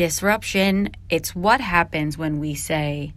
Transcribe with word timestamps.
disruption. 0.00 0.90
It's 1.10 1.36
what 1.36 1.60
happens 1.60 2.16
when 2.16 2.40
we 2.40 2.54
say, 2.54 3.12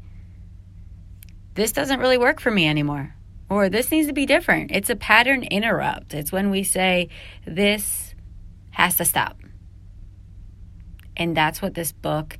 this 1.54 1.72
doesn't 1.72 2.02
really 2.02 2.18
work 2.18 2.42
for 2.42 2.52
me 2.52 2.68
anymore, 2.68 3.16
or 3.48 3.70
this 3.70 3.90
needs 3.90 4.08
to 4.08 4.14
be 4.14 4.26
different. 4.26 4.70
It's 4.70 4.90
a 4.90 4.98
pattern 4.98 5.44
interrupt. 5.44 6.14
It's 6.14 6.34
when 6.34 6.50
we 6.50 6.62
say, 6.62 7.08
this 7.48 8.14
has 8.72 8.98
to 8.98 9.06
stop. 9.06 9.38
And 11.16 11.38
that's 11.38 11.62
what 11.62 11.74
this 11.74 11.94
book, 11.94 12.38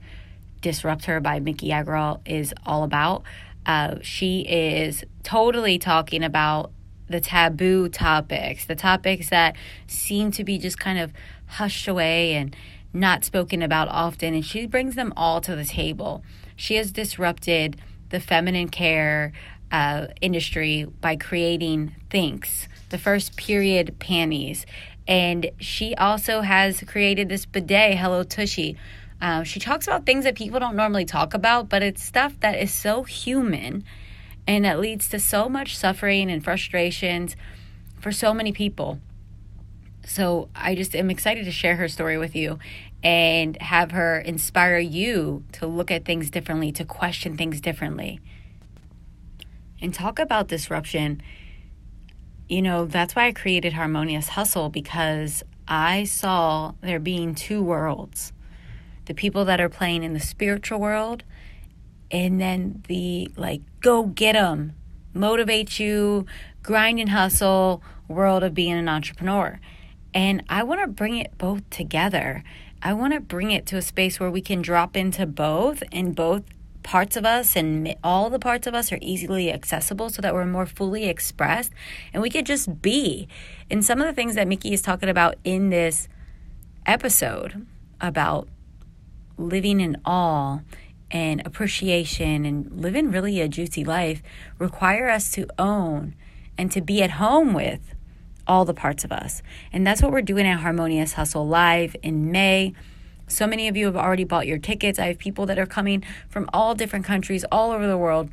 Disrupt 0.60 1.06
Her 1.06 1.22
by 1.22 1.40
Miki 1.40 1.70
Agrawal, 1.70 2.20
is 2.26 2.54
all 2.66 2.84
about. 2.84 3.24
Uh, 3.66 3.96
she 4.02 4.42
is 4.42 5.06
totally 5.24 5.80
talking 5.80 6.22
about 6.22 6.74
the 7.08 7.22
taboo 7.22 7.88
topics, 7.88 8.66
the 8.66 8.76
topics 8.76 9.30
that 9.30 9.56
seem 9.88 10.32
to 10.32 10.44
be 10.44 10.58
just 10.58 10.78
kind 10.78 11.00
of 11.00 11.14
hushed 11.46 11.88
away 11.88 12.34
and 12.34 12.54
not 12.94 13.26
spoken 13.26 13.62
about 13.62 13.88
often. 13.90 14.34
And 14.34 14.46
she 14.46 14.66
brings 14.66 14.96
them 14.96 15.12
all 15.18 15.42
to 15.42 15.56
the 15.56 15.66
table. 15.66 16.24
She 16.56 16.76
has 16.76 16.92
disrupted 16.92 17.82
the 18.10 18.20
feminine 18.20 18.70
care 18.70 19.34
uh, 19.72 20.08
industry 20.22 20.86
by 21.02 21.16
creating 21.16 21.96
Thinx, 22.10 22.68
the 22.90 22.98
first 23.00 23.36
period 23.36 23.98
panties. 24.00 24.66
And 25.08 25.50
she 25.60 25.96
also 25.96 26.42
has 26.42 26.82
created 26.82 27.28
this 27.28 27.46
bidet, 27.46 27.98
Hello 27.98 28.24
Tushy. 28.24 28.78
Uh, 29.20 29.44
she 29.44 29.60
talks 29.60 29.88
about 29.88 30.06
things 30.06 30.26
that 30.26 30.36
people 30.36 30.60
don't 30.60 30.76
normally 30.76 31.06
talk 31.06 31.34
about, 31.34 31.70
but 31.70 31.82
it's 31.82 32.04
stuff 32.04 32.40
that 32.42 32.60
is 32.60 32.72
so 32.74 33.04
human 33.04 33.84
and 34.46 34.66
that 34.66 34.80
leads 34.80 35.10
to 35.10 35.20
so 35.20 35.50
much 35.50 35.78
suffering 35.78 36.30
and 36.30 36.44
frustrations 36.44 37.36
for 38.00 38.12
so 38.12 38.34
many 38.34 38.52
people. 38.52 39.00
So 40.06 40.50
I 40.56 40.76
just 40.76 40.96
am 40.96 41.10
excited 41.10 41.46
to 41.46 41.52
share 41.52 41.78
her 41.78 41.88
story 41.88 42.18
with 42.18 42.36
you 42.36 42.60
and 43.04 43.60
have 43.62 43.92
her 43.92 44.20
inspire 44.20 44.78
you 44.78 45.44
to 45.54 45.68
look 45.68 45.92
at 45.92 46.06
things 46.06 46.30
differently, 46.30 46.72
to 46.74 46.86
question 46.86 47.38
things 47.38 47.62
differently. 47.62 48.20
And 49.82 49.94
talk 49.94 50.20
about 50.20 50.48
disruption. 50.48 51.22
You 52.48 52.62
know, 52.62 52.86
that's 52.86 53.16
why 53.16 53.28
I 53.28 53.32
created 53.34 53.74
Harmonious 53.74 54.30
Hustle 54.30 54.70
because 54.70 55.44
I 55.68 56.04
saw 56.04 56.74
there 56.82 57.00
being 57.00 57.36
two 57.36 57.64
worlds 57.64 58.34
the 59.06 59.14
people 59.14 59.44
that 59.46 59.60
are 59.60 59.70
playing 59.70 60.04
in 60.04 60.14
the 60.14 60.20
spiritual 60.20 60.80
world 60.80 61.24
and 62.10 62.40
then 62.40 62.84
the 62.88 63.30
like 63.36 63.62
go 63.82 64.04
get 64.04 64.34
them 64.34 64.74
motivate 65.14 65.80
you 65.80 66.26
grind 66.62 67.00
and 67.00 67.10
hustle 67.10 67.84
world 68.08 68.44
of 68.44 68.54
being 68.54 68.74
an 68.74 68.88
entrepreneur 68.88 69.60
and 70.14 70.44
i 70.50 70.64
want 70.64 70.82
to 70.82 70.88
bring 70.88 71.18
it 71.18 71.38
both 71.38 71.70
together. 71.70 72.44
I 72.86 72.92
want 72.92 73.14
to 73.14 73.22
bring 73.22 73.52
it 73.52 73.66
to 73.68 73.78
a 73.78 73.82
space 73.82 74.20
where 74.20 74.30
we 74.30 74.42
can 74.42 74.62
drop 74.62 74.98
into 74.98 75.26
both 75.26 75.84
and 75.94 76.14
both 76.14 76.44
parts 76.84 77.16
of 77.16 77.26
us 77.26 77.56
and 77.56 77.96
all 78.04 78.30
the 78.30 78.40
parts 78.40 78.68
of 78.68 78.76
us 78.76 78.92
are 78.92 79.00
easily 79.02 79.50
accessible 79.50 80.10
so 80.10 80.22
that 80.22 80.34
we're 80.34 80.46
more 80.46 80.66
fully 80.66 81.06
expressed 81.06 81.72
and 82.12 82.22
we 82.22 82.30
could 82.30 82.46
just 82.46 82.82
be. 82.82 83.30
And 83.72 83.86
some 83.86 84.02
of 84.02 84.06
the 84.06 84.12
things 84.12 84.36
that 84.36 84.50
Miki 84.50 84.74
is 84.74 84.82
talking 84.82 85.08
about 85.08 85.36
in 85.46 85.70
this 85.70 86.10
episode 86.86 87.66
about 88.02 88.50
living 89.38 89.80
in 89.80 89.96
awe 90.06 90.60
and 91.10 91.42
appreciation 91.46 92.46
and 92.46 92.70
living 92.82 93.12
really 93.12 93.40
a 93.40 93.48
juicy 93.48 93.86
life 93.86 94.22
require 94.60 95.10
us 95.10 95.32
to 95.32 95.48
own 95.58 96.16
and 96.58 96.70
to 96.74 96.82
be 96.82 97.02
at 97.02 97.12
home 97.12 97.54
with 97.54 97.96
all 98.48 98.66
the 98.66 98.74
parts 98.74 99.04
of 99.04 99.12
us. 99.12 99.42
And 99.72 99.86
that's 99.86 100.02
what 100.02 100.12
we're 100.12 100.22
doing 100.22 100.46
at 100.46 100.60
Harmonious 100.60 101.14
Hustle 101.14 101.48
Live 101.48 101.96
in 102.02 102.32
May. 102.32 102.74
So 103.28 103.48
many 103.48 103.68
of 103.68 103.78
you 103.78 103.86
have 103.86 103.96
already 103.96 104.24
bought 104.26 104.48
your 104.48 104.58
tickets. 104.58 105.00
I 105.00 105.08
have 105.08 105.18
people 105.18 105.46
that 105.46 105.58
are 105.58 105.66
coming 105.66 106.04
from 106.30 106.50
all 106.54 106.76
different 106.76 107.06
countries, 107.06 107.46
all 107.52 107.72
over 107.72 107.88
the 107.88 107.98
world. 107.98 108.30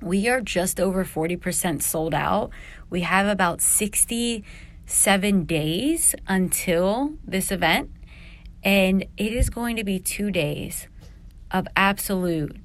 We 0.00 0.28
are 0.28 0.40
just 0.40 0.80
over 0.80 1.04
40% 1.04 1.82
sold 1.82 2.14
out. 2.14 2.50
We 2.88 3.02
have 3.02 3.26
about 3.26 3.60
67 3.60 5.44
days 5.44 6.14
until 6.26 7.14
this 7.24 7.50
event, 7.50 7.90
and 8.62 9.02
it 9.16 9.32
is 9.32 9.50
going 9.50 9.76
to 9.76 9.84
be 9.84 9.98
two 9.98 10.30
days 10.30 10.88
of 11.50 11.66
absolute 11.76 12.56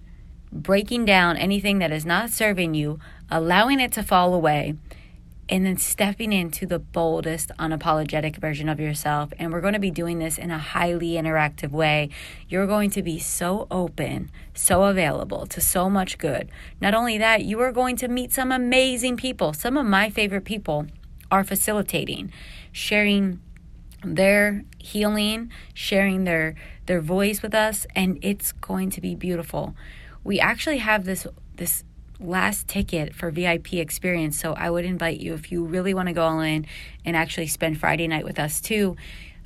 breaking 0.51 1.05
down 1.05 1.35
anything 1.37 1.79
that 1.79 1.91
is 1.91 2.05
not 2.05 2.29
serving 2.29 2.75
you, 2.75 2.99
allowing 3.29 3.79
it 3.79 3.91
to 3.93 4.03
fall 4.03 4.33
away, 4.33 4.75
and 5.49 5.65
then 5.65 5.77
stepping 5.77 6.31
into 6.31 6.65
the 6.65 6.79
boldest, 6.79 7.51
unapologetic 7.59 8.37
version 8.37 8.69
of 8.69 8.79
yourself. 8.79 9.33
And 9.37 9.51
we're 9.51 9.61
going 9.61 9.73
to 9.73 9.79
be 9.79 9.91
doing 9.91 10.19
this 10.19 10.37
in 10.37 10.51
a 10.51 10.57
highly 10.57 11.11
interactive 11.11 11.71
way. 11.71 12.09
You're 12.47 12.67
going 12.67 12.89
to 12.91 13.03
be 13.03 13.19
so 13.19 13.67
open, 13.69 14.31
so 14.53 14.83
available 14.83 15.45
to 15.47 15.59
so 15.59 15.89
much 15.89 16.17
good. 16.17 16.49
Not 16.79 16.93
only 16.93 17.17
that, 17.17 17.43
you 17.43 17.59
are 17.59 17.71
going 17.71 17.97
to 17.97 18.07
meet 18.07 18.31
some 18.31 18.51
amazing 18.51 19.17
people. 19.17 19.53
Some 19.53 19.77
of 19.77 19.85
my 19.85 20.09
favorite 20.09 20.45
people 20.45 20.87
are 21.29 21.43
facilitating, 21.43 22.31
sharing 22.71 23.41
their 24.03 24.63
healing, 24.77 25.51
sharing 25.73 26.23
their 26.23 26.55
their 26.85 27.01
voice 27.01 27.41
with 27.41 27.55
us 27.55 27.87
and 27.95 28.19
it's 28.21 28.51
going 28.51 28.89
to 28.91 29.01
be 29.01 29.15
beautiful. 29.15 29.75
We 30.23 30.39
actually 30.39 30.79
have 30.79 31.05
this 31.05 31.25
this 31.55 31.83
last 32.23 32.67
ticket 32.67 33.13
for 33.13 33.31
VIP 33.31 33.73
experience, 33.73 34.39
so 34.39 34.53
I 34.53 34.69
would 34.69 34.85
invite 34.85 35.19
you 35.19 35.33
if 35.33 35.51
you 35.51 35.63
really 35.63 35.93
want 35.93 36.07
to 36.07 36.13
go 36.13 36.23
all 36.23 36.39
in 36.39 36.65
and 37.05 37.15
actually 37.15 37.47
spend 37.47 37.79
Friday 37.79 38.07
night 38.07 38.23
with 38.23 38.39
us 38.39 38.61
too. 38.61 38.95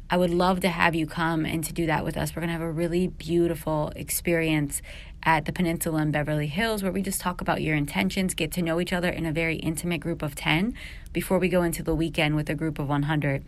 I 0.10 0.16
would 0.16 0.30
love 0.30 0.62
to 0.62 0.70
have 0.70 0.96
you 0.96 1.06
come 1.06 1.46
and 1.46 1.64
to 1.66 1.74
do 1.74 1.86
that 1.88 2.06
with 2.06 2.16
us. 2.16 2.34
We're 2.34 2.42
going 2.42 2.48
to 2.48 2.54
have 2.54 2.62
a 2.62 2.72
really 2.72 3.08
beautiful 3.08 3.92
experience 3.96 4.82
at 5.24 5.44
the 5.44 5.52
Peninsula 5.52 6.02
in 6.02 6.12
Beverly 6.12 6.48
Hills 6.48 6.82
where 6.82 6.92
we 6.92 7.02
just 7.02 7.20
talk 7.20 7.42
about 7.42 7.62
your 7.62 7.76
intentions, 7.76 8.34
get 8.34 8.52
to 8.54 8.62
know 8.62 8.80
each 8.80 8.94
other 8.94 9.10
in 9.10 9.26
a 9.26 9.34
very 9.34 9.58
intimate 9.58 10.00
group 10.00 10.22
of 10.22 10.34
10 10.36 10.74
before 11.12 11.40
we 11.40 11.50
go 11.50 11.62
into 11.62 11.84
the 11.84 11.94
weekend 11.94 12.38
with 12.38 12.50
a 12.50 12.56
group 12.56 12.80
of 12.80 12.88
100. 12.88 13.44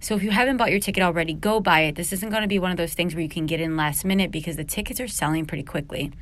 So 0.00 0.14
if 0.14 0.22
you 0.22 0.30
haven't 0.30 0.56
bought 0.56 0.70
your 0.70 0.80
ticket 0.80 1.02
already, 1.02 1.34
go 1.34 1.60
buy 1.60 1.80
it. 1.80 1.96
This 1.96 2.12
isn't 2.12 2.30
going 2.30 2.42
to 2.42 2.48
be 2.48 2.58
one 2.58 2.70
of 2.70 2.76
those 2.76 2.94
things 2.94 3.14
where 3.14 3.22
you 3.22 3.28
can 3.28 3.44
get 3.44 3.60
in 3.60 3.76
last 3.76 4.04
minute 4.06 4.30
because 4.30 4.56
the 4.56 4.64
tickets 4.64 5.00
are 5.00 5.08
selling 5.08 5.44
pretty 5.44 5.64
quickly. 5.64 6.12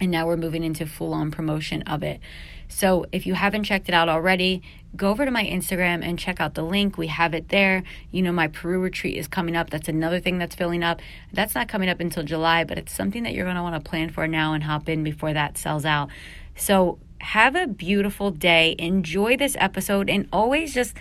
And 0.00 0.10
now 0.10 0.26
we're 0.26 0.36
moving 0.36 0.62
into 0.62 0.86
full 0.86 1.14
on 1.14 1.30
promotion 1.30 1.82
of 1.82 2.02
it. 2.02 2.20
So 2.68 3.06
if 3.12 3.26
you 3.26 3.34
haven't 3.34 3.64
checked 3.64 3.88
it 3.88 3.94
out 3.94 4.08
already, 4.08 4.62
go 4.96 5.10
over 5.10 5.24
to 5.24 5.30
my 5.30 5.44
Instagram 5.44 6.04
and 6.04 6.18
check 6.18 6.40
out 6.40 6.54
the 6.54 6.62
link. 6.62 6.98
We 6.98 7.06
have 7.06 7.32
it 7.32 7.48
there. 7.48 7.82
You 8.10 8.22
know, 8.22 8.32
my 8.32 8.48
Peru 8.48 8.80
retreat 8.80 9.16
is 9.16 9.28
coming 9.28 9.56
up. 9.56 9.70
That's 9.70 9.88
another 9.88 10.20
thing 10.20 10.38
that's 10.38 10.54
filling 10.54 10.82
up. 10.82 11.00
That's 11.32 11.54
not 11.54 11.68
coming 11.68 11.88
up 11.88 12.00
until 12.00 12.24
July, 12.24 12.64
but 12.64 12.76
it's 12.78 12.92
something 12.92 13.22
that 13.22 13.32
you're 13.32 13.44
going 13.44 13.56
to 13.56 13.62
want 13.62 13.82
to 13.82 13.88
plan 13.88 14.10
for 14.10 14.26
now 14.26 14.52
and 14.52 14.64
hop 14.64 14.88
in 14.88 15.04
before 15.04 15.32
that 15.32 15.56
sells 15.56 15.84
out. 15.84 16.08
So 16.56 16.98
have 17.20 17.54
a 17.54 17.66
beautiful 17.66 18.30
day. 18.30 18.74
Enjoy 18.78 19.36
this 19.36 19.56
episode 19.58 20.10
and 20.10 20.28
always 20.32 20.74
just 20.74 20.96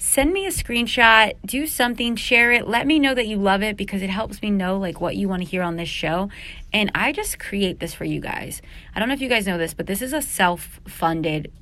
send 0.00 0.32
me 0.32 0.46
a 0.46 0.50
screenshot, 0.50 1.34
do 1.44 1.66
something, 1.66 2.16
share 2.16 2.50
it, 2.52 2.66
let 2.66 2.86
me 2.86 2.98
know 2.98 3.14
that 3.14 3.26
you 3.26 3.36
love 3.36 3.62
it 3.62 3.76
because 3.76 4.00
it 4.00 4.08
helps 4.08 4.40
me 4.40 4.50
know 4.50 4.78
like 4.78 4.98
what 4.98 5.14
you 5.14 5.28
want 5.28 5.42
to 5.42 5.48
hear 5.48 5.62
on 5.62 5.76
this 5.76 5.90
show. 5.90 6.30
And 6.72 6.90
I 6.94 7.12
just 7.12 7.38
create 7.38 7.80
this 7.80 7.92
for 7.92 8.06
you 8.06 8.18
guys. 8.18 8.62
I 8.94 8.98
don't 8.98 9.08
know 9.08 9.14
if 9.14 9.20
you 9.20 9.28
guys 9.28 9.46
know 9.46 9.58
this, 9.58 9.74
but 9.74 9.86
this 9.86 10.00
is 10.00 10.14
a 10.14 10.22
self-funded 10.22 11.52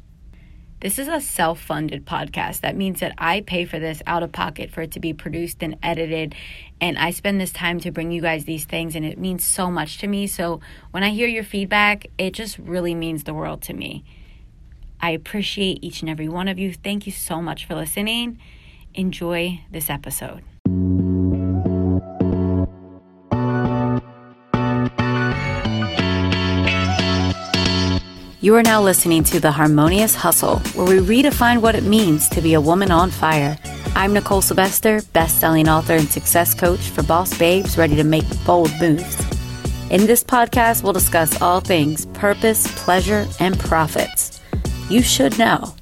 this 0.80 1.00
is 1.00 1.08
a 1.08 1.20
self 1.20 1.60
funded 1.60 2.06
podcast. 2.06 2.60
That 2.60 2.76
means 2.76 3.00
that 3.00 3.12
I 3.18 3.40
pay 3.40 3.64
for 3.64 3.80
this 3.80 4.00
out 4.06 4.22
of 4.22 4.30
pocket 4.30 4.70
for 4.70 4.82
it 4.82 4.92
to 4.92 5.00
be 5.00 5.12
produced 5.12 5.60
and 5.60 5.76
edited. 5.82 6.36
And 6.80 6.96
I 6.96 7.10
spend 7.10 7.40
this 7.40 7.50
time 7.50 7.80
to 7.80 7.90
bring 7.90 8.12
you 8.12 8.22
guys 8.22 8.44
these 8.44 8.64
things, 8.64 8.94
and 8.94 9.04
it 9.04 9.18
means 9.18 9.42
so 9.42 9.72
much 9.72 9.98
to 9.98 10.06
me. 10.06 10.28
So 10.28 10.60
when 10.92 11.02
I 11.02 11.10
hear 11.10 11.26
your 11.26 11.42
feedback, 11.42 12.06
it 12.16 12.32
just 12.32 12.58
really 12.58 12.94
means 12.94 13.24
the 13.24 13.34
world 13.34 13.60
to 13.62 13.74
me. 13.74 14.04
I 15.00 15.10
appreciate 15.10 15.78
each 15.82 16.00
and 16.00 16.10
every 16.10 16.28
one 16.28 16.48
of 16.48 16.58
you. 16.58 16.72
Thank 16.72 17.06
you 17.06 17.12
so 17.12 17.40
much 17.40 17.64
for 17.64 17.74
listening. 17.74 18.38
Enjoy 18.94 19.60
this 19.70 19.90
episode. 19.90 20.42
You 28.40 28.54
are 28.54 28.62
now 28.62 28.80
listening 28.80 29.24
to 29.24 29.40
The 29.40 29.50
Harmonious 29.50 30.14
Hustle, 30.14 30.60
where 30.74 30.86
we 30.86 31.22
redefine 31.22 31.60
what 31.60 31.74
it 31.74 31.82
means 31.82 32.28
to 32.30 32.40
be 32.40 32.54
a 32.54 32.60
woman 32.60 32.90
on 32.90 33.10
fire. 33.10 33.58
I'm 33.94 34.12
Nicole 34.12 34.42
Sylvester, 34.42 35.02
best-selling 35.12 35.68
author 35.68 35.94
and 35.94 36.08
success 36.08 36.54
coach 36.54 36.80
for 36.80 37.02
boss 37.02 37.36
babes 37.36 37.76
ready 37.76 37.96
to 37.96 38.04
make 38.04 38.24
bold 38.46 38.70
moves. 38.80 39.20
In 39.90 40.06
this 40.06 40.22
podcast, 40.22 40.82
we'll 40.82 40.92
discuss 40.92 41.40
all 41.42 41.60
things 41.60 42.06
purpose, 42.06 42.66
pleasure, 42.84 43.26
and 43.40 43.58
profits 43.58 44.37
you 44.88 45.02
should 45.02 45.38
know 45.38 45.74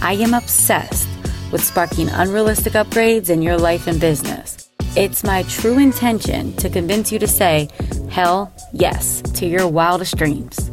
I 0.00 0.14
am 0.14 0.34
obsessed 0.34 1.08
with 1.52 1.62
sparking 1.62 2.08
unrealistic 2.08 2.74
upgrades 2.74 3.30
in 3.30 3.42
your 3.42 3.58
life 3.58 3.86
and 3.86 4.00
business. 4.00 4.68
It's 4.96 5.24
my 5.24 5.42
true 5.44 5.78
intention 5.78 6.54
to 6.56 6.70
convince 6.70 7.12
you 7.12 7.18
to 7.18 7.26
say, 7.26 7.68
hell 8.10 8.52
yes, 8.72 9.22
to 9.22 9.46
your 9.46 9.66
wildest 9.66 10.16
dreams. 10.16 10.70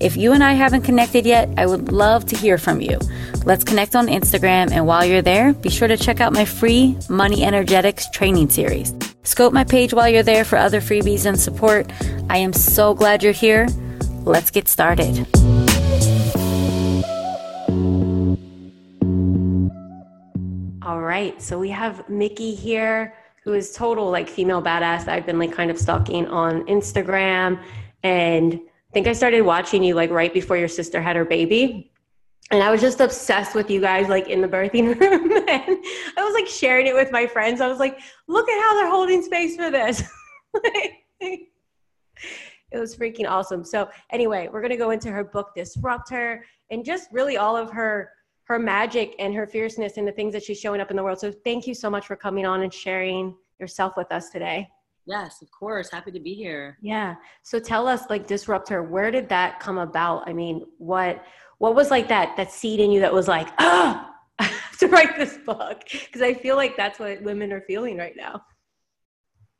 If 0.00 0.16
you 0.16 0.32
and 0.32 0.42
I 0.42 0.52
haven't 0.52 0.82
connected 0.82 1.24
yet, 1.24 1.48
I 1.56 1.66
would 1.66 1.92
love 1.92 2.26
to 2.26 2.36
hear 2.36 2.58
from 2.58 2.80
you. 2.80 2.98
Let's 3.44 3.64
connect 3.64 3.96
on 3.96 4.08
Instagram, 4.08 4.70
and 4.70 4.86
while 4.86 5.04
you're 5.04 5.22
there, 5.22 5.52
be 5.54 5.70
sure 5.70 5.88
to 5.88 5.96
check 5.96 6.20
out 6.20 6.32
my 6.32 6.44
free 6.44 6.98
Money 7.08 7.44
Energetics 7.44 8.10
training 8.10 8.50
series. 8.50 8.94
Scope 9.22 9.52
my 9.52 9.64
page 9.64 9.94
while 9.94 10.08
you're 10.08 10.22
there 10.22 10.44
for 10.44 10.56
other 10.56 10.80
freebies 10.80 11.26
and 11.26 11.40
support. 11.40 11.90
I 12.28 12.38
am 12.38 12.52
so 12.52 12.92
glad 12.92 13.22
you're 13.22 13.32
here. 13.32 13.66
Let's 14.24 14.50
get 14.50 14.68
started. 14.68 15.26
Right, 21.14 21.40
so 21.40 21.60
we 21.60 21.70
have 21.70 22.08
Miki 22.10 22.56
here, 22.56 23.14
who 23.44 23.52
is 23.52 23.70
total 23.70 24.10
like 24.10 24.28
female 24.28 24.60
badass. 24.60 25.06
I've 25.06 25.24
been 25.24 25.38
like 25.38 25.52
kind 25.52 25.70
of 25.70 25.78
stalking 25.78 26.26
on 26.26 26.66
Instagram, 26.66 27.62
and 28.02 28.54
I 28.54 28.92
think 28.92 29.06
I 29.06 29.12
started 29.12 29.42
watching 29.42 29.84
you 29.84 29.94
like 29.94 30.10
right 30.10 30.34
before 30.34 30.56
your 30.56 30.66
sister 30.66 31.00
had 31.00 31.14
her 31.14 31.24
baby 31.24 31.92
and 32.50 32.64
I 32.64 32.70
was 32.72 32.80
just 32.80 32.98
obsessed 33.00 33.54
with 33.54 33.70
you 33.70 33.80
guys 33.80 34.08
like 34.08 34.28
in 34.28 34.40
the 34.40 34.48
birthing 34.48 34.86
room 35.00 35.30
and 35.48 35.84
I 36.16 36.24
was 36.24 36.34
like 36.34 36.48
sharing 36.48 36.88
it 36.88 36.96
with 36.96 37.12
my 37.12 37.28
friends. 37.28 37.60
I 37.60 37.68
was 37.68 37.78
like, 37.78 37.96
look 38.26 38.48
at 38.48 38.60
how 38.60 38.74
they're 38.74 38.90
holding 38.90 39.22
space 39.22 39.54
for 39.54 39.70
this. 39.70 40.02
it 41.20 41.48
was 42.72 42.96
freaking 42.96 43.30
awesome. 43.30 43.62
So 43.62 43.88
anyway, 44.10 44.48
we're 44.52 44.62
gonna 44.62 44.76
go 44.76 44.90
into 44.90 45.12
her 45.12 45.22
book 45.22 45.52
Disrupt 45.54 46.10
Her 46.10 46.44
and 46.72 46.84
just 46.84 47.08
really 47.12 47.36
all 47.36 47.56
of 47.56 47.70
her 47.70 48.10
her 48.44 48.58
magic 48.58 49.14
and 49.18 49.34
her 49.34 49.46
fierceness 49.46 49.96
and 49.96 50.06
the 50.06 50.12
things 50.12 50.32
that 50.34 50.42
she's 50.42 50.60
showing 50.60 50.80
up 50.80 50.90
in 50.90 50.96
the 50.96 51.02
world. 51.02 51.18
So 51.18 51.32
thank 51.32 51.66
you 51.66 51.74
so 51.74 51.88
much 51.88 52.06
for 52.06 52.16
coming 52.16 52.44
on 52.46 52.62
and 52.62 52.72
sharing 52.72 53.34
yourself 53.58 53.94
with 53.96 54.10
us 54.12 54.30
today. 54.30 54.68
Yes, 55.06 55.42
of 55.42 55.50
course. 55.50 55.90
Happy 55.90 56.10
to 56.12 56.20
be 56.20 56.34
here. 56.34 56.78
Yeah. 56.80 57.16
So 57.42 57.58
tell 57.58 57.86
us 57.86 58.02
like 58.08 58.26
Disrupt 58.26 58.68
Her, 58.70 58.82
where 58.82 59.10
did 59.10 59.28
that 59.28 59.60
come 59.60 59.78
about? 59.78 60.26
I 60.26 60.32
mean, 60.32 60.64
what 60.78 61.24
what 61.58 61.74
was 61.74 61.90
like 61.90 62.08
that 62.08 62.36
that 62.36 62.50
seed 62.50 62.80
in 62.80 62.90
you 62.90 63.00
that 63.00 63.12
was 63.12 63.28
like 63.28 63.48
ah 63.58 64.14
to 64.78 64.86
write 64.88 65.16
this 65.16 65.38
book 65.38 65.82
because 65.88 66.22
i 66.22 66.34
feel 66.34 66.56
like 66.56 66.76
that's 66.76 66.98
what 66.98 67.22
women 67.22 67.52
are 67.52 67.62
feeling 67.62 67.96
right 67.96 68.16
now 68.16 68.42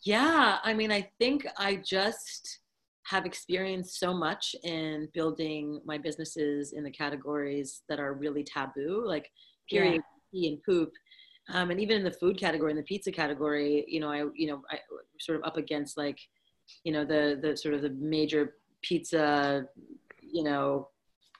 yeah 0.02 0.58
i 0.64 0.74
mean 0.74 0.90
i 0.90 1.08
think 1.18 1.46
i 1.58 1.76
just 1.76 2.60
have 3.06 3.26
experienced 3.26 3.98
so 3.98 4.14
much 4.14 4.54
in 4.62 5.08
building 5.12 5.80
my 5.84 5.98
businesses 5.98 6.72
in 6.72 6.82
the 6.82 6.90
categories 6.90 7.82
that 7.88 8.00
are 8.00 8.14
really 8.14 8.44
taboo 8.44 9.04
like 9.06 9.30
period 9.68 10.00
yeah. 10.32 10.50
and 10.50 10.62
poop 10.62 10.92
um, 11.52 11.70
and 11.70 11.80
even 11.80 11.98
in 11.98 12.04
the 12.04 12.10
food 12.10 12.38
category 12.38 12.70
in 12.70 12.76
the 12.76 12.82
pizza 12.82 13.12
category 13.12 13.84
you 13.88 14.00
know 14.00 14.10
i 14.10 14.24
you 14.34 14.46
know 14.46 14.62
i 14.70 14.78
sort 15.20 15.38
of 15.38 15.44
up 15.44 15.56
against 15.56 15.96
like 15.96 16.18
you 16.84 16.92
know 16.92 17.04
the 17.04 17.38
the 17.42 17.56
sort 17.56 17.74
of 17.74 17.82
the 17.82 17.90
major 17.90 18.54
pizza 18.82 19.66
you 20.22 20.42
know 20.42 20.88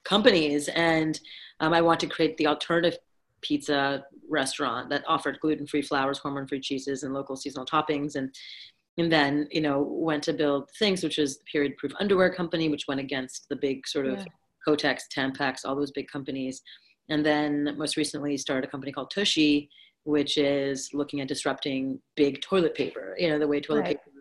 companies. 0.05 0.69
And 0.69 1.19
um, 1.61 1.72
I 1.72 1.81
want 1.81 2.00
to 2.00 2.06
create 2.06 2.37
the 2.37 2.46
alternative 2.46 2.99
pizza 3.40 4.05
restaurant 4.28 4.88
that 4.90 5.05
offered 5.06 5.38
gluten-free 5.40 5.82
flours, 5.82 6.19
hormone-free 6.19 6.61
cheeses, 6.61 7.02
and 7.02 7.12
local 7.12 7.37
seasonal 7.37 7.66
toppings. 7.66 8.16
And 8.16 8.34
and 8.99 9.11
then 9.11 9.49
you 9.50 9.61
know 9.61 9.82
went 9.82 10.23
to 10.25 10.32
build 10.32 10.70
Thinx, 10.81 11.02
which 11.02 11.19
is 11.19 11.38
the 11.38 11.44
period 11.44 11.76
proof 11.76 11.93
underwear 12.00 12.32
company, 12.32 12.69
which 12.69 12.87
went 12.88 13.00
against 13.00 13.49
the 13.49 13.56
big 13.56 13.87
sort 13.87 14.06
of 14.06 14.19
yeah. 14.19 14.25
Kotex, 14.67 15.02
Tampax, 15.14 15.61
all 15.64 15.76
those 15.76 15.93
big 15.93 16.08
companies. 16.08 16.62
And 17.11 17.25
then 17.25 17.75
most 17.76 17.96
recently 17.96 18.37
started 18.37 18.67
a 18.67 18.70
company 18.70 18.91
called 18.91 19.11
Tushy, 19.11 19.69
which 20.05 20.38
is 20.38 20.91
looking 20.94 21.20
at 21.20 21.29
disrupting 21.29 22.00
big 22.17 22.41
toilet 22.41 22.75
paper. 22.75 23.14
You 23.19 23.31
know 23.31 23.38
the 23.38 23.49
way 23.49 23.61
toilet 23.61 23.81
right. 23.81 23.99
paper 23.99 24.14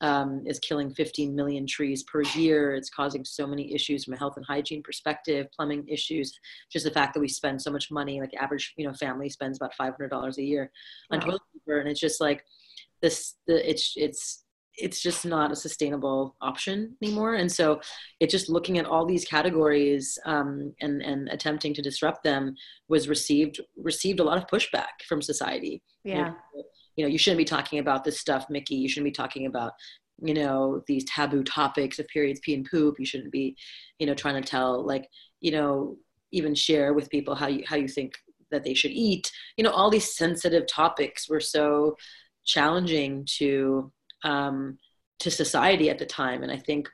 um, 0.00 0.44
is 0.46 0.58
killing 0.58 0.92
15 0.94 1.34
million 1.34 1.66
trees 1.66 2.02
per 2.04 2.22
year. 2.22 2.74
It's 2.74 2.90
causing 2.90 3.24
so 3.24 3.46
many 3.46 3.74
issues 3.74 4.04
from 4.04 4.14
a 4.14 4.16
health 4.16 4.36
and 4.36 4.46
hygiene 4.46 4.82
perspective, 4.82 5.46
plumbing 5.54 5.88
issues. 5.88 6.38
Just 6.70 6.84
the 6.84 6.90
fact 6.90 7.14
that 7.14 7.20
we 7.20 7.28
spend 7.28 7.60
so 7.60 7.70
much 7.70 7.90
money, 7.90 8.20
like 8.20 8.34
average, 8.34 8.74
you 8.76 8.86
know, 8.86 8.94
family 8.94 9.28
spends 9.28 9.58
about 9.58 9.72
$500 9.80 10.38
a 10.38 10.42
year 10.42 10.70
on 11.10 11.18
wow. 11.18 11.24
toilet 11.26 11.42
paper, 11.52 11.80
and 11.80 11.88
it's 11.88 12.00
just 12.00 12.20
like 12.20 12.44
this. 13.02 13.34
The, 13.46 13.68
it's 13.68 13.94
it's 13.96 14.44
it's 14.80 15.00
just 15.00 15.26
not 15.26 15.50
a 15.50 15.56
sustainable 15.56 16.36
option 16.40 16.96
anymore. 17.02 17.34
And 17.34 17.50
so, 17.50 17.80
it 18.20 18.30
just 18.30 18.48
looking 18.48 18.78
at 18.78 18.86
all 18.86 19.04
these 19.04 19.24
categories 19.24 20.18
um, 20.24 20.74
and 20.80 21.02
and 21.02 21.28
attempting 21.28 21.74
to 21.74 21.82
disrupt 21.82 22.22
them 22.24 22.54
was 22.88 23.08
received 23.08 23.60
received 23.76 24.20
a 24.20 24.24
lot 24.24 24.38
of 24.38 24.46
pushback 24.46 25.02
from 25.08 25.22
society. 25.22 25.82
Yeah. 26.04 26.16
You 26.16 26.24
know, 26.24 26.34
you 26.98 27.04
know 27.04 27.08
you 27.08 27.16
shouldn't 27.16 27.38
be 27.38 27.44
talking 27.44 27.78
about 27.78 28.04
this 28.04 28.20
stuff 28.20 28.46
Miki 28.50 28.74
you 28.74 28.88
shouldn't 28.88 29.12
be 29.12 29.22
talking 29.22 29.46
about 29.46 29.72
you 30.20 30.34
know 30.34 30.82
these 30.86 31.04
taboo 31.04 31.44
topics 31.44 31.98
of 31.98 32.08
periods 32.08 32.40
pee 32.40 32.54
and 32.54 32.68
poop 32.68 32.96
you 32.98 33.06
shouldn't 33.06 33.32
be 33.32 33.56
you 33.98 34.06
know 34.06 34.14
trying 34.14 34.40
to 34.40 34.46
tell 34.46 34.84
like 34.84 35.08
you 35.40 35.52
know 35.52 35.96
even 36.32 36.54
share 36.54 36.92
with 36.92 37.08
people 37.08 37.34
how 37.34 37.46
you 37.46 37.62
how 37.66 37.76
you 37.76 37.88
think 37.88 38.14
that 38.50 38.64
they 38.64 38.74
should 38.74 38.90
eat 38.90 39.30
you 39.56 39.62
know 39.62 39.70
all 39.70 39.90
these 39.90 40.16
sensitive 40.16 40.66
topics 40.66 41.28
were 41.28 41.40
so 41.40 41.96
challenging 42.48 43.26
to 43.38 43.92
um 44.24 44.78
to 45.20 45.30
society 45.30 45.90
at 45.90 45.98
the 45.98 46.06
time. 46.06 46.42
And 46.42 46.50
i 46.50 46.56
think 46.56 46.88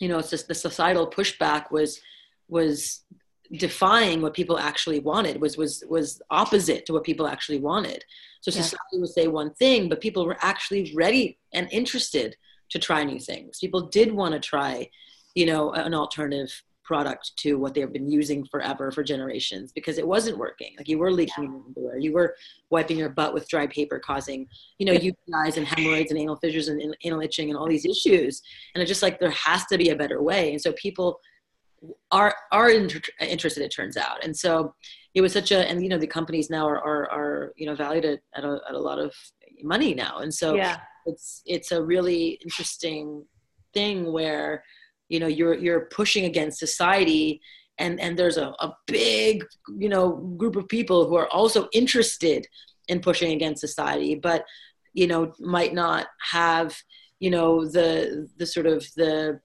you 0.00 0.08
know 0.08 0.18
it's 0.18 0.30
just 0.30 0.48
the 0.48 0.54
societal 0.54 1.08
pushback 1.08 1.70
was 1.70 2.00
was 2.48 3.04
defying 3.52 4.20
what 4.20 4.34
people 4.34 4.58
actually 4.58 4.98
wanted 4.98 5.40
was 5.40 5.56
was 5.56 5.84
was 5.88 6.20
opposite 6.30 6.84
to 6.84 6.92
what 6.92 7.04
people 7.04 7.26
actually 7.26 7.60
wanted. 7.60 8.04
So 8.42 8.50
yeah. 8.50 8.62
society 8.62 8.98
would 8.98 9.16
say 9.18 9.28
one 9.28 9.54
thing 9.54 9.88
but 9.88 10.00
people 10.06 10.26
were 10.26 10.38
actually 10.40 10.92
ready 10.94 11.38
and 11.54 11.68
interested 11.70 12.36
to 12.70 12.78
try 12.78 13.04
new 13.04 13.20
things. 13.20 13.58
People 13.60 13.82
did 13.98 14.12
want 14.12 14.34
to 14.34 14.40
try 14.40 14.90
you 15.34 15.46
know 15.46 15.72
an 15.72 15.94
alternative 15.94 16.52
product 16.86 17.32
to 17.36 17.58
what 17.58 17.74
they've 17.74 17.92
been 17.92 18.10
using 18.10 18.44
forever 18.44 18.90
for 18.90 19.02
generations 19.02 19.72
because 19.72 19.98
it 19.98 20.06
wasn't 20.06 20.38
working. 20.38 20.74
Like 20.78 20.88
you 20.88 20.98
were 20.98 21.10
leaking 21.10 21.44
yeah. 21.44 21.60
underwear 21.66 21.98
you 21.98 22.12
were 22.12 22.36
wiping 22.70 22.96
your 22.96 23.08
butt 23.08 23.34
with 23.34 23.48
dry 23.48 23.66
paper 23.66 23.98
causing 23.98 24.46
you 24.78 24.86
know 24.86 24.92
UTIs 24.94 25.56
and 25.56 25.66
hemorrhoids 25.66 26.10
and 26.10 26.20
anal 26.20 26.36
fissures 26.36 26.68
and 26.68 26.96
anal 27.04 27.20
itching 27.20 27.50
and 27.50 27.58
all 27.58 27.68
these 27.68 27.84
issues. 27.84 28.40
And 28.74 28.82
it's 28.82 28.88
just 28.88 29.02
like 29.02 29.18
there 29.18 29.30
has 29.30 29.66
to 29.66 29.76
be 29.76 29.90
a 29.90 29.96
better 29.96 30.22
way. 30.22 30.52
And 30.52 30.60
so 30.60 30.72
people 30.72 31.20
are 32.10 32.34
are 32.52 32.70
inter- 32.70 33.00
interested 33.20 33.62
it 33.62 33.70
turns 33.74 33.96
out. 33.96 34.24
And 34.24 34.36
so 34.36 34.74
it 35.14 35.20
was 35.20 35.32
such 35.32 35.50
a 35.50 35.68
and 35.68 35.82
you 35.82 35.88
know 35.88 35.98
the 35.98 36.06
companies 36.06 36.50
now 36.50 36.66
are 36.68 36.78
are, 36.78 37.10
are 37.10 37.52
you 37.56 37.66
know 37.66 37.74
valued 37.74 38.04
at, 38.04 38.20
at, 38.36 38.44
a, 38.44 38.60
at 38.68 38.74
a 38.74 38.80
lot 38.80 38.98
of 38.98 39.12
money 39.62 39.94
now. 39.94 40.18
And 40.18 40.32
so 40.32 40.54
yeah. 40.54 40.78
it's 41.06 41.42
it's 41.46 41.72
a 41.72 41.82
really 41.82 42.38
interesting 42.42 43.24
thing 43.74 44.12
where 44.12 44.62
you 45.08 45.20
know 45.20 45.26
you're 45.26 45.54
you're 45.54 45.86
pushing 45.86 46.24
against 46.24 46.58
society 46.58 47.40
and 47.78 48.00
and 48.00 48.18
there's 48.18 48.36
a, 48.36 48.48
a 48.60 48.72
big 48.86 49.44
you 49.78 49.88
know 49.88 50.12
group 50.36 50.56
of 50.56 50.68
people 50.68 51.08
who 51.08 51.16
are 51.16 51.28
also 51.28 51.68
interested 51.72 52.46
in 52.88 53.00
pushing 53.00 53.32
against 53.32 53.60
society 53.60 54.14
but 54.14 54.44
you 54.92 55.06
know 55.06 55.32
might 55.40 55.74
not 55.74 56.06
have 56.20 56.76
you 57.20 57.30
know 57.30 57.64
the 57.66 58.28
the 58.36 58.46
sort 58.46 58.66
of 58.66 58.86
the 58.96 59.38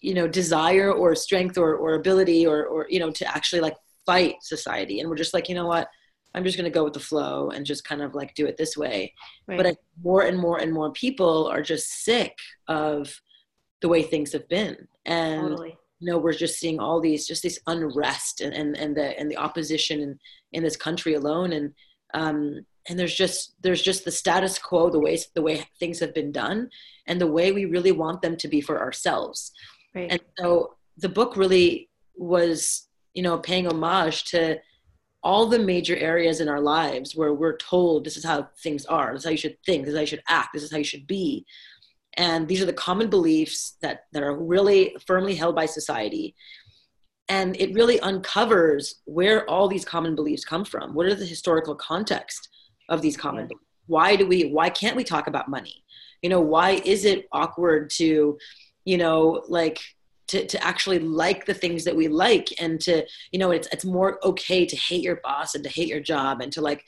you 0.00 0.14
know 0.14 0.26
desire 0.26 0.92
or 0.92 1.14
strength 1.14 1.58
or, 1.58 1.74
or 1.74 1.94
ability 1.94 2.46
or 2.46 2.64
or 2.66 2.86
you 2.88 2.98
know 2.98 3.10
to 3.10 3.26
actually 3.26 3.60
like 3.60 3.76
fight 4.06 4.36
society. 4.42 5.00
And 5.00 5.08
we're 5.08 5.16
just 5.16 5.34
like 5.34 5.48
you 5.48 5.54
know 5.54 5.66
what? 5.66 5.88
I'm 6.34 6.44
just 6.44 6.56
going 6.56 6.70
to 6.70 6.74
go 6.78 6.84
with 6.84 6.92
the 6.92 7.00
flow 7.00 7.50
and 7.50 7.66
just 7.66 7.84
kind 7.84 8.02
of 8.02 8.14
like 8.14 8.34
do 8.34 8.46
it 8.46 8.56
this 8.56 8.76
way. 8.76 9.12
Right. 9.48 9.56
but 9.56 9.66
I, 9.66 9.74
more 10.02 10.22
and 10.22 10.38
more 10.38 10.58
and 10.58 10.72
more 10.72 10.92
people 10.92 11.48
are 11.48 11.62
just 11.62 12.04
sick 12.04 12.36
of 12.68 13.12
the 13.80 13.88
way 13.88 14.02
things 14.02 14.32
have 14.32 14.48
been 14.48 14.76
and 15.06 15.40
totally. 15.40 15.76
you 16.00 16.10
know 16.10 16.18
we're 16.18 16.32
just 16.32 16.58
seeing 16.58 16.78
all 16.78 17.00
these 17.00 17.26
just 17.26 17.42
this 17.42 17.58
unrest 17.66 18.40
and 18.40 18.54
and, 18.54 18.76
and 18.76 18.96
the 18.96 19.18
and 19.18 19.30
the 19.30 19.36
opposition 19.36 20.00
in, 20.00 20.18
in 20.52 20.62
this 20.62 20.76
country 20.76 21.14
alone 21.14 21.52
and 21.52 21.72
um 22.14 22.64
and 22.88 22.98
there's 22.98 23.14
just 23.14 23.54
there's 23.62 23.82
just 23.82 24.04
the 24.04 24.10
status 24.10 24.58
quo 24.58 24.90
the 24.90 24.98
way 24.98 25.18
the 25.34 25.42
way 25.42 25.64
things 25.78 25.98
have 25.98 26.14
been 26.14 26.32
done 26.32 26.68
and 27.06 27.20
the 27.20 27.26
way 27.26 27.52
we 27.52 27.64
really 27.64 27.92
want 27.92 28.22
them 28.22 28.36
to 28.36 28.48
be 28.48 28.60
for 28.60 28.80
ourselves 28.80 29.52
Right. 29.94 30.10
And 30.10 30.20
so 30.38 30.74
the 30.98 31.08
book 31.08 31.36
really 31.36 31.88
was, 32.14 32.88
you 33.14 33.22
know, 33.22 33.38
paying 33.38 33.66
homage 33.66 34.24
to 34.26 34.58
all 35.22 35.46
the 35.46 35.58
major 35.58 35.96
areas 35.96 36.40
in 36.40 36.48
our 36.48 36.60
lives 36.60 37.14
where 37.14 37.34
we're 37.34 37.56
told 37.56 38.04
this 38.04 38.16
is 38.16 38.24
how 38.24 38.48
things 38.62 38.86
are, 38.86 39.12
this 39.12 39.22
is 39.22 39.24
how 39.24 39.30
you 39.30 39.36
should 39.36 39.56
think, 39.66 39.84
this 39.84 39.92
is 39.92 39.96
how 39.96 40.00
you 40.00 40.06
should 40.06 40.22
act, 40.28 40.50
this 40.54 40.62
is 40.62 40.70
how 40.70 40.78
you 40.78 40.84
should 40.84 41.06
be. 41.06 41.44
And 42.14 42.48
these 42.48 42.60
are 42.60 42.66
the 42.66 42.72
common 42.72 43.08
beliefs 43.08 43.76
that, 43.82 44.04
that 44.12 44.22
are 44.22 44.36
really 44.36 44.96
firmly 45.06 45.34
held 45.34 45.54
by 45.54 45.66
society. 45.66 46.34
And 47.28 47.56
it 47.60 47.72
really 47.74 48.00
uncovers 48.00 48.96
where 49.04 49.48
all 49.48 49.68
these 49.68 49.84
common 49.84 50.16
beliefs 50.16 50.44
come 50.44 50.64
from. 50.64 50.94
What 50.94 51.06
are 51.06 51.14
the 51.14 51.24
historical 51.24 51.76
context 51.76 52.48
of 52.88 53.02
these 53.02 53.16
common 53.16 53.46
beliefs? 53.46 53.64
Why 53.86 54.16
do 54.16 54.26
we, 54.26 54.50
why 54.50 54.70
can't 54.70 54.96
we 54.96 55.04
talk 55.04 55.28
about 55.28 55.48
money? 55.48 55.84
You 56.22 56.30
know, 56.30 56.40
why 56.40 56.80
is 56.84 57.04
it 57.04 57.26
awkward 57.32 57.90
to, 57.90 58.36
you 58.84 58.96
know 58.96 59.42
like 59.48 59.80
to, 60.30 60.46
to 60.46 60.64
actually 60.64 61.00
like 61.00 61.44
the 61.44 61.54
things 61.54 61.84
that 61.84 61.96
we 61.96 62.06
like 62.06 62.48
and 62.60 62.80
to 62.80 63.04
you 63.32 63.38
know 63.38 63.50
it's 63.50 63.66
it's 63.72 63.84
more 63.84 64.24
okay 64.24 64.64
to 64.64 64.76
hate 64.76 65.02
your 65.02 65.20
boss 65.24 65.56
and 65.56 65.64
to 65.64 65.70
hate 65.70 65.88
your 65.88 65.98
job 65.98 66.40
and 66.40 66.52
to 66.52 66.60
like 66.60 66.84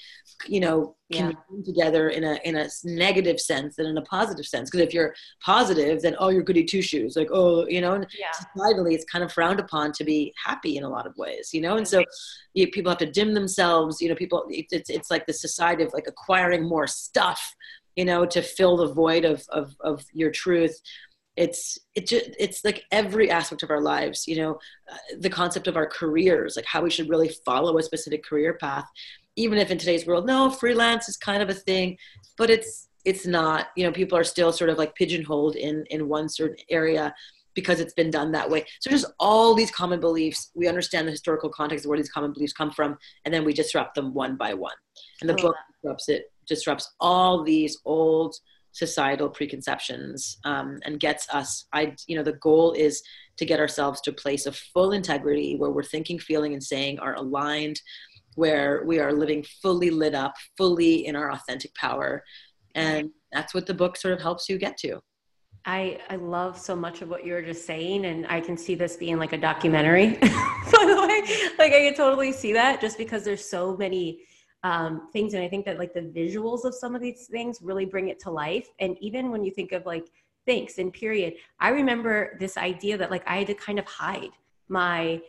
you 0.46 0.60
know 0.60 0.94
yeah. 1.08 1.32
come 1.48 1.64
together 1.64 2.10
in 2.10 2.22
a 2.22 2.38
in 2.44 2.54
a 2.56 2.68
negative 2.84 3.40
sense 3.40 3.74
than 3.74 3.86
in 3.86 3.98
a 3.98 4.02
positive 4.02 4.46
sense 4.46 4.70
because 4.70 4.86
if 4.86 4.94
you're 4.94 5.12
positive 5.44 6.00
then 6.02 6.14
oh 6.20 6.28
you're 6.28 6.44
goody 6.44 6.62
two 6.62 6.82
shoes 6.82 7.16
like 7.16 7.28
oh 7.32 7.66
you 7.66 7.80
know 7.80 7.94
and 7.94 8.06
yeah. 8.16 8.26
societally 8.30 8.92
it's 8.92 9.04
kind 9.06 9.24
of 9.24 9.32
frowned 9.32 9.58
upon 9.58 9.90
to 9.90 10.04
be 10.04 10.32
happy 10.42 10.76
in 10.76 10.84
a 10.84 10.88
lot 10.88 11.06
of 11.06 11.16
ways 11.16 11.50
you 11.52 11.60
know 11.60 11.76
and 11.76 11.86
so 11.86 12.04
you, 12.54 12.68
people 12.68 12.90
have 12.90 12.98
to 12.98 13.10
dim 13.10 13.34
themselves 13.34 14.00
you 14.00 14.08
know 14.08 14.14
people 14.14 14.44
it's 14.50 14.88
it's 14.88 15.10
like 15.10 15.26
the 15.26 15.32
society 15.32 15.82
of 15.82 15.92
like 15.92 16.06
acquiring 16.06 16.62
more 16.62 16.86
stuff 16.86 17.56
you 17.96 18.04
know, 18.04 18.24
to 18.24 18.42
fill 18.42 18.76
the 18.78 18.92
void 18.92 19.24
of, 19.24 19.44
of, 19.50 19.74
of 19.80 20.04
your 20.12 20.30
truth. 20.30 20.80
It's, 21.36 21.78
it 21.94 22.06
just, 22.06 22.30
it's 22.38 22.64
like 22.64 22.84
every 22.90 23.30
aspect 23.30 23.62
of 23.62 23.70
our 23.70 23.80
lives, 23.80 24.28
you 24.28 24.36
know, 24.36 24.58
uh, 24.90 24.96
the 25.18 25.30
concept 25.30 25.66
of 25.66 25.76
our 25.76 25.86
careers, 25.86 26.56
like 26.56 26.66
how 26.66 26.82
we 26.82 26.90
should 26.90 27.08
really 27.08 27.30
follow 27.46 27.78
a 27.78 27.82
specific 27.82 28.22
career 28.22 28.54
path. 28.54 28.84
Even 29.36 29.58
if 29.58 29.70
in 29.70 29.78
today's 29.78 30.06
world, 30.06 30.26
no, 30.26 30.50
freelance 30.50 31.08
is 31.08 31.16
kind 31.16 31.42
of 31.42 31.48
a 31.48 31.54
thing, 31.54 31.96
but 32.36 32.50
it's, 32.50 32.88
it's 33.06 33.26
not, 33.26 33.68
you 33.76 33.84
know, 33.84 33.92
people 33.92 34.16
are 34.18 34.24
still 34.24 34.52
sort 34.52 34.68
of 34.68 34.76
like 34.76 34.94
pigeonholed 34.94 35.56
in, 35.56 35.84
in 35.90 36.06
one 36.06 36.28
certain 36.28 36.56
area 36.70 37.14
because 37.54 37.80
it's 37.80 37.94
been 37.94 38.10
done 38.10 38.32
that 38.32 38.48
way. 38.48 38.64
So 38.80 38.90
there's 38.90 39.06
all 39.18 39.54
these 39.54 39.70
common 39.70 40.00
beliefs. 40.00 40.50
We 40.54 40.68
understand 40.68 41.06
the 41.06 41.12
historical 41.12 41.50
context 41.50 41.84
of 41.84 41.88
where 41.88 41.98
these 41.98 42.10
common 42.10 42.32
beliefs 42.32 42.52
come 42.52 42.70
from, 42.70 42.96
and 43.24 43.32
then 43.32 43.44
we 43.44 43.52
disrupt 43.52 43.94
them 43.94 44.14
one 44.14 44.36
by 44.36 44.54
one. 44.54 44.76
And 45.20 45.28
the 45.28 45.34
book 45.34 45.56
disrupts 45.82 46.08
it, 46.08 46.32
disrupts 46.46 46.92
all 47.00 47.42
these 47.42 47.78
old 47.84 48.36
societal 48.72 49.28
preconceptions 49.28 50.38
um, 50.44 50.78
and 50.84 50.98
gets 50.98 51.28
us. 51.30 51.66
I, 51.72 51.94
you 52.06 52.16
know, 52.16 52.22
the 52.22 52.32
goal 52.34 52.72
is 52.72 53.02
to 53.36 53.44
get 53.44 53.60
ourselves 53.60 54.00
to 54.02 54.10
a 54.10 54.14
place 54.14 54.46
of 54.46 54.56
full 54.56 54.92
integrity 54.92 55.56
where 55.56 55.70
we're 55.70 55.82
thinking, 55.82 56.18
feeling, 56.18 56.52
and 56.52 56.62
saying 56.62 56.98
are 56.98 57.14
aligned, 57.14 57.80
where 58.34 58.82
we 58.86 58.98
are 58.98 59.12
living 59.12 59.44
fully 59.60 59.90
lit 59.90 60.14
up, 60.14 60.34
fully 60.56 61.06
in 61.06 61.16
our 61.16 61.32
authentic 61.32 61.74
power, 61.74 62.24
and 62.74 63.10
that's 63.32 63.54
what 63.54 63.66
the 63.66 63.74
book 63.74 63.96
sort 63.96 64.14
of 64.14 64.20
helps 64.20 64.48
you 64.48 64.58
get 64.58 64.76
to. 64.78 65.00
I, 65.64 66.00
I 66.10 66.16
love 66.16 66.58
so 66.58 66.74
much 66.74 67.02
of 67.02 67.08
what 67.08 67.24
you 67.24 67.34
were 67.34 67.42
just 67.42 67.66
saying, 67.66 68.06
and 68.06 68.26
I 68.26 68.40
can 68.40 68.56
see 68.56 68.74
this 68.74 68.96
being 68.96 69.18
like 69.18 69.32
a 69.32 69.38
documentary. 69.38 70.06
By 70.20 70.86
the 70.86 71.06
way, 71.06 71.52
like 71.58 71.72
I 71.72 71.80
can 71.80 71.94
totally 71.94 72.32
see 72.32 72.52
that 72.54 72.80
just 72.80 72.98
because 72.98 73.22
there's 73.24 73.44
so 73.44 73.76
many 73.76 74.22
um, 74.64 75.08
things, 75.12 75.34
and 75.34 75.42
I 75.42 75.48
think 75.48 75.64
that 75.66 75.78
like 75.78 75.92
the 75.92 76.00
visuals 76.00 76.64
of 76.64 76.74
some 76.74 76.94
of 76.94 77.00
these 77.00 77.26
things 77.26 77.58
really 77.62 77.84
bring 77.84 78.08
it 78.08 78.20
to 78.20 78.30
life. 78.30 78.68
And 78.78 78.96
even 79.00 79.30
when 79.30 79.44
you 79.44 79.50
think 79.50 79.72
of 79.72 79.84
like 79.86 80.06
Thinx 80.48 80.78
and 80.78 80.92
period, 80.92 81.34
I 81.60 81.70
remember 81.70 82.36
this 82.38 82.56
idea 82.56 82.96
that 82.98 83.10
like 83.10 83.22
I 83.26 83.38
had 83.38 83.46
to 83.48 83.54
kind 83.54 83.78
of 83.78 83.84
hide 83.86 84.30
my 84.68 85.20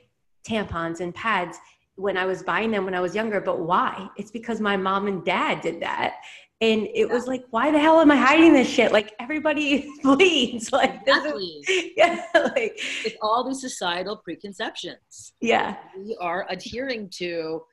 tampons 0.47 0.99
and 0.99 1.13
pads 1.15 1.57
when 1.95 2.17
I 2.17 2.25
was 2.25 2.43
buying 2.43 2.71
them 2.71 2.85
when 2.85 2.95
I 2.95 2.99
was 2.99 3.15
younger. 3.15 3.39
But 3.39 3.59
why? 3.59 4.09
It's 4.17 4.31
because 4.31 4.59
my 4.59 4.77
mom 4.77 5.07
and 5.07 5.23
dad 5.23 5.61
did 5.61 5.81
that. 5.81 6.15
And 6.61 6.87
it 6.93 7.09
was 7.09 7.27
like, 7.27 7.43
why 7.49 7.71
the 7.71 7.79
hell 7.79 7.99
am 7.99 8.09
I 8.09 8.15
hiding 8.15 8.53
this 8.53 8.69
shit? 8.69 8.91
Like 8.91 9.13
everybody 9.19 9.91
bleeds. 10.03 10.71
Like 10.71 11.01
exactly. 11.05 11.43
Is, 11.67 11.85
yeah, 11.97 12.25
like 12.33 12.79
it's 13.05 13.17
all 13.21 13.43
these 13.43 13.61
societal 13.61 14.17
preconceptions. 14.17 15.33
Yeah. 15.41 15.75
We 15.97 16.15
are 16.21 16.45
adhering 16.49 17.09
to 17.15 17.63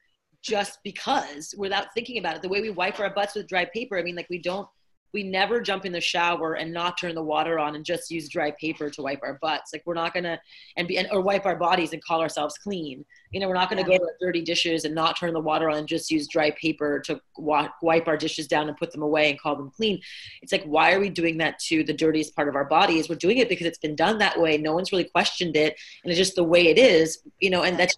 just 0.42 0.78
because 0.84 1.54
without 1.56 1.92
thinking 1.94 2.18
about 2.18 2.36
it. 2.36 2.42
The 2.42 2.48
way 2.48 2.60
we 2.60 2.70
wipe 2.70 2.98
our 3.00 3.10
butts 3.10 3.34
with 3.34 3.48
dry 3.48 3.66
paper, 3.66 3.98
I 3.98 4.02
mean, 4.02 4.16
like 4.16 4.30
we 4.30 4.38
don't 4.38 4.68
we 5.12 5.22
never 5.22 5.60
jump 5.60 5.84
in 5.84 5.92
the 5.92 6.00
shower 6.00 6.54
and 6.54 6.72
not 6.72 6.98
turn 6.98 7.14
the 7.14 7.22
water 7.22 7.58
on 7.58 7.74
and 7.74 7.84
just 7.84 8.10
use 8.10 8.28
dry 8.28 8.52
paper 8.52 8.88
to 8.90 9.02
wipe 9.02 9.20
our 9.22 9.38
butts. 9.42 9.72
Like 9.72 9.82
we're 9.84 9.94
not 9.94 10.14
gonna 10.14 10.40
and 10.76 10.86
be 10.86 10.98
and, 10.98 11.08
or 11.10 11.20
wipe 11.20 11.46
our 11.46 11.56
bodies 11.56 11.92
and 11.92 12.02
call 12.04 12.20
ourselves 12.20 12.56
clean. 12.58 13.04
You 13.30 13.40
know, 13.40 13.48
we're 13.48 13.54
not 13.54 13.68
gonna 13.68 13.82
yeah. 13.82 13.98
go 13.98 14.04
to 14.04 14.12
dirty 14.20 14.42
dishes 14.42 14.84
and 14.84 14.94
not 14.94 15.18
turn 15.18 15.32
the 15.34 15.40
water 15.40 15.68
on 15.68 15.78
and 15.78 15.88
just 15.88 16.10
use 16.10 16.28
dry 16.28 16.50
paper 16.52 17.00
to 17.06 17.20
wa- 17.36 17.70
wipe 17.82 18.06
our 18.06 18.16
dishes 18.16 18.46
down 18.46 18.68
and 18.68 18.76
put 18.76 18.92
them 18.92 19.02
away 19.02 19.30
and 19.30 19.40
call 19.40 19.56
them 19.56 19.70
clean. 19.70 20.00
It's 20.42 20.52
like 20.52 20.64
why 20.64 20.92
are 20.92 21.00
we 21.00 21.10
doing 21.10 21.38
that 21.38 21.58
to 21.60 21.82
the 21.82 21.94
dirtiest 21.94 22.36
part 22.36 22.48
of 22.48 22.54
our 22.54 22.64
bodies? 22.64 23.08
We're 23.08 23.16
doing 23.16 23.38
it 23.38 23.48
because 23.48 23.66
it's 23.66 23.78
been 23.78 23.96
done 23.96 24.18
that 24.18 24.40
way. 24.40 24.58
No 24.58 24.74
one's 24.74 24.92
really 24.92 25.04
questioned 25.04 25.56
it, 25.56 25.76
and 26.04 26.10
it's 26.10 26.18
just 26.18 26.36
the 26.36 26.44
way 26.44 26.68
it 26.68 26.78
is. 26.78 27.22
You 27.40 27.50
know, 27.50 27.62
and 27.62 27.78
that's 27.78 27.96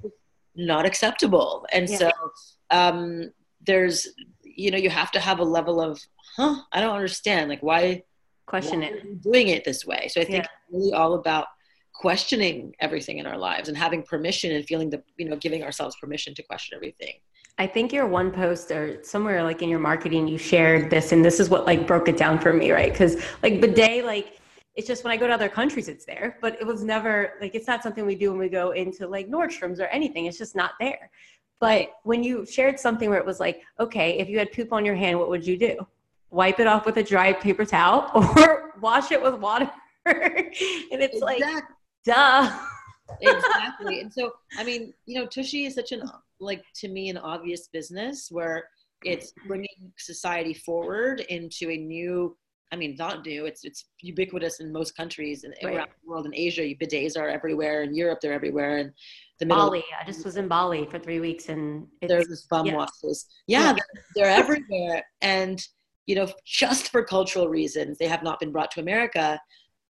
not 0.54 0.86
acceptable. 0.86 1.66
And 1.72 1.88
yeah. 1.88 1.96
so 1.96 2.10
um, 2.70 3.30
there's 3.64 4.08
you 4.44 4.70
know 4.70 4.78
you 4.78 4.90
have 4.90 5.10
to 5.12 5.20
have 5.20 5.38
a 5.38 5.44
level 5.44 5.80
of 5.80 6.00
huh, 6.36 6.56
I 6.72 6.80
don't 6.80 6.94
understand. 6.94 7.48
Like, 7.48 7.62
why 7.62 8.02
question 8.46 8.80
why 8.80 8.86
it? 8.86 9.22
doing 9.22 9.48
it 9.48 9.64
this 9.64 9.86
way? 9.86 10.08
So 10.08 10.20
I 10.20 10.24
think 10.24 10.36
yeah. 10.36 10.40
it's 10.40 10.50
really 10.70 10.92
all 10.92 11.14
about 11.14 11.46
questioning 11.94 12.74
everything 12.80 13.18
in 13.18 13.26
our 13.26 13.38
lives 13.38 13.68
and 13.68 13.76
having 13.76 14.02
permission 14.02 14.52
and 14.52 14.64
feeling 14.64 14.90
the, 14.90 15.02
you 15.18 15.28
know, 15.28 15.36
giving 15.36 15.62
ourselves 15.62 15.94
permission 16.00 16.34
to 16.34 16.42
question 16.42 16.74
everything. 16.74 17.14
I 17.58 17.66
think 17.66 17.92
your 17.92 18.06
one 18.06 18.32
post 18.32 18.70
or 18.70 19.04
somewhere 19.04 19.42
like 19.42 19.62
in 19.62 19.68
your 19.68 19.78
marketing, 19.78 20.26
you 20.26 20.38
shared 20.38 20.90
this, 20.90 21.12
and 21.12 21.24
this 21.24 21.38
is 21.38 21.50
what 21.50 21.66
like 21.66 21.86
broke 21.86 22.08
it 22.08 22.16
down 22.16 22.38
for 22.38 22.52
me, 22.52 22.72
right? 22.72 22.90
Because 22.90 23.22
like 23.42 23.60
bidet, 23.60 24.04
like 24.04 24.40
it's 24.74 24.86
just 24.86 25.04
when 25.04 25.12
I 25.12 25.16
go 25.16 25.26
to 25.26 25.32
other 25.34 25.48
countries, 25.48 25.88
it's 25.88 26.04
there, 26.04 26.38
but 26.40 26.60
it 26.60 26.66
was 26.66 26.82
never 26.82 27.34
like 27.40 27.54
it's 27.54 27.66
not 27.66 27.82
something 27.82 28.06
we 28.06 28.14
do 28.14 28.30
when 28.30 28.38
we 28.38 28.48
go 28.48 28.70
into 28.70 29.06
like 29.06 29.28
Nordstrom's 29.28 29.80
or 29.80 29.86
anything. 29.86 30.26
It's 30.26 30.38
just 30.38 30.56
not 30.56 30.72
there. 30.80 31.10
But 31.60 31.92
when 32.02 32.24
you 32.24 32.44
shared 32.44 32.80
something 32.80 33.08
where 33.08 33.18
it 33.18 33.26
was 33.26 33.38
like, 33.38 33.62
okay, 33.78 34.18
if 34.18 34.28
you 34.28 34.38
had 34.38 34.50
poop 34.52 34.72
on 34.72 34.84
your 34.84 34.96
hand, 34.96 35.18
what 35.18 35.28
would 35.28 35.46
you 35.46 35.56
do? 35.56 35.86
wipe 36.32 36.58
it 36.58 36.66
off 36.66 36.86
with 36.86 36.96
a 36.96 37.02
dry 37.02 37.32
paper 37.32 37.64
towel 37.64 38.10
or 38.36 38.72
wash 38.80 39.12
it 39.12 39.22
with 39.22 39.34
water. 39.34 39.70
and 40.06 40.16
it's 40.56 41.16
exactly. 41.16 41.44
like, 41.44 41.64
duh. 42.04 42.58
exactly. 43.20 44.00
And 44.00 44.12
so, 44.18 44.32
I 44.58 44.64
mean, 44.64 44.92
you 45.06 45.20
know, 45.20 45.26
Tushy 45.26 45.66
is 45.66 45.74
such 45.74 45.92
an, 45.92 46.02
like, 46.40 46.64
to 46.76 46.88
me, 46.88 47.10
an 47.10 47.18
obvious 47.18 47.68
business 47.68 48.28
where 48.30 48.64
it's 49.04 49.32
bringing 49.46 49.92
society 49.98 50.54
forward 50.54 51.20
into 51.28 51.70
a 51.70 51.76
new 51.76 52.36
I 52.72 52.76
mean, 52.76 52.96
not 52.98 53.24
new. 53.24 53.44
It's 53.44 53.64
it's 53.64 53.84
ubiquitous 54.00 54.60
in 54.60 54.72
most 54.72 54.96
countries 54.96 55.44
and 55.44 55.54
right. 55.62 55.76
around 55.76 55.88
the 55.88 56.10
world. 56.10 56.26
In 56.26 56.34
Asia, 56.34 56.62
bidets 56.62 57.18
are 57.18 57.28
everywhere. 57.28 57.82
In 57.82 57.94
Europe, 57.94 58.20
they're 58.22 58.32
everywhere. 58.32 58.78
And 58.78 58.92
the 59.38 59.46
middle. 59.46 59.66
Bali. 59.66 59.84
I 60.00 60.04
just 60.06 60.24
was 60.24 60.36
in 60.36 60.48
Bali 60.48 60.86
for 60.86 60.98
three 60.98 61.20
weeks, 61.20 61.48
and 61.48 61.86
there's 62.00 62.28
this 62.28 62.46
bum 62.46 62.66
yeah. 62.66 62.76
washes. 62.76 63.26
Yeah, 63.46 63.60
yeah. 63.60 63.72
They're, 63.72 64.04
they're 64.14 64.38
everywhere. 64.38 65.04
And 65.20 65.62
you 66.06 66.14
know, 66.14 66.28
just 66.44 66.90
for 66.90 67.04
cultural 67.04 67.48
reasons, 67.48 67.98
they 67.98 68.08
have 68.08 68.22
not 68.22 68.40
been 68.40 68.52
brought 68.52 68.70
to 68.72 68.80
America. 68.80 69.38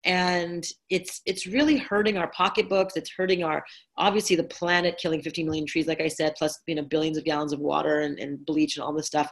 And 0.05 0.67
it's 0.89 1.21
it's 1.27 1.47
really 1.47 1.77
hurting 1.77 2.17
our 2.17 2.31
pocketbooks. 2.31 2.97
It's 2.97 3.11
hurting 3.11 3.45
our 3.45 3.63
obviously 3.99 4.35
the 4.35 4.45
planet, 4.45 4.99
killing 4.99 5.21
15 5.21 5.45
million 5.45 5.67
trees, 5.67 5.87
like 5.87 6.01
I 6.01 6.09
said, 6.09 6.35
plus 6.39 6.59
you 6.67 6.75
know 6.75 6.83
billions 6.83 7.19
of 7.19 7.25
gallons 7.25 7.53
of 7.53 7.61
water 7.61 8.01
and, 8.01 8.19
and 8.19 8.45
bleach 8.47 8.77
and 8.77 8.85
all 8.85 8.95
this 8.95 9.07
stuff. 9.07 9.31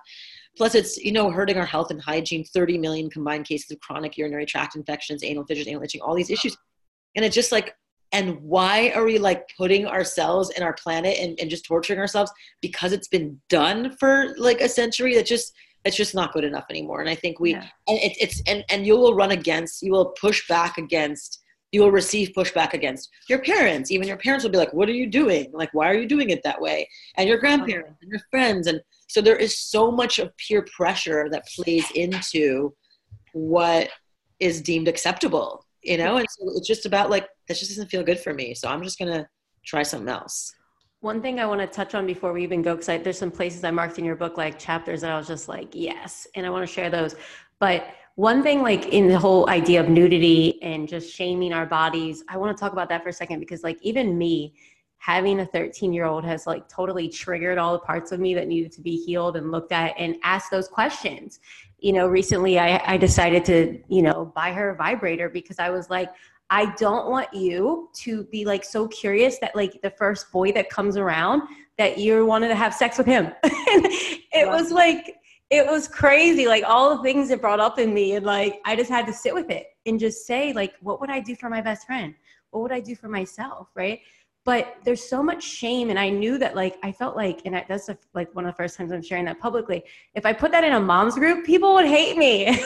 Plus, 0.56 0.74
it's 0.74 0.96
you 0.96 1.12
know 1.12 1.30
hurting 1.30 1.56
our 1.56 1.66
health 1.66 1.90
and 1.90 2.00
hygiene. 2.00 2.44
30 2.44 2.78
million 2.78 3.10
combined 3.10 3.46
cases 3.46 3.70
of 3.70 3.80
chronic 3.80 4.16
urinary 4.16 4.46
tract 4.46 4.76
infections, 4.76 5.22
anal 5.22 5.44
fissures, 5.44 5.68
anal 5.68 5.82
itching, 5.82 6.00
all 6.00 6.14
these 6.14 6.30
issues. 6.30 6.56
And 7.14 7.24
it's 7.24 7.34
just 7.34 7.52
like 7.52 7.74
and 8.12 8.40
why 8.40 8.90
are 8.94 9.04
we 9.04 9.18
like 9.18 9.48
putting 9.56 9.86
ourselves 9.86 10.50
and 10.50 10.64
our 10.64 10.72
planet 10.74 11.18
and, 11.18 11.38
and 11.40 11.50
just 11.50 11.64
torturing 11.64 11.98
ourselves 11.98 12.32
because 12.60 12.92
it's 12.92 13.08
been 13.08 13.40
done 13.48 13.96
for 13.98 14.34
like 14.38 14.60
a 14.60 14.68
century 14.68 15.14
that 15.14 15.26
just 15.26 15.52
it's 15.84 15.96
just 15.96 16.14
not 16.14 16.32
good 16.32 16.44
enough 16.44 16.64
anymore 16.70 17.00
and 17.00 17.08
i 17.08 17.14
think 17.14 17.38
we 17.38 17.52
yeah. 17.52 17.66
and 17.86 17.98
it, 17.98 18.16
it's 18.20 18.42
and 18.46 18.64
and 18.70 18.86
you 18.86 18.96
will 18.96 19.14
run 19.14 19.30
against 19.30 19.82
you 19.82 19.92
will 19.92 20.14
push 20.20 20.46
back 20.48 20.78
against 20.78 21.42
you 21.70 21.82
will 21.82 21.90
receive 21.90 22.30
pushback 22.36 22.72
against 22.72 23.10
your 23.28 23.40
parents 23.40 23.90
even 23.90 24.08
your 24.08 24.16
parents 24.16 24.44
will 24.44 24.50
be 24.50 24.58
like 24.58 24.72
what 24.72 24.88
are 24.88 24.94
you 24.94 25.06
doing 25.06 25.50
like 25.52 25.70
why 25.72 25.88
are 25.88 25.94
you 25.94 26.06
doing 26.06 26.30
it 26.30 26.42
that 26.42 26.60
way 26.60 26.88
and 27.16 27.28
your 27.28 27.38
grandparents 27.38 27.98
and 28.02 28.10
your 28.10 28.20
friends 28.30 28.66
and 28.66 28.80
so 29.08 29.20
there 29.20 29.36
is 29.36 29.58
so 29.58 29.90
much 29.90 30.18
of 30.18 30.36
peer 30.36 30.64
pressure 30.76 31.28
that 31.30 31.46
plays 31.56 31.90
into 31.92 32.74
what 33.32 33.88
is 34.40 34.60
deemed 34.60 34.88
acceptable 34.88 35.64
you 35.82 35.96
know 35.96 36.16
and 36.16 36.26
so 36.30 36.48
it's 36.56 36.66
just 36.66 36.86
about 36.86 37.10
like 37.10 37.28
this 37.48 37.58
just 37.58 37.70
doesn't 37.70 37.88
feel 37.88 38.02
good 38.02 38.20
for 38.20 38.32
me 38.32 38.54
so 38.54 38.68
i'm 38.68 38.82
just 38.82 38.98
gonna 38.98 39.26
try 39.64 39.82
something 39.82 40.08
else 40.08 40.54
one 41.00 41.22
thing 41.22 41.38
I 41.38 41.46
want 41.46 41.60
to 41.60 41.66
touch 41.66 41.94
on 41.94 42.06
before 42.06 42.32
we 42.32 42.42
even 42.42 42.60
go, 42.60 42.74
because 42.74 43.02
there's 43.04 43.18
some 43.18 43.30
places 43.30 43.62
I 43.62 43.70
marked 43.70 43.98
in 43.98 44.04
your 44.04 44.16
book, 44.16 44.36
like 44.36 44.58
chapters 44.58 45.02
that 45.02 45.12
I 45.12 45.16
was 45.16 45.28
just 45.28 45.48
like, 45.48 45.68
yes, 45.72 46.26
and 46.34 46.44
I 46.44 46.50
want 46.50 46.66
to 46.66 46.72
share 46.72 46.90
those. 46.90 47.14
But 47.60 47.86
one 48.16 48.42
thing, 48.42 48.62
like 48.62 48.86
in 48.86 49.06
the 49.06 49.18
whole 49.18 49.48
idea 49.48 49.80
of 49.80 49.88
nudity 49.88 50.60
and 50.60 50.88
just 50.88 51.14
shaming 51.14 51.52
our 51.52 51.66
bodies, 51.66 52.24
I 52.28 52.36
want 52.36 52.56
to 52.56 52.60
talk 52.60 52.72
about 52.72 52.88
that 52.88 53.04
for 53.04 53.10
a 53.10 53.12
second 53.12 53.38
because, 53.38 53.62
like, 53.62 53.78
even 53.80 54.18
me 54.18 54.54
having 54.98 55.40
a 55.40 55.46
13 55.46 55.92
year 55.92 56.04
old 56.04 56.24
has 56.24 56.46
like 56.46 56.68
totally 56.68 57.08
triggered 57.08 57.58
all 57.58 57.72
the 57.72 57.78
parts 57.78 58.12
of 58.12 58.20
me 58.20 58.34
that 58.34 58.48
needed 58.48 58.72
to 58.72 58.80
be 58.80 58.96
healed 58.96 59.36
and 59.36 59.50
looked 59.50 59.72
at 59.72 59.94
and 59.98 60.16
asked 60.22 60.50
those 60.50 60.68
questions. 60.68 61.40
You 61.78 61.92
know, 61.92 62.08
recently 62.08 62.58
I, 62.58 62.82
I 62.84 62.96
decided 62.96 63.44
to, 63.46 63.80
you 63.88 64.02
know, 64.02 64.32
buy 64.34 64.52
her 64.52 64.70
a 64.70 64.74
vibrator 64.76 65.28
because 65.28 65.58
I 65.58 65.70
was 65.70 65.88
like, 65.88 66.10
I 66.50 66.74
don't 66.76 67.10
want 67.10 67.32
you 67.32 67.90
to 67.96 68.24
be 68.24 68.44
like 68.44 68.64
so 68.64 68.88
curious 68.88 69.38
that 69.38 69.54
like 69.54 69.80
the 69.82 69.90
first 69.90 70.32
boy 70.32 70.52
that 70.52 70.70
comes 70.70 70.96
around 70.96 71.42
that 71.76 71.98
you 71.98 72.24
wanted 72.26 72.48
to 72.48 72.54
have 72.54 72.74
sex 72.74 72.98
with 72.98 73.06
him. 73.06 73.32
it 73.44 74.48
was 74.48 74.72
like 74.72 75.14
it 75.50 75.66
was 75.66 75.88
crazy 75.88 76.46
like 76.46 76.64
all 76.66 76.94
the 76.96 77.02
things 77.02 77.30
it 77.30 77.40
brought 77.40 77.60
up 77.60 77.78
in 77.78 77.94
me 77.94 78.16
and 78.16 78.26
like 78.26 78.60
I 78.66 78.76
just 78.76 78.90
had 78.90 79.06
to 79.06 79.12
sit 79.12 79.32
with 79.32 79.50
it 79.50 79.68
and 79.86 79.98
just 79.98 80.26
say 80.26 80.52
like 80.52 80.74
what 80.80 81.00
would 81.00 81.10
I 81.10 81.20
do 81.20 81.36
for 81.36 81.48
my 81.48 81.60
best 81.60 81.86
friend? 81.86 82.14
What 82.50 82.62
would 82.62 82.72
I 82.72 82.80
do 82.80 82.94
for 82.94 83.08
myself, 83.08 83.68
right? 83.74 84.00
But 84.44 84.76
there's 84.84 85.06
so 85.06 85.22
much 85.22 85.42
shame 85.42 85.90
and 85.90 85.98
I 85.98 86.08
knew 86.08 86.38
that 86.38 86.56
like 86.56 86.78
I 86.82 86.90
felt 86.92 87.16
like 87.16 87.42
and 87.44 87.54
that's 87.68 87.90
like 88.14 88.34
one 88.34 88.46
of 88.46 88.52
the 88.52 88.56
first 88.56 88.76
times 88.76 88.92
I'm 88.92 89.02
sharing 89.02 89.26
that 89.26 89.38
publicly. 89.38 89.84
If 90.14 90.24
I 90.24 90.32
put 90.32 90.52
that 90.52 90.64
in 90.64 90.72
a 90.72 90.80
mom's 90.80 91.14
group, 91.14 91.44
people 91.44 91.74
would 91.74 91.86
hate 91.86 92.16
me. 92.16 92.46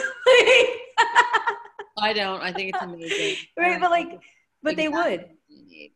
I 1.99 2.13
don't. 2.13 2.41
I 2.41 2.53
think 2.53 2.75
it's 2.75 2.83
amazing. 2.83 3.37
right, 3.59 3.81
but 3.81 3.91
like, 3.91 4.21
but 4.63 4.73
exactly. 4.73 4.75
they 4.75 4.89
would. 4.89 5.25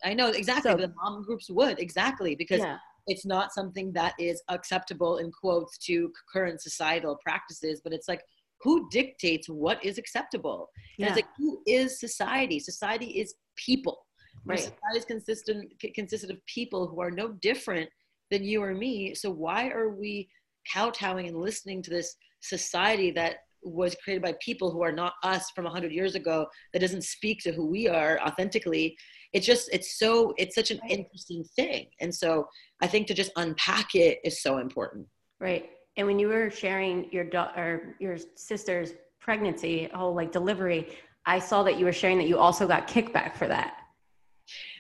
I 0.05 0.15
know 0.15 0.29
exactly. 0.29 0.71
So, 0.71 0.77
the 0.77 0.93
mom 0.97 1.25
groups 1.25 1.51
would 1.51 1.79
exactly 1.79 2.35
because 2.35 2.61
yeah. 2.61 2.79
it's 3.07 3.25
not 3.27 3.53
something 3.53 3.93
that 3.93 4.15
is 4.19 4.43
acceptable 4.49 5.19
in 5.19 5.31
quotes 5.33 5.79
to 5.79 6.13
current 6.33 6.61
societal 6.61 7.19
practices. 7.25 7.81
But 7.83 7.93
it's 7.93 8.09
like 8.09 8.23
who 8.63 8.89
dictates 8.91 9.49
what 9.49 9.85
is 9.85 9.99
acceptable 9.99 10.71
yeah. 10.99 11.09
it's 11.09 11.17
like 11.17 11.27
who 11.37 11.61
is 11.67 12.01
society 12.01 12.59
society 12.59 13.07
is 13.07 13.35
people 13.57 14.06
right. 14.47 14.59
society 14.59 14.99
is 14.99 15.05
consistent 15.05 15.73
consisted 15.95 16.31
of 16.31 16.45
people 16.47 16.87
who 16.87 17.01
are 17.01 17.11
no 17.11 17.29
different 17.29 17.89
than 18.31 18.45
you 18.45 18.63
or 18.63 18.75
me. 18.75 19.15
So 19.15 19.31
why 19.31 19.69
are 19.69 19.91
we 19.91 20.29
kowtowing 20.73 21.29
and 21.29 21.37
listening 21.37 21.83
to 21.83 21.91
this 21.91 22.17
society 22.41 23.11
that 23.13 23.37
was 23.63 23.97
created 24.03 24.23
by 24.23 24.35
people 24.41 24.71
who 24.71 24.83
are 24.83 24.93
not 24.93 25.15
us 25.23 25.51
from 25.51 25.65
100 25.65 25.93
years 25.93 26.15
ago 26.15 26.47
that 26.73 26.81
doesn't 26.81 27.03
speak 27.03 27.41
to 27.41 27.53
who 27.53 27.67
we 27.67 27.89
are 27.89 28.21
authentically? 28.21 28.97
It's 29.33 29.47
just 29.47 29.69
it's 29.73 29.99
so 29.99 30.35
it's 30.39 30.55
such 30.55 30.71
an 30.71 30.81
interesting 30.89 31.45
thing. 31.57 31.87
And 32.01 32.15
so 32.15 32.47
i 32.83 32.87
think 32.87 33.07
to 33.07 33.15
just 33.15 33.33
unpack 33.37 33.95
it 33.95 34.19
is 34.25 34.43
so 34.43 34.59
important. 34.59 35.07
Right. 35.41 35.71
And 35.97 36.07
when 36.07 36.19
you 36.19 36.29
were 36.29 36.51
sharing 36.51 37.11
your 37.13 37.25
daughter 37.25 37.97
your 38.01 38.17
sister's 38.35 38.93
pregnancy 39.21 39.91
whole 39.93 40.15
like 40.15 40.31
delivery 40.31 40.89
i 41.27 41.37
saw 41.37 41.65
that 41.65 41.79
you 41.79 41.85
were 41.85 41.93
sharing 41.93 42.17
that 42.17 42.29
you 42.29 42.39
also 42.39 42.65
got 42.65 42.87
kickback 42.87 43.35
for 43.35 43.49
that 43.49 43.79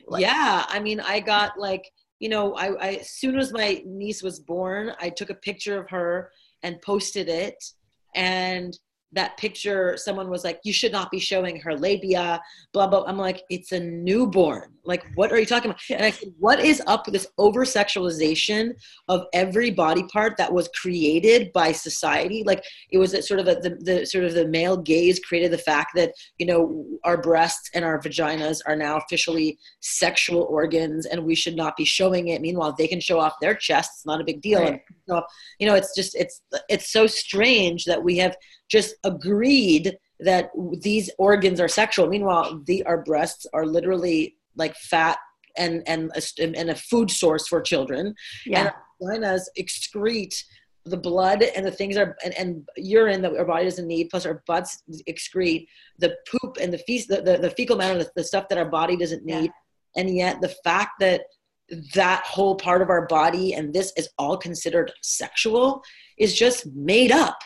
like, 0.07 0.23
yeah 0.23 0.65
i 0.69 0.79
mean 0.81 1.01
i 1.01 1.21
got 1.21 1.59
like 1.59 1.91
you 2.19 2.29
know 2.29 2.55
I, 2.55 2.75
I 2.75 2.89
as 2.95 3.11
soon 3.11 3.39
as 3.39 3.53
my 3.53 3.83
niece 3.85 4.23
was 4.23 4.41
born 4.41 4.93
i 5.01 5.11
took 5.11 5.31
a 5.31 5.35
picture 5.35 5.79
of 5.79 5.91
her 5.91 6.31
and 6.67 6.83
posted 6.83 7.29
it. 7.29 7.63
And 8.15 8.77
that 9.13 9.37
picture 9.37 9.97
someone 9.97 10.29
was 10.29 10.45
like 10.45 10.61
you 10.65 10.73
should 10.73 10.93
not 10.93 11.11
be 11.11 11.19
showing 11.19 11.61
her 11.61 11.77
labia 11.77 12.41
blah 12.73 12.87
blah. 12.87 13.05
I'm 13.07 13.17
like 13.17 13.43
it's 13.51 13.73
a 13.73 13.81
newborn. 13.81 14.73
Like 14.85 15.05
what 15.15 15.33
are 15.33 15.39
you 15.39 15.47
talking 15.47 15.71
about? 15.71 15.81
And 15.91 16.05
i 16.05 16.11
said 16.11 16.33
what 16.39 16.61
is 16.61 16.83
up 16.87 17.07
with 17.07 17.15
this 17.15 17.27
over 17.39 17.65
sexualization 17.65 18.73
of 19.09 19.27
every 19.33 19.71
body 19.71 20.05
part 20.13 20.37
that 20.39 20.53
was 20.53 20.69
created 20.69 21.53
by 21.53 21.73
society? 21.73 22.43
Like 22.45 22.65
it 22.91 22.99
was 22.99 23.13
sort 23.27 23.41
of 23.41 23.49
a, 23.49 23.55
the, 23.55 23.79
the 23.81 24.07
sort 24.07 24.25
of 24.25 24.35
the 24.35 24.49
male 24.49 24.77
gaze 24.77 25.21
created 25.21 25.53
the 25.53 25.59
fact 25.59 25.93
that 25.95 26.13
you 26.39 26.47
know 26.47 26.85
our 27.05 27.17
breasts 27.17 27.71
and 27.75 27.85
our 27.85 28.01
vaginas 28.01 28.61
are 28.67 28.77
now 28.77 28.97
officially 28.97 29.59
sexual 29.81 30.43
organs 30.51 31.07
and 31.07 31.25
we 31.25 31.35
should 31.35 31.57
not 31.57 31.77
be 31.77 31.85
showing 31.85 32.29
it. 32.29 32.41
Meanwhile 32.41 32.75
they 32.77 32.89
can 32.89 33.01
show 33.01 33.21
off 33.21 33.35
their 33.41 33.55
chests. 33.55 34.05
Not 34.05 34.21
a 34.21 34.25
big 34.25 34.43
deal. 34.43 34.61
Right. 34.61 34.83
and, 35.09 35.23
you 35.59 35.67
know 35.67 35.75
it's 35.75 35.95
just 35.95 36.17
it's 36.17 36.43
it's 36.69 36.93
so 36.93 37.07
strange 37.07 37.85
that 37.85 38.03
we 38.03 38.19
have 38.19 38.37
just 38.69 38.96
agreed 39.05 39.97
that 40.21 40.51
these 40.81 41.11
organs 41.19 41.61
are 41.61 41.69
sexual. 41.69 42.09
Meanwhile, 42.09 42.63
the 42.67 42.85
our 42.85 43.03
breasts 43.03 43.47
are 43.53 43.67
literally 43.67 44.37
like 44.57 44.75
fat 44.77 45.19
and 45.57 45.83
and 45.87 46.11
a, 46.15 46.43
and 46.43 46.71
a 46.71 46.75
food 46.75 47.11
source 47.11 47.49
for 47.49 47.61
children. 47.61 48.15
Yeah. 48.45 48.61
And 48.61 48.69
our 48.69 48.77
vaginas 49.03 49.43
excrete 49.59 50.43
the 50.87 50.97
blood 50.97 51.43
and 51.43 51.67
the 51.67 51.71
things 51.71 51.97
are 51.97 52.17
and, 52.25 52.33
and, 52.35 52.69
urine 52.77 53.21
that 53.21 53.37
our 53.37 53.45
body 53.45 53.65
doesn't 53.65 53.89
need 53.89 54.09
plus 54.09 54.25
our 54.25 54.43
butts 54.47 54.83
excrete 55.09 55.67
the 55.99 56.17
poop 56.31 56.59
and 56.61 56.73
the 56.73 56.79
feces 56.79 57.09
the, 57.09 57.21
the, 57.21 57.39
the, 57.39 57.51
fecal 57.51 57.77
matter 57.77 57.99
the, 57.99 58.11
the, 58.15 58.23
stuff 58.23 58.49
that 58.49 58.57
our 58.57 58.71
body 58.71 58.97
doesn't 58.97 59.25
need 59.25 59.45
yeah. 59.45 60.01
and 60.01 60.17
yet 60.17 60.41
the 60.41 60.55
fact 60.63 60.93
that 61.01 61.23
that 61.95 62.23
whole 62.25 62.55
part 62.55 62.83
of 62.83 62.89
our 62.89 63.07
body 63.09 63.55
and 63.55 63.75
this 63.75 63.93
is 63.97 64.09
all 64.19 64.37
considered 64.37 64.93
sexual 65.03 65.83
is 66.19 66.35
just 66.35 66.67
made 66.75 67.11
up 67.11 67.39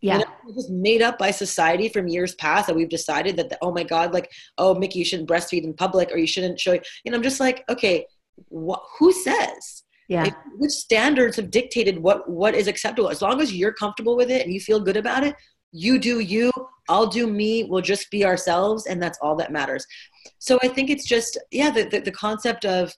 yeah. 0.00 0.18
You 0.18 0.18
know, 0.20 0.54
just 0.54 0.70
made 0.70 1.02
up 1.02 1.18
by 1.18 1.30
society 1.30 1.88
from 1.88 2.06
years 2.06 2.34
past 2.36 2.68
that 2.68 2.76
we've 2.76 2.88
decided 2.88 3.36
that, 3.36 3.48
the, 3.48 3.58
oh 3.62 3.72
my 3.72 3.82
God, 3.82 4.14
like, 4.14 4.30
oh, 4.56 4.74
Miki, 4.74 5.00
you 5.00 5.04
shouldn't 5.04 5.28
breastfeed 5.28 5.64
in 5.64 5.74
public 5.74 6.10
or 6.12 6.18
you 6.18 6.26
shouldn't 6.26 6.60
show, 6.60 6.72
you 6.72 7.10
know, 7.10 7.16
I'm 7.16 7.22
just 7.22 7.40
like, 7.40 7.64
okay, 7.68 8.06
wh- 8.54 8.82
who 8.98 9.12
says? 9.12 9.82
Yeah. 10.08 10.24
Like, 10.24 10.36
which 10.56 10.70
standards 10.70 11.36
have 11.36 11.50
dictated 11.50 11.98
what, 11.98 12.30
what 12.30 12.54
is 12.54 12.68
acceptable? 12.68 13.10
As 13.10 13.20
long 13.22 13.40
as 13.40 13.52
you're 13.52 13.72
comfortable 13.72 14.16
with 14.16 14.30
it 14.30 14.42
and 14.42 14.54
you 14.54 14.60
feel 14.60 14.80
good 14.80 14.96
about 14.96 15.24
it, 15.24 15.34
you 15.72 15.98
do 15.98 16.20
you, 16.20 16.50
I'll 16.88 17.08
do 17.08 17.26
me, 17.26 17.64
we'll 17.64 17.82
just 17.82 18.10
be 18.10 18.24
ourselves. 18.24 18.86
And 18.86 19.02
that's 19.02 19.18
all 19.20 19.36
that 19.36 19.52
matters. 19.52 19.84
So 20.38 20.58
I 20.62 20.68
think 20.68 20.88
it's 20.90 21.04
just, 21.04 21.38
yeah, 21.50 21.70
the, 21.70 21.84
the, 21.84 22.00
the 22.00 22.12
concept 22.12 22.64
of 22.64 22.94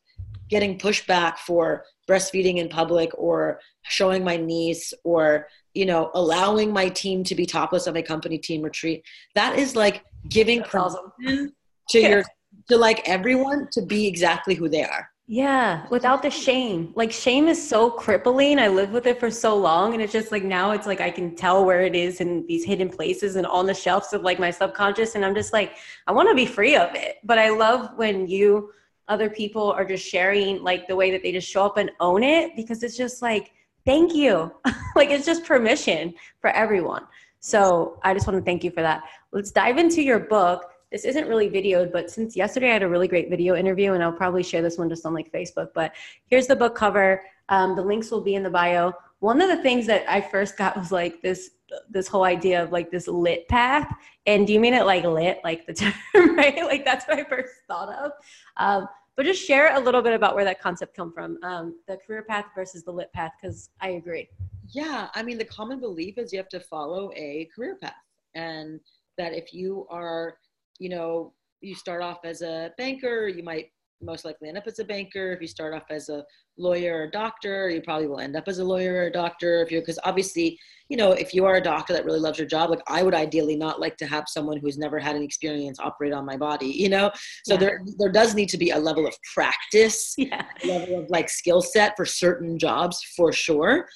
getting 0.50 0.78
pushback 0.78 1.38
for 1.38 1.84
breastfeeding 2.08 2.58
in 2.58 2.68
public 2.68 3.10
or 3.16 3.58
showing 3.84 4.22
my 4.22 4.36
niece 4.36 4.92
or 5.02 5.46
you 5.74 5.86
know, 5.86 6.10
allowing 6.14 6.72
my 6.72 6.88
team 6.88 7.24
to 7.24 7.34
be 7.34 7.46
topless 7.46 7.86
on 7.86 7.94
my 7.94 8.02
company 8.02 8.38
team 8.38 8.62
retreat. 8.62 9.04
That 9.34 9.58
is 9.58 9.76
like 9.76 10.04
giving 10.28 10.62
permission 10.62 11.52
to 11.90 12.00
yeah. 12.00 12.08
your 12.08 12.24
to 12.68 12.76
like 12.76 13.08
everyone 13.08 13.68
to 13.72 13.82
be 13.82 14.06
exactly 14.06 14.54
who 14.54 14.68
they 14.68 14.84
are. 14.84 15.10
Yeah, 15.32 15.86
without 15.90 16.22
the 16.22 16.30
shame. 16.30 16.92
Like 16.96 17.12
shame 17.12 17.46
is 17.46 17.68
so 17.68 17.88
crippling. 17.88 18.58
I 18.58 18.66
lived 18.66 18.92
with 18.92 19.06
it 19.06 19.20
for 19.20 19.30
so 19.30 19.56
long 19.56 19.92
and 19.92 20.02
it's 20.02 20.12
just 20.12 20.32
like 20.32 20.42
now 20.42 20.72
it's 20.72 20.88
like 20.88 21.00
I 21.00 21.08
can 21.08 21.36
tell 21.36 21.64
where 21.64 21.82
it 21.82 21.94
is 21.94 22.20
in 22.20 22.44
these 22.48 22.64
hidden 22.64 22.88
places 22.88 23.36
and 23.36 23.46
on 23.46 23.66
the 23.66 23.74
shelves 23.74 24.12
of 24.12 24.22
like 24.22 24.40
my 24.40 24.50
subconscious 24.50 25.14
and 25.14 25.24
I'm 25.24 25.36
just 25.36 25.52
like 25.52 25.76
I 26.08 26.12
want 26.12 26.28
to 26.28 26.34
be 26.34 26.46
free 26.46 26.74
of 26.74 26.96
it. 26.96 27.18
But 27.22 27.38
I 27.38 27.50
love 27.50 27.92
when 27.94 28.26
you 28.26 28.72
other 29.06 29.30
people 29.30 29.70
are 29.70 29.84
just 29.84 30.04
sharing 30.04 30.64
like 30.64 30.88
the 30.88 30.96
way 30.96 31.12
that 31.12 31.22
they 31.22 31.30
just 31.30 31.48
show 31.48 31.64
up 31.64 31.76
and 31.76 31.92
own 32.00 32.24
it 32.24 32.56
because 32.56 32.82
it's 32.82 32.96
just 32.96 33.22
like 33.22 33.52
thank 33.84 34.14
you. 34.14 34.52
like 34.96 35.10
it's 35.10 35.26
just 35.26 35.44
permission 35.44 36.14
for 36.40 36.50
everyone. 36.50 37.04
So 37.40 37.98
I 38.02 38.14
just 38.14 38.26
want 38.26 38.38
to 38.38 38.44
thank 38.44 38.62
you 38.62 38.70
for 38.70 38.82
that. 38.82 39.02
Let's 39.32 39.50
dive 39.50 39.78
into 39.78 40.02
your 40.02 40.18
book. 40.18 40.66
This 40.92 41.04
isn't 41.04 41.28
really 41.28 41.48
videoed, 41.48 41.92
but 41.92 42.10
since 42.10 42.36
yesterday 42.36 42.70
I 42.70 42.72
had 42.74 42.82
a 42.82 42.88
really 42.88 43.08
great 43.08 43.30
video 43.30 43.54
interview, 43.54 43.92
and 43.92 44.02
I'll 44.02 44.12
probably 44.12 44.42
share 44.42 44.60
this 44.60 44.76
one 44.76 44.88
just 44.88 45.06
on 45.06 45.14
like 45.14 45.32
Facebook. 45.32 45.68
But 45.74 45.92
here's 46.26 46.46
the 46.46 46.56
book 46.56 46.74
cover. 46.74 47.22
Um, 47.48 47.76
the 47.76 47.82
links 47.82 48.10
will 48.10 48.20
be 48.20 48.34
in 48.34 48.42
the 48.42 48.50
bio. 48.50 48.92
One 49.20 49.40
of 49.40 49.48
the 49.48 49.62
things 49.62 49.86
that 49.86 50.04
I 50.08 50.20
first 50.20 50.58
got 50.58 50.76
was 50.76 50.90
like 50.90 51.22
this 51.22 51.50
this 51.88 52.08
whole 52.08 52.24
idea 52.24 52.62
of 52.62 52.72
like 52.72 52.90
this 52.90 53.06
lit 53.06 53.46
path. 53.48 53.88
And 54.26 54.46
do 54.46 54.52
you 54.52 54.60
mean 54.60 54.74
it 54.74 54.84
like 54.86 55.04
lit, 55.04 55.40
like 55.44 55.66
the 55.66 55.74
term, 56.14 56.36
right? 56.36 56.64
Like 56.64 56.84
that's 56.84 57.06
what 57.06 57.18
I 57.18 57.24
first 57.24 57.52
thought 57.68 57.88
of. 58.04 58.12
Um, 58.56 58.88
but 59.16 59.26
just 59.26 59.44
share 59.44 59.74
a 59.76 59.80
little 59.80 60.02
bit 60.02 60.14
about 60.14 60.34
where 60.34 60.44
that 60.44 60.60
concept 60.60 60.96
come 60.96 61.12
from 61.12 61.38
um, 61.42 61.74
the 61.88 61.96
career 61.96 62.22
path 62.22 62.46
versus 62.54 62.84
the 62.84 62.90
lit 62.90 63.12
path 63.12 63.32
because 63.40 63.70
i 63.80 63.90
agree. 63.90 64.28
Yeah 64.68 65.08
i 65.14 65.22
mean 65.22 65.38
the 65.38 65.44
common 65.44 65.80
belief 65.80 66.18
is 66.18 66.32
you 66.32 66.38
have 66.38 66.48
to 66.50 66.60
follow 66.60 67.10
a 67.14 67.48
career 67.54 67.76
path 67.80 67.94
and 68.34 68.80
that 69.18 69.32
if 69.34 69.52
you 69.52 69.86
are 69.90 70.36
you 70.78 70.88
know 70.88 71.32
you 71.60 71.74
start 71.74 72.02
off 72.02 72.24
as 72.24 72.42
a 72.42 72.72
banker 72.78 73.28
you 73.28 73.42
might 73.42 73.70
most 74.02 74.24
likely 74.24 74.48
end 74.48 74.58
up 74.58 74.66
as 74.66 74.78
a 74.78 74.84
banker. 74.84 75.32
If 75.32 75.40
you 75.40 75.46
start 75.46 75.74
off 75.74 75.84
as 75.90 76.08
a 76.08 76.24
lawyer 76.56 77.02
or 77.02 77.10
doctor, 77.10 77.68
you 77.68 77.80
probably 77.82 78.06
will 78.06 78.20
end 78.20 78.36
up 78.36 78.48
as 78.48 78.58
a 78.58 78.64
lawyer 78.64 78.94
or 78.94 79.02
a 79.04 79.12
doctor. 79.12 79.62
If 79.62 79.70
you, 79.70 79.80
because 79.80 79.98
obviously, 80.04 80.58
you 80.88 80.96
know, 80.96 81.12
if 81.12 81.34
you 81.34 81.44
are 81.44 81.56
a 81.56 81.60
doctor 81.60 81.92
that 81.92 82.04
really 82.04 82.20
loves 82.20 82.38
your 82.38 82.48
job, 82.48 82.70
like 82.70 82.82
I 82.88 83.02
would 83.02 83.14
ideally 83.14 83.56
not 83.56 83.80
like 83.80 83.96
to 83.98 84.06
have 84.06 84.24
someone 84.28 84.58
who's 84.58 84.78
never 84.78 84.98
had 84.98 85.16
an 85.16 85.22
experience 85.22 85.78
operate 85.78 86.12
on 86.12 86.24
my 86.24 86.36
body, 86.36 86.66
you 86.66 86.88
know. 86.88 87.10
So 87.44 87.54
yeah. 87.54 87.60
there, 87.60 87.82
there 87.98 88.12
does 88.12 88.34
need 88.34 88.48
to 88.50 88.58
be 88.58 88.70
a 88.70 88.78
level 88.78 89.06
of 89.06 89.14
practice, 89.34 90.14
yeah. 90.18 90.44
level 90.64 91.00
of 91.00 91.10
like 91.10 91.28
skill 91.28 91.62
set 91.62 91.94
for 91.96 92.06
certain 92.06 92.58
jobs 92.58 93.00
for 93.16 93.32
sure. 93.32 93.86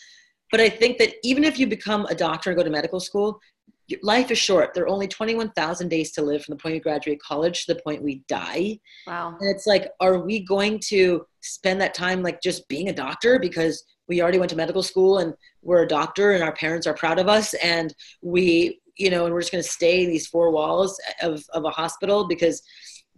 But 0.51 0.61
I 0.61 0.69
think 0.69 0.99
that 0.99 1.15
even 1.25 1.43
if 1.43 1.59
you 1.59 1.67
become 1.67 2.07
a 2.07 2.15
doctor 2.15 2.51
and 2.51 2.57
go 2.57 2.63
to 2.63 2.71
medical 2.71 3.01
school, 3.01 3.41
life 4.03 4.31
is 4.31 4.39
short. 4.39 4.73
There 4.73 4.85
are 4.85 4.89
only 4.89 5.09
21,000 5.09 5.89
days 5.89 6.13
to 6.13 6.23
live 6.23 6.45
from 6.45 6.55
the 6.55 6.63
point 6.63 6.75
you 6.75 6.81
graduate 6.81 7.21
college 7.21 7.67
to 7.67 7.75
the 7.75 7.81
point 7.83 8.03
we 8.03 8.23
die. 8.29 8.79
Wow. 9.07 9.37
And 9.39 9.55
it's 9.55 9.67
like, 9.67 9.91
are 10.01 10.19
we 10.19 10.41
going 10.41 10.81
to 10.87 11.27
spend 11.43 11.81
that 11.81 11.95
time 11.95 12.23
like 12.23 12.41
just 12.41 12.67
being 12.69 12.89
a 12.89 12.95
doctor 12.95 13.39
because 13.39 13.85
we 14.09 14.23
already 14.23 14.39
went 14.39 14.51
to 14.51 14.57
medical 14.57 14.83
school 14.83 15.19
and 15.19 15.35
we're 15.63 15.83
a 15.83 15.89
doctor 15.89 16.33
and 16.33 16.43
our 16.43 16.55
parents 16.55 16.87
are 16.87 16.95
proud 16.95 17.19
of 17.19 17.29
us 17.29 17.55
and 17.55 17.95
we, 18.23 18.81
you 18.97 19.11
know, 19.11 19.27
and 19.27 19.35
we're 19.35 19.41
just 19.41 19.53
going 19.53 19.65
to 19.65 19.69
stay 19.69 20.05
in 20.05 20.11
these 20.11 20.27
four 20.27 20.51
walls 20.51 20.99
of, 21.21 21.43
of 21.53 21.65
a 21.65 21.71
hospital 21.71 22.27
because 22.27 22.63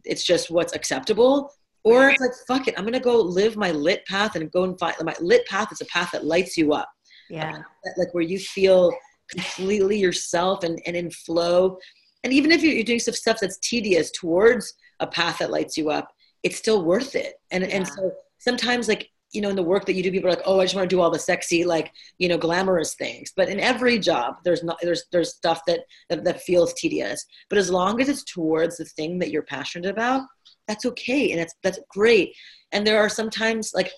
it's 0.05 0.25
just 0.25 0.51
what's 0.51 0.75
acceptable? 0.75 1.51
Or 1.85 2.09
it's 2.09 2.21
like, 2.21 2.31
fuck 2.49 2.67
it, 2.67 2.75
I'm 2.77 2.83
going 2.83 2.95
to 2.95 3.01
go 3.01 3.21
live 3.21 3.57
my 3.57 3.71
lit 3.71 4.05
path 4.07 4.35
and 4.35 4.51
go 4.51 4.65
and 4.65 4.77
find 4.77 4.97
my 5.05 5.15
lit 5.21 5.47
path 5.47 5.71
is 5.71 5.81
a 5.81 5.85
path 5.85 6.11
that 6.13 6.25
lights 6.25 6.57
you 6.57 6.73
up. 6.73 6.91
Yeah. 7.31 7.63
Like 7.97 8.13
where 8.13 8.25
you 8.25 8.41
feel 8.41 8.93
completely 9.31 9.99
yourself 9.99 10.65
and, 10.65 10.81
and 10.87 10.97
in 10.97 11.11
flow. 11.11 11.79
And 12.25 12.33
even 12.33 12.51
if 12.51 12.63
you're 12.63 12.83
doing 12.85 12.99
stuff, 12.99 13.15
stuff 13.15 13.39
that's 13.41 13.59
tedious 13.59 14.11
towards 14.11 14.75
a 15.01 15.07
path 15.07 15.39
that 15.39 15.51
lights 15.51 15.77
you 15.77 15.91
up, 15.91 16.09
it's 16.43 16.57
still 16.57 16.85
worth 16.85 17.15
it. 17.15 17.35
And, 17.51 17.65
yeah. 17.65 17.77
and 17.77 17.89
so 17.89 18.13
sometimes 18.39 18.89
like, 18.89 19.11
you 19.33 19.41
know, 19.41 19.51
in 19.51 19.57
the 19.57 19.63
work 19.63 19.85
that 19.85 19.95
you 19.95 20.03
do, 20.03 20.11
people 20.11 20.29
are 20.29 20.35
like, 20.35 20.43
oh, 20.47 20.61
I 20.61 20.65
just 20.65 20.75
want 20.75 20.89
to 20.89 20.97
do 20.97 21.01
all 21.01 21.11
the 21.11 21.19
sexy, 21.19 21.65
like, 21.65 21.93
you 22.19 22.29
know, 22.29 22.39
glamorous 22.39 22.95
things. 22.95 23.33
But 23.37 23.49
in 23.49 23.61
every 23.61 23.99
job, 23.99 24.37
there's 24.45 24.63
not, 24.63 24.79
there's, 24.81 25.05
there's 25.13 25.35
stuff 25.35 25.61
that, 25.67 25.81
that, 26.09 26.25
that 26.25 26.43
feels 26.43 26.73
tedious. 26.75 27.25
But 27.51 27.59
as 27.59 27.71
long 27.71 28.01
as 28.01 28.09
it's 28.09 28.25
towards 28.25 28.77
the 28.77 28.85
thing 28.85 29.19
that 29.19 29.31
you're 29.31 29.43
passionate 29.43 29.91
about, 29.91 30.23
that's 30.69 30.87
okay. 30.87 31.33
And 31.33 31.41
that's, 31.41 31.55
that's 31.63 31.81
great. 31.91 32.35
And 32.73 32.87
there 32.87 32.99
are 32.99 33.09
sometimes 33.09 33.73
like 33.75 33.93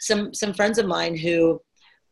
some, 0.00 0.32
some 0.34 0.52
friends 0.52 0.78
of 0.78 0.86
mine 0.86 1.16
who, 1.16 1.60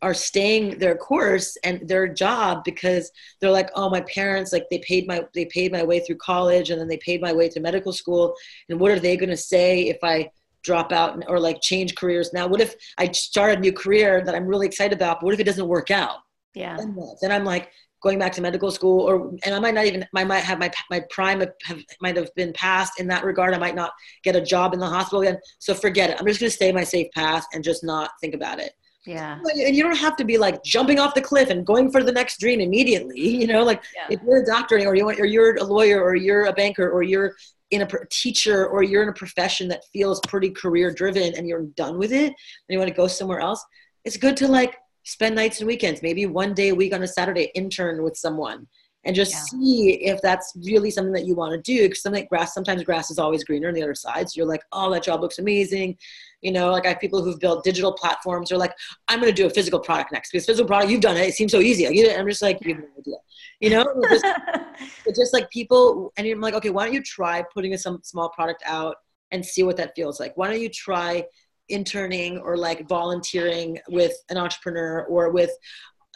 are 0.04 0.12
staying 0.12 0.78
their 0.78 0.94
course 0.94 1.56
and 1.64 1.80
their 1.88 2.06
job 2.06 2.62
because 2.62 3.10
they're 3.40 3.50
like 3.50 3.70
oh 3.74 3.88
my 3.88 4.02
parents 4.02 4.52
like 4.52 4.66
they 4.70 4.78
paid 4.80 5.08
my 5.08 5.24
they 5.32 5.46
paid 5.46 5.72
my 5.72 5.82
way 5.82 5.98
through 5.98 6.16
college 6.16 6.68
and 6.68 6.78
then 6.78 6.88
they 6.88 6.98
paid 6.98 7.22
my 7.22 7.32
way 7.32 7.48
to 7.48 7.58
medical 7.58 7.92
school. 7.92 8.34
And 8.68 8.78
what 8.78 8.90
are 8.90 9.00
they 9.00 9.16
going 9.16 9.30
to 9.30 9.36
say 9.36 9.88
if 9.88 9.98
i 10.02 10.30
drop 10.62 10.92
out 10.92 11.22
or 11.26 11.40
like 11.40 11.60
change 11.62 11.94
careers? 11.94 12.34
Now 12.34 12.46
what 12.46 12.60
if 12.60 12.74
i 12.98 13.10
start 13.12 13.56
a 13.56 13.60
new 13.60 13.72
career 13.72 14.22
that 14.22 14.34
i'm 14.34 14.46
really 14.46 14.66
excited 14.66 14.94
about 14.94 15.20
but 15.20 15.24
what 15.24 15.34
if 15.34 15.40
it 15.40 15.44
doesn't 15.44 15.66
work 15.66 15.90
out? 15.90 16.16
Yeah. 16.54 16.76
Then 17.22 17.32
i'm 17.32 17.46
like 17.46 17.70
going 18.02 18.18
back 18.18 18.32
to 18.32 18.42
medical 18.42 18.70
school 18.70 19.00
or 19.00 19.30
and 19.46 19.54
i 19.54 19.58
might 19.58 19.72
not 19.72 19.86
even 19.86 20.06
i 20.14 20.24
might 20.24 20.44
have 20.44 20.58
my 20.58 20.70
my 20.90 21.00
prime 21.08 21.40
have, 21.62 21.82
might 22.02 22.14
have 22.14 22.28
been 22.34 22.52
passed 22.52 23.00
in 23.00 23.06
that 23.06 23.24
regard. 23.24 23.54
I 23.54 23.58
might 23.58 23.74
not 23.74 23.92
get 24.22 24.36
a 24.36 24.42
job 24.42 24.74
in 24.74 24.80
the 24.80 24.86
hospital 24.86 25.22
again. 25.22 25.38
So 25.60 25.72
forget 25.72 26.10
it. 26.10 26.16
I'm 26.20 26.26
just 26.26 26.40
going 26.40 26.50
to 26.50 26.56
stay 26.56 26.72
my 26.72 26.84
safe 26.84 27.10
path 27.12 27.46
and 27.54 27.64
just 27.64 27.82
not 27.82 28.10
think 28.20 28.34
about 28.34 28.60
it 28.60 28.74
yeah 29.06 29.38
and 29.66 29.76
you 29.76 29.82
don't 29.82 29.96
have 29.96 30.16
to 30.16 30.24
be 30.24 30.38
like 30.38 30.62
jumping 30.64 30.98
off 30.98 31.14
the 31.14 31.20
cliff 31.20 31.50
and 31.50 31.66
going 31.66 31.90
for 31.90 32.02
the 32.02 32.12
next 32.12 32.40
dream 32.40 32.60
immediately 32.60 33.20
you 33.40 33.46
know 33.46 33.62
like 33.62 33.82
yeah. 33.94 34.06
if 34.10 34.20
you're 34.22 34.42
a 34.42 34.46
doctor 34.46 34.76
or 34.76 34.94
you 34.94 35.08
or 35.08 35.26
you're 35.26 35.56
a 35.56 35.64
lawyer 35.64 36.02
or 36.02 36.14
you're 36.14 36.46
a 36.46 36.52
banker 36.52 36.90
or 36.90 37.02
you're 37.02 37.34
in 37.70 37.82
a 37.82 37.88
teacher 38.10 38.66
or 38.66 38.82
you're 38.82 39.02
in 39.02 39.08
a 39.08 39.14
profession 39.14 39.68
that 39.68 39.84
feels 39.92 40.20
pretty 40.28 40.50
career 40.50 40.92
driven 40.92 41.34
and 41.34 41.48
you're 41.48 41.64
done 41.76 41.98
with 41.98 42.12
it 42.12 42.26
and 42.28 42.34
you 42.68 42.78
want 42.78 42.88
to 42.88 42.94
go 42.94 43.06
somewhere 43.06 43.40
else 43.40 43.64
it's 44.04 44.16
good 44.16 44.36
to 44.36 44.46
like 44.46 44.76
spend 45.04 45.34
nights 45.34 45.60
and 45.60 45.66
weekends, 45.66 46.02
maybe 46.02 46.26
one 46.26 46.54
day 46.54 46.70
a 46.70 46.74
week 46.74 46.94
on 46.94 47.02
a 47.02 47.08
Saturday, 47.08 47.50
intern 47.54 48.02
with 48.02 48.16
someone 48.16 48.66
and 49.04 49.14
just 49.14 49.32
yeah. 49.32 49.40
see 49.40 49.90
if 50.04 50.20
that's 50.22 50.52
really 50.64 50.90
something 50.90 51.12
that 51.12 51.26
you 51.26 51.34
want 51.34 51.52
to 51.52 51.60
do. 51.60 51.82
Because 51.82 52.02
something 52.02 52.26
grass, 52.28 52.54
sometimes 52.54 52.82
grass 52.84 53.10
is 53.10 53.18
always 53.18 53.44
greener 53.44 53.68
on 53.68 53.74
the 53.74 53.82
other 53.82 53.94
side. 53.94 54.28
So 54.28 54.38
you're 54.38 54.48
like, 54.48 54.62
oh, 54.72 54.90
that 54.92 55.02
job 55.02 55.20
looks 55.20 55.38
amazing. 55.38 55.96
You 56.40 56.52
know, 56.52 56.70
like 56.70 56.86
I 56.86 56.90
have 56.90 57.00
people 57.00 57.22
who've 57.22 57.38
built 57.38 57.64
digital 57.64 57.92
platforms 57.92 58.50
are 58.50 58.58
like, 58.58 58.72
I'm 59.08 59.20
going 59.20 59.32
to 59.32 59.42
do 59.42 59.46
a 59.46 59.50
physical 59.50 59.80
product 59.80 60.12
next 60.12 60.30
because 60.30 60.46
physical 60.46 60.66
product, 60.66 60.90
you've 60.90 61.00
done 61.00 61.16
it. 61.16 61.28
It 61.28 61.34
seems 61.34 61.52
so 61.52 61.60
easy. 61.60 61.86
Like, 61.86 62.18
I'm 62.18 62.28
just 62.28 62.42
like, 62.42 62.64
you 62.64 62.74
have 62.74 62.84
no 62.84 62.90
idea. 62.98 63.16
You 63.60 63.70
know, 63.70 63.84
it's 63.96 64.22
just, 64.22 64.24
it's 65.06 65.18
just 65.18 65.32
like 65.32 65.50
people, 65.50 66.12
and 66.16 66.26
I'm 66.26 66.40
like, 66.40 66.54
okay, 66.54 66.70
why 66.70 66.84
don't 66.84 66.94
you 66.94 67.02
try 67.02 67.44
putting 67.52 67.76
some 67.76 68.00
small 68.02 68.30
product 68.30 68.62
out 68.66 68.96
and 69.30 69.44
see 69.44 69.62
what 69.62 69.76
that 69.76 69.92
feels 69.94 70.20
like? 70.20 70.36
Why 70.36 70.48
don't 70.50 70.60
you 70.60 70.68
try 70.68 71.24
interning 71.68 72.38
or 72.38 72.56
like 72.56 72.86
volunteering 72.88 73.78
with 73.88 74.12
an 74.28 74.36
entrepreneur 74.36 75.04
or 75.04 75.30
with 75.30 75.50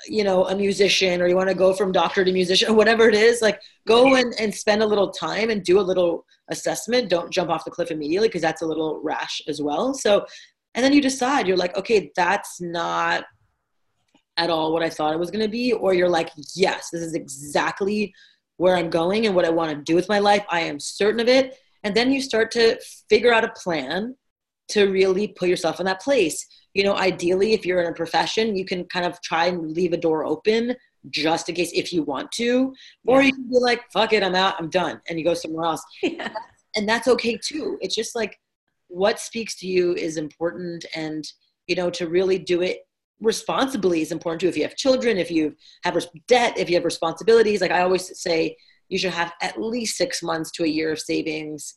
you 0.06 0.24
know 0.24 0.46
a 0.46 0.54
musician 0.54 1.20
or 1.20 1.26
you 1.26 1.36
want 1.36 1.48
to 1.48 1.54
go 1.54 1.72
from 1.72 1.92
doctor 1.92 2.24
to 2.24 2.32
musician 2.32 2.70
or 2.70 2.74
whatever 2.80 3.08
it 3.08 3.14
is 3.14 3.42
like 3.42 3.60
go 3.86 4.14
and, 4.14 4.34
and 4.38 4.54
spend 4.54 4.82
a 4.82 4.86
little 4.86 5.10
time 5.10 5.50
and 5.50 5.64
do 5.64 5.80
a 5.80 5.82
little 5.82 6.24
assessment. 6.50 7.08
Don't 7.08 7.32
jump 7.32 7.50
off 7.50 7.64
the 7.64 7.70
cliff 7.70 7.90
immediately 7.90 8.28
because 8.28 8.42
that's 8.42 8.62
a 8.62 8.66
little 8.66 9.00
rash 9.02 9.42
as 9.48 9.60
well. 9.60 9.94
So 9.94 10.24
and 10.74 10.84
then 10.84 10.92
you 10.92 11.00
decide 11.00 11.46
you're 11.46 11.56
like 11.56 11.76
okay 11.76 12.10
that's 12.14 12.60
not 12.60 13.24
at 14.36 14.50
all 14.50 14.72
what 14.72 14.82
i 14.82 14.90
thought 14.90 15.12
it 15.12 15.18
was 15.18 15.30
going 15.30 15.44
to 15.44 15.50
be 15.50 15.72
or 15.72 15.92
you're 15.94 16.08
like 16.08 16.30
yes 16.54 16.90
this 16.92 17.02
is 17.02 17.14
exactly 17.14 18.14
where 18.58 18.76
i'm 18.76 18.90
going 18.90 19.26
and 19.26 19.34
what 19.34 19.44
i 19.44 19.50
want 19.50 19.70
to 19.70 19.82
do 19.82 19.94
with 19.94 20.08
my 20.08 20.18
life. 20.18 20.44
I 20.50 20.60
am 20.60 20.78
certain 20.78 21.20
of 21.20 21.28
it. 21.28 21.56
And 21.84 21.94
then 21.94 22.10
you 22.12 22.20
start 22.20 22.50
to 22.52 22.78
figure 23.08 23.32
out 23.32 23.44
a 23.44 23.52
plan 23.56 24.16
to 24.68 24.90
really 24.90 25.28
put 25.28 25.48
yourself 25.48 25.80
in 25.80 25.86
that 25.86 26.00
place. 26.00 26.46
You 26.74 26.84
know, 26.84 26.96
ideally, 26.96 27.52
if 27.52 27.64
you're 27.64 27.80
in 27.80 27.90
a 27.90 27.94
profession, 27.94 28.56
you 28.56 28.64
can 28.64 28.84
kind 28.84 29.06
of 29.06 29.20
try 29.22 29.46
and 29.46 29.72
leave 29.72 29.92
a 29.92 29.96
door 29.96 30.24
open 30.24 30.76
just 31.10 31.48
in 31.48 31.54
case 31.54 31.70
if 31.74 31.92
you 31.92 32.02
want 32.02 32.30
to, 32.32 32.74
or 33.06 33.20
yeah. 33.20 33.28
you 33.28 33.32
can 33.32 33.48
be 33.48 33.58
like, 33.58 33.80
fuck 33.92 34.12
it, 34.12 34.22
I'm 34.22 34.34
out, 34.34 34.54
I'm 34.58 34.68
done, 34.68 35.00
and 35.08 35.18
you 35.18 35.24
go 35.24 35.34
somewhere 35.34 35.66
else. 35.66 35.82
Yeah. 36.02 36.32
And 36.76 36.88
that's 36.88 37.08
okay 37.08 37.38
too. 37.42 37.78
It's 37.80 37.94
just 37.94 38.14
like 38.14 38.38
what 38.88 39.18
speaks 39.18 39.56
to 39.60 39.66
you 39.66 39.94
is 39.94 40.16
important, 40.16 40.84
and 40.94 41.24
you 41.66 41.74
know, 41.74 41.90
to 41.90 42.08
really 42.08 42.38
do 42.38 42.62
it 42.62 42.80
responsibly 43.20 44.00
is 44.00 44.12
important 44.12 44.40
too. 44.40 44.48
If 44.48 44.56
you 44.56 44.62
have 44.62 44.76
children, 44.76 45.16
if 45.18 45.30
you 45.30 45.56
have 45.82 45.96
debt, 46.28 46.56
if 46.58 46.68
you 46.68 46.76
have 46.76 46.84
responsibilities, 46.84 47.60
like 47.60 47.70
I 47.70 47.82
always 47.82 48.18
say, 48.20 48.56
you 48.88 48.98
should 48.98 49.12
have 49.12 49.32
at 49.42 49.60
least 49.60 49.96
six 49.96 50.22
months 50.22 50.50
to 50.52 50.64
a 50.64 50.68
year 50.68 50.92
of 50.92 51.00
savings 51.00 51.76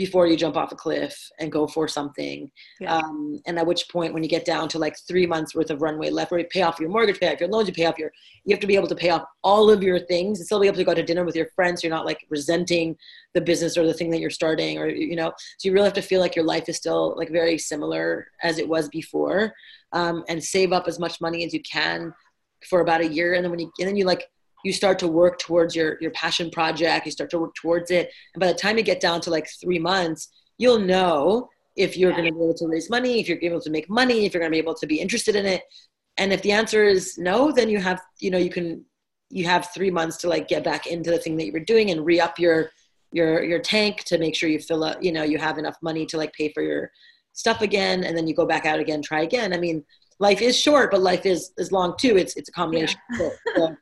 before 0.00 0.26
you 0.26 0.34
jump 0.34 0.56
off 0.56 0.72
a 0.72 0.74
cliff 0.74 1.14
and 1.40 1.52
go 1.52 1.66
for 1.66 1.86
something. 1.86 2.50
Yeah. 2.80 2.96
Um, 2.96 3.38
and 3.46 3.58
at 3.58 3.66
which 3.66 3.86
point, 3.90 4.14
when 4.14 4.22
you 4.22 4.30
get 4.30 4.46
down 4.46 4.66
to 4.70 4.78
like 4.78 4.96
three 5.06 5.26
months 5.26 5.54
worth 5.54 5.68
of 5.68 5.82
runway 5.82 6.08
left, 6.08 6.30
where 6.30 6.40
you 6.40 6.46
pay 6.46 6.62
off 6.62 6.80
your 6.80 6.88
mortgage, 6.88 7.20
pay 7.20 7.30
off 7.30 7.38
your 7.38 7.50
loans, 7.50 7.68
you 7.68 7.74
pay 7.74 7.84
off 7.84 7.98
your, 7.98 8.10
you 8.46 8.54
have 8.54 8.62
to 8.62 8.66
be 8.66 8.76
able 8.76 8.88
to 8.88 8.94
pay 8.94 9.10
off 9.10 9.24
all 9.44 9.68
of 9.68 9.82
your 9.82 9.98
things 9.98 10.38
and 10.38 10.46
still 10.46 10.58
be 10.58 10.66
able 10.66 10.78
to 10.78 10.84
go 10.84 10.94
to 10.94 11.02
dinner 11.02 11.22
with 11.22 11.36
your 11.36 11.50
friends. 11.54 11.82
So 11.82 11.86
you're 11.86 11.94
not 11.94 12.06
like 12.06 12.26
resenting 12.30 12.96
the 13.34 13.42
business 13.42 13.76
or 13.76 13.86
the 13.86 13.92
thing 13.92 14.10
that 14.12 14.20
you're 14.20 14.30
starting, 14.30 14.78
or 14.78 14.88
you 14.88 15.16
know. 15.16 15.32
So 15.58 15.68
you 15.68 15.74
really 15.74 15.84
have 15.84 15.92
to 15.92 16.02
feel 16.02 16.20
like 16.20 16.34
your 16.34 16.46
life 16.46 16.70
is 16.70 16.78
still 16.78 17.14
like 17.18 17.28
very 17.28 17.58
similar 17.58 18.26
as 18.42 18.56
it 18.56 18.66
was 18.66 18.88
before, 18.88 19.52
um, 19.92 20.24
and 20.30 20.42
save 20.42 20.72
up 20.72 20.88
as 20.88 20.98
much 20.98 21.20
money 21.20 21.44
as 21.44 21.52
you 21.52 21.60
can 21.60 22.14
for 22.70 22.80
about 22.80 23.02
a 23.02 23.06
year. 23.06 23.34
And 23.34 23.44
then 23.44 23.50
when 23.50 23.60
you, 23.60 23.70
and 23.78 23.86
then 23.86 23.96
you 23.96 24.06
like 24.06 24.24
you 24.64 24.72
start 24.72 24.98
to 24.98 25.08
work 25.08 25.38
towards 25.38 25.74
your 25.74 25.96
your 26.00 26.10
passion 26.12 26.50
project 26.50 27.06
you 27.06 27.12
start 27.12 27.30
to 27.30 27.38
work 27.38 27.54
towards 27.54 27.90
it. 27.90 28.10
And 28.34 28.40
by 28.40 28.48
the 28.48 28.58
time 28.58 28.76
you 28.76 28.82
get 28.82 29.00
down 29.00 29.20
to 29.22 29.30
like 29.30 29.48
three 29.60 29.78
months 29.78 30.28
you'll 30.58 30.78
know 30.78 31.48
if 31.76 31.96
you're 31.96 32.10
yeah. 32.10 32.16
going 32.16 32.28
to 32.28 32.38
be 32.38 32.44
able 32.44 32.54
to 32.54 32.66
raise 32.66 32.90
money 32.90 33.20
if 33.20 33.28
you're 33.28 33.38
able 33.42 33.60
to 33.60 33.70
make 33.70 33.88
money 33.88 34.26
if 34.26 34.34
you're 34.34 34.40
going 34.40 34.52
to 34.52 34.54
be 34.54 34.58
able 34.58 34.74
to 34.74 34.86
be 34.86 35.00
interested 35.00 35.36
in 35.36 35.46
it. 35.46 35.62
And 36.16 36.32
if 36.32 36.42
the 36.42 36.52
answer 36.52 36.84
is 36.84 37.16
no 37.18 37.52
then 37.52 37.68
you 37.68 37.78
have 37.78 38.00
you 38.18 38.30
know 38.30 38.38
you 38.38 38.50
can 38.50 38.84
you 39.30 39.44
have 39.44 39.68
three 39.72 39.90
months 39.90 40.16
to 40.18 40.28
like 40.28 40.48
get 40.48 40.64
back 40.64 40.86
into 40.86 41.10
the 41.10 41.18
thing 41.18 41.36
that 41.36 41.46
you 41.46 41.52
were 41.52 41.60
doing 41.60 41.90
and 41.90 42.04
re-up 42.04 42.38
your 42.38 42.70
your 43.12 43.42
your 43.42 43.60
tank 43.60 44.04
to 44.04 44.18
make 44.18 44.34
sure 44.34 44.48
you 44.48 44.58
fill 44.58 44.84
up 44.84 45.02
you 45.02 45.12
know 45.12 45.22
you 45.22 45.38
have 45.38 45.58
enough 45.58 45.76
money 45.82 46.04
to 46.06 46.16
like 46.16 46.32
pay 46.32 46.52
for 46.52 46.62
your 46.62 46.90
stuff 47.32 47.62
again 47.62 48.04
and 48.04 48.16
then 48.16 48.26
you 48.26 48.34
go 48.34 48.46
back 48.46 48.66
out 48.66 48.80
again 48.80 49.00
try 49.02 49.22
again. 49.22 49.52
I 49.54 49.58
mean 49.58 49.84
life 50.18 50.42
is 50.42 50.58
short 50.58 50.90
but 50.90 51.00
life 51.00 51.24
is 51.26 51.52
is 51.56 51.72
long 51.72 51.94
too. 51.98 52.16
It's 52.16 52.36
it's 52.36 52.48
a 52.48 52.52
combination 52.52 53.00
yeah. 53.18 53.30
so, 53.56 53.76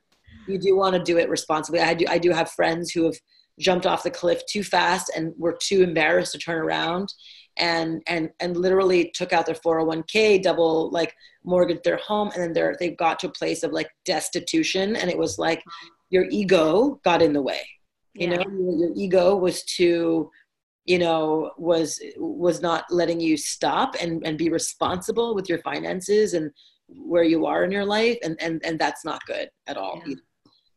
you 0.48 0.58
do 0.58 0.76
want 0.76 0.94
to 0.94 1.02
do 1.02 1.18
it 1.18 1.28
responsibly. 1.28 1.80
I 1.80 1.94
do. 1.94 2.06
I 2.08 2.18
do 2.18 2.30
have 2.30 2.50
friends 2.50 2.90
who 2.90 3.04
have 3.04 3.16
jumped 3.58 3.86
off 3.86 4.02
the 4.02 4.10
cliff 4.10 4.42
too 4.46 4.62
fast 4.62 5.10
and 5.14 5.32
were 5.36 5.58
too 5.60 5.82
embarrassed 5.82 6.32
to 6.32 6.38
turn 6.38 6.58
around 6.58 7.12
and 7.56 8.02
and 8.06 8.30
and 8.40 8.56
literally 8.56 9.10
took 9.14 9.32
out 9.32 9.46
their 9.46 9.54
401k 9.54 10.42
double 10.42 10.90
like 10.90 11.14
mortgaged 11.44 11.84
their 11.84 11.96
home 11.96 12.30
and 12.34 12.42
then 12.42 12.52
they're 12.52 12.76
they 12.78 12.90
got 12.90 13.18
to 13.18 13.26
a 13.26 13.32
place 13.32 13.62
of 13.62 13.72
like 13.72 13.90
destitution 14.04 14.96
and 14.96 15.10
it 15.10 15.18
was 15.18 15.38
like 15.38 15.62
your 16.10 16.26
ego 16.30 17.00
got 17.04 17.20
in 17.20 17.32
the 17.32 17.42
way 17.42 17.60
you 18.14 18.28
yeah. 18.28 18.36
know 18.36 18.44
your, 18.48 18.78
your 18.78 18.92
ego 18.94 19.36
was 19.36 19.64
too 19.64 20.30
you 20.84 20.98
know 20.98 21.50
was 21.58 22.00
was 22.16 22.62
not 22.62 22.84
letting 22.90 23.20
you 23.20 23.36
stop 23.36 23.96
and 24.00 24.24
and 24.24 24.38
be 24.38 24.50
responsible 24.50 25.34
with 25.34 25.48
your 25.48 25.58
finances 25.58 26.34
and 26.34 26.50
where 26.88 27.24
you 27.24 27.44
are 27.44 27.64
in 27.64 27.70
your 27.70 27.84
life 27.84 28.18
and 28.22 28.40
and 28.40 28.62
and 28.64 28.78
that's 28.78 29.04
not 29.04 29.24
good 29.26 29.50
at 29.66 29.76
all 29.76 30.00
yeah. 30.06 30.14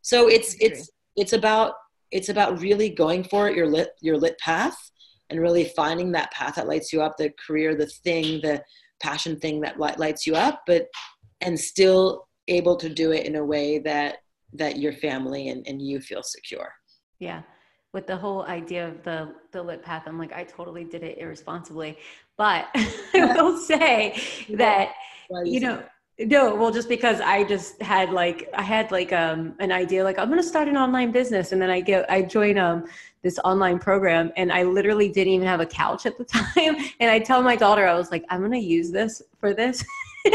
So 0.01 0.27
it's 0.27 0.55
it's 0.59 0.89
it's 1.15 1.33
about 1.33 1.73
it's 2.11 2.29
about 2.29 2.59
really 2.59 2.89
going 2.89 3.23
for 3.23 3.47
it 3.47 3.55
your 3.55 3.67
lit 3.67 3.89
your 4.01 4.17
lit 4.17 4.37
path 4.39 4.77
and 5.29 5.39
really 5.39 5.65
finding 5.75 6.11
that 6.11 6.31
path 6.31 6.55
that 6.55 6.67
lights 6.67 6.91
you 6.91 7.01
up, 7.01 7.15
the 7.17 7.31
career, 7.47 7.73
the 7.73 7.85
thing, 7.87 8.41
the 8.41 8.61
passion 9.01 9.39
thing 9.39 9.61
that 9.61 9.79
lights 9.79 10.27
you 10.27 10.35
up, 10.35 10.61
but 10.67 10.87
and 11.39 11.59
still 11.59 12.27
able 12.47 12.75
to 12.75 12.89
do 12.89 13.11
it 13.11 13.25
in 13.25 13.35
a 13.37 13.43
way 13.43 13.79
that 13.79 14.17
that 14.53 14.77
your 14.77 14.93
family 14.93 15.49
and, 15.49 15.65
and 15.67 15.81
you 15.81 16.01
feel 16.01 16.21
secure. 16.21 16.73
Yeah. 17.19 17.41
With 17.93 18.07
the 18.07 18.17
whole 18.17 18.43
idea 18.43 18.87
of 18.87 19.03
the 19.03 19.33
the 19.51 19.61
lit 19.61 19.81
path, 19.83 20.03
I'm 20.05 20.17
like, 20.17 20.33
I 20.33 20.43
totally 20.43 20.83
did 20.83 21.03
it 21.03 21.17
irresponsibly. 21.17 21.97
But 22.37 22.67
I 22.75 23.33
will 23.35 23.57
say 23.57 24.21
that 24.49 24.93
you 25.45 25.59
know 25.59 25.83
no, 26.25 26.55
well, 26.55 26.71
just 26.71 26.89
because 26.89 27.21
I 27.21 27.43
just 27.43 27.81
had 27.81 28.11
like 28.11 28.49
I 28.53 28.61
had 28.61 28.91
like 28.91 29.13
um 29.13 29.55
an 29.59 29.71
idea 29.71 30.03
like 30.03 30.19
I'm 30.19 30.29
gonna 30.29 30.43
start 30.43 30.67
an 30.67 30.77
online 30.77 31.11
business, 31.11 31.51
and 31.51 31.61
then 31.61 31.69
I 31.69 31.81
get 31.81 32.09
I 32.09 32.21
join 32.21 32.57
um 32.57 32.85
this 33.21 33.39
online 33.39 33.79
program, 33.79 34.31
and 34.37 34.51
I 34.51 34.63
literally 34.63 35.09
didn't 35.09 35.33
even 35.33 35.47
have 35.47 35.59
a 35.59 35.65
couch 35.65 36.05
at 36.05 36.17
the 36.17 36.23
time, 36.39 36.75
and 36.99 37.11
I 37.11 37.19
tell 37.19 37.41
my 37.41 37.55
daughter 37.55 37.87
I 37.87 37.95
was 37.95 38.11
like 38.11 38.25
I'm 38.29 38.41
gonna 38.41 38.57
use 38.57 38.91
this 38.91 39.21
for 39.39 39.53
this. 39.53 39.83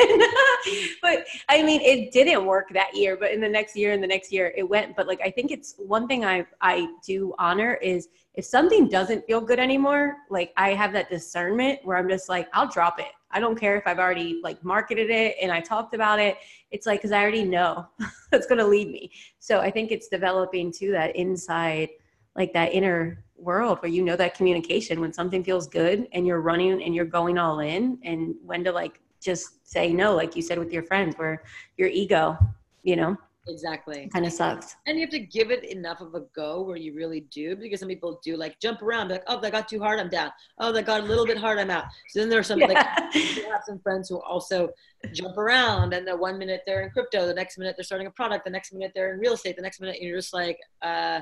but 1.02 1.24
I 1.48 1.62
mean, 1.62 1.80
it 1.80 2.10
didn't 2.10 2.44
work 2.44 2.70
that 2.72 2.96
year, 2.96 3.16
but 3.16 3.30
in 3.30 3.40
the 3.40 3.48
next 3.48 3.76
year 3.76 3.92
and 3.92 4.02
the 4.02 4.06
next 4.06 4.32
year 4.32 4.52
it 4.56 4.68
went. 4.68 4.96
But 4.96 5.06
like, 5.06 5.20
I 5.22 5.30
think 5.30 5.52
it's 5.52 5.76
one 5.78 6.08
thing 6.08 6.24
I, 6.24 6.44
I 6.60 6.88
do 7.06 7.34
honor 7.38 7.74
is 7.74 8.08
if 8.34 8.44
something 8.44 8.88
doesn't 8.88 9.24
feel 9.26 9.40
good 9.40 9.60
anymore, 9.60 10.16
like 10.28 10.52
I 10.56 10.70
have 10.70 10.92
that 10.94 11.08
discernment 11.08 11.80
where 11.84 11.96
I'm 11.96 12.08
just 12.08 12.28
like, 12.28 12.48
I'll 12.52 12.68
drop 12.68 12.98
it. 12.98 13.12
I 13.36 13.40
don't 13.40 13.60
care 13.60 13.76
if 13.76 13.86
I've 13.86 13.98
already 13.98 14.40
like 14.42 14.64
marketed 14.64 15.10
it 15.10 15.36
and 15.42 15.52
I 15.52 15.60
talked 15.60 15.92
about 15.92 16.18
it. 16.18 16.38
It's 16.70 16.86
like, 16.86 17.02
cause 17.02 17.12
I 17.12 17.20
already 17.20 17.44
know 17.44 17.86
that's 18.30 18.46
going 18.46 18.58
to 18.58 18.66
lead 18.66 18.90
me. 18.90 19.12
So 19.40 19.60
I 19.60 19.70
think 19.70 19.92
it's 19.92 20.08
developing 20.08 20.72
to 20.72 20.90
that 20.92 21.14
inside, 21.16 21.90
like 22.34 22.54
that 22.54 22.72
inner 22.72 23.22
world 23.36 23.82
where 23.82 23.90
you 23.90 24.02
know 24.02 24.16
that 24.16 24.34
communication 24.34 25.02
when 25.02 25.12
something 25.12 25.44
feels 25.44 25.68
good 25.68 26.08
and 26.12 26.26
you're 26.26 26.40
running 26.40 26.82
and 26.82 26.94
you're 26.94 27.04
going 27.04 27.36
all 27.36 27.60
in 27.60 27.98
and 28.04 28.34
when 28.42 28.64
to 28.64 28.72
like 28.72 29.00
just 29.20 29.68
say 29.70 29.92
no, 29.92 30.16
like 30.16 30.34
you 30.34 30.40
said 30.40 30.58
with 30.58 30.72
your 30.72 30.84
friends, 30.84 31.14
where 31.18 31.42
your 31.76 31.88
ego, 31.88 32.38
you 32.84 32.96
know, 32.96 33.18
exactly 33.48 34.08
kind 34.12 34.26
of 34.26 34.32
sucks 34.32 34.76
and 34.86 34.98
you 34.98 35.02
have 35.02 35.10
to 35.10 35.18
give 35.18 35.50
it 35.50 35.64
enough 35.64 36.00
of 36.00 36.14
a 36.14 36.20
go 36.34 36.62
where 36.62 36.76
you 36.76 36.94
really 36.94 37.20
do 37.32 37.56
because 37.56 37.80
some 37.80 37.88
people 37.88 38.20
do 38.24 38.36
like 38.36 38.58
jump 38.60 38.82
around 38.82 39.08
like 39.08 39.22
oh 39.26 39.40
that 39.40 39.52
got 39.52 39.68
too 39.68 39.78
hard 39.78 39.98
i'm 39.98 40.08
down 40.08 40.30
oh 40.58 40.72
that 40.72 40.84
got 40.84 41.00
a 41.00 41.04
little 41.04 41.26
bit 41.26 41.36
hard 41.36 41.58
i'm 41.58 41.70
out 41.70 41.84
so 42.08 42.20
then 42.20 42.28
there's 42.28 42.46
some 42.46 42.58
yeah. 42.58 42.66
like 42.66 43.14
you 43.14 43.50
have 43.50 43.62
some 43.66 43.78
friends 43.80 44.08
who 44.08 44.20
also 44.22 44.68
jump 45.12 45.36
around 45.36 45.94
and 45.94 46.06
the 46.06 46.16
one 46.16 46.38
minute 46.38 46.62
they're 46.66 46.82
in 46.82 46.90
crypto 46.90 47.26
the 47.26 47.34
next 47.34 47.58
minute 47.58 47.74
they're 47.76 47.84
starting 47.84 48.06
a 48.06 48.10
product 48.10 48.44
the 48.44 48.50
next 48.50 48.72
minute 48.72 48.92
they're 48.94 49.12
in 49.12 49.20
real 49.20 49.34
estate 49.34 49.56
the 49.56 49.62
next 49.62 49.80
minute 49.80 50.00
you're 50.00 50.18
just 50.18 50.34
like 50.34 50.58
uh 50.82 51.20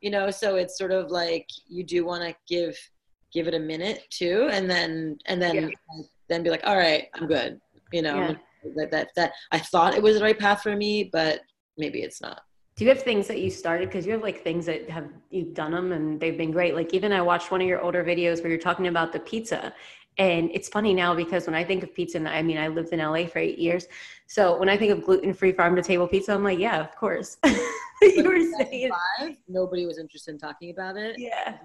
you 0.00 0.10
know 0.10 0.30
so 0.30 0.56
it's 0.56 0.76
sort 0.76 0.92
of 0.92 1.10
like 1.10 1.46
you 1.68 1.84
do 1.84 2.04
want 2.04 2.22
to 2.22 2.34
give 2.48 2.76
give 3.32 3.48
it 3.48 3.54
a 3.54 3.58
minute 3.58 4.04
too 4.10 4.48
and 4.52 4.70
then 4.70 5.16
and 5.26 5.40
then 5.40 5.54
yeah 5.54 6.02
then 6.32 6.42
be 6.42 6.50
like, 6.50 6.62
all 6.64 6.76
right, 6.76 7.08
I'm 7.14 7.26
good. 7.26 7.60
You 7.92 8.02
know, 8.02 8.16
yeah. 8.16 8.72
that, 8.76 8.90
that, 8.90 9.08
that 9.16 9.32
I 9.52 9.58
thought 9.58 9.94
it 9.94 10.02
was 10.02 10.16
the 10.16 10.22
right 10.22 10.38
path 10.38 10.62
for 10.62 10.74
me, 10.74 11.10
but 11.12 11.40
maybe 11.76 12.00
it's 12.00 12.20
not. 12.20 12.42
do 12.76 12.84
you 12.84 12.90
have 12.90 13.02
things 13.02 13.26
that 13.28 13.40
you 13.40 13.50
started? 13.50 13.88
Because 13.88 14.06
you 14.06 14.12
have 14.12 14.22
like 14.22 14.42
things 14.42 14.66
that 14.66 14.88
have 14.90 15.08
you've 15.30 15.54
done 15.54 15.72
them 15.72 15.92
and 15.92 16.18
they've 16.20 16.36
been 16.38 16.50
great. 16.50 16.74
Like 16.74 16.92
even 16.94 17.12
i 17.12 17.20
watched 17.20 17.50
one 17.50 17.60
of 17.60 17.66
your 17.66 17.80
older 17.80 18.04
videos 18.04 18.42
where 18.42 18.50
you're 18.50 18.58
talking 18.58 18.88
about 18.88 19.12
the 19.12 19.20
pizza. 19.20 19.74
And 20.18 20.50
it's 20.52 20.68
funny 20.68 20.92
now 20.92 21.14
because 21.14 21.46
when 21.46 21.54
i 21.54 21.64
think 21.64 21.82
of 21.82 21.94
pizza 21.94 22.18
and 22.18 22.28
i 22.28 22.42
mean 22.42 22.58
i 22.58 22.68
lived 22.68 22.92
in 22.92 23.00
la 23.00 23.24
for 23.26 23.38
eight 23.38 23.58
years. 23.58 23.86
So 24.26 24.58
when 24.58 24.68
i 24.68 24.76
think 24.76 24.90
of 24.92 25.04
gluten-free 25.04 25.52
farm 25.52 25.74
to 25.76 25.82
table 25.82 26.06
pizza 26.06 26.32
i'm 26.34 26.44
like 26.44 26.58
yeah 26.58 26.80
of 26.80 26.94
course. 26.96 27.36
You 28.02 28.24
were 28.24 28.40
saying 28.58 28.90
nobody 29.46 29.86
was 29.86 29.96
interested 29.96 30.32
in 30.32 30.38
talking 30.38 30.70
about 30.70 30.96
it. 30.96 31.20
Yeah. 31.20 31.58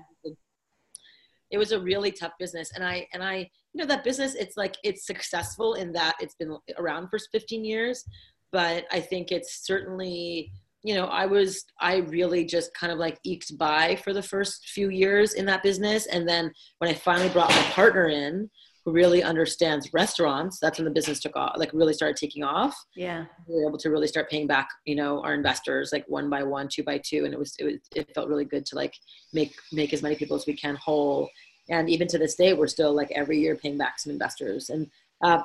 It 1.50 1.58
was 1.58 1.72
a 1.72 1.80
really 1.80 2.12
tough 2.12 2.34
business. 2.38 2.72
And 2.76 2.84
i 2.84 3.08
and 3.14 3.24
i 3.24 3.50
you 3.74 3.84
know 3.84 3.86
that 3.86 4.04
business 4.04 4.36
it's 4.36 4.58
like 4.58 4.76
it's 4.84 5.06
successful 5.06 5.74
in 5.76 5.92
that 5.94 6.16
it's 6.20 6.36
been 6.36 6.58
around 6.78 7.10
for 7.10 7.20
15 7.20 7.66
years 7.66 8.06
but 8.52 8.86
i 8.92 9.00
think 9.00 9.32
it's 9.32 9.66
certainly 9.66 10.52
you 10.84 10.94
know 10.94 11.06
i 11.06 11.26
was 11.26 11.66
i 11.82 11.98
really 11.98 12.46
just 12.46 12.74
kind 12.74 12.94
of 12.94 13.00
like 13.00 13.20
eked 13.26 13.58
by 13.58 13.96
for 14.04 14.14
the 14.14 14.22
first 14.22 14.70
few 14.70 14.90
years 14.90 15.34
in 15.34 15.46
that 15.46 15.64
business. 15.64 16.06
And 16.08 16.28
then 16.28 16.52
when 16.78 16.90
i 16.90 16.94
finally 16.94 17.30
brought 17.30 17.50
my 17.50 17.64
partner 17.72 18.08
in 18.08 18.50
who 18.86 18.94
really 18.94 19.22
understands 19.22 19.92
restaurants 19.92 20.60
that's 20.62 20.80
when 20.80 20.86
the 20.86 20.92
business 20.92 21.20
took 21.20 21.36
off 21.36 21.56
like 21.58 21.72
really 21.74 21.94
started 21.94 22.16
taking 22.16 22.44
off. 22.44 22.74
Yeah. 22.96 23.26
We 23.46 23.56
were 23.56 23.68
able 23.68 23.80
to 23.80 23.90
really 23.90 24.08
start 24.08 24.30
paying 24.30 24.48
back 24.48 24.70
you 24.86 24.96
know 24.96 25.22
our 25.24 25.34
investors 25.34 25.90
like 25.92 26.06
one 26.08 26.30
by 26.30 26.44
one 26.44 26.70
two 26.70 26.84
by 26.84 27.00
two. 27.00 27.26
And 27.26 27.34
it 27.34 27.40
was 27.40 27.54
it 27.60 27.66
was 27.66 27.76
it 27.94 28.14
felt 28.16 28.30
really 28.30 28.46
good 28.46 28.66
to 28.68 28.76
like 28.78 28.94
make 29.34 29.54
make 29.74 29.94
as 29.94 30.02
many 30.02 30.16
people 30.16 30.38
as 30.38 30.46
we 30.46 30.56
can 30.56 30.78
whole. 30.78 31.30
And 31.70 31.90
even 31.90 32.08
to 32.08 32.18
this 32.18 32.36
day 32.36 32.54
we're 32.54 32.68
still 32.68 32.94
like 32.94 33.12
every 33.12 33.40
year 33.40 33.58
paying 33.58 33.78
back 33.78 34.00
some 34.00 34.14
investors. 34.14 34.70
And 34.70 34.90
uh, 35.22 35.42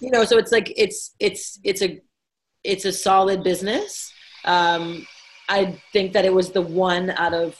you 0.00 0.10
know 0.10 0.24
so 0.24 0.38
it's 0.38 0.52
like 0.52 0.72
it's 0.74 1.14
it's 1.18 1.58
it's 1.64 1.82
a 1.82 2.00
it's 2.64 2.84
a 2.84 2.92
solid 2.92 3.42
business 3.42 4.12
um, 4.44 5.06
I 5.48 5.78
think 5.92 6.12
that 6.14 6.24
it 6.24 6.32
was 6.32 6.50
the 6.50 6.62
one 6.62 7.10
out 7.10 7.34
of 7.34 7.58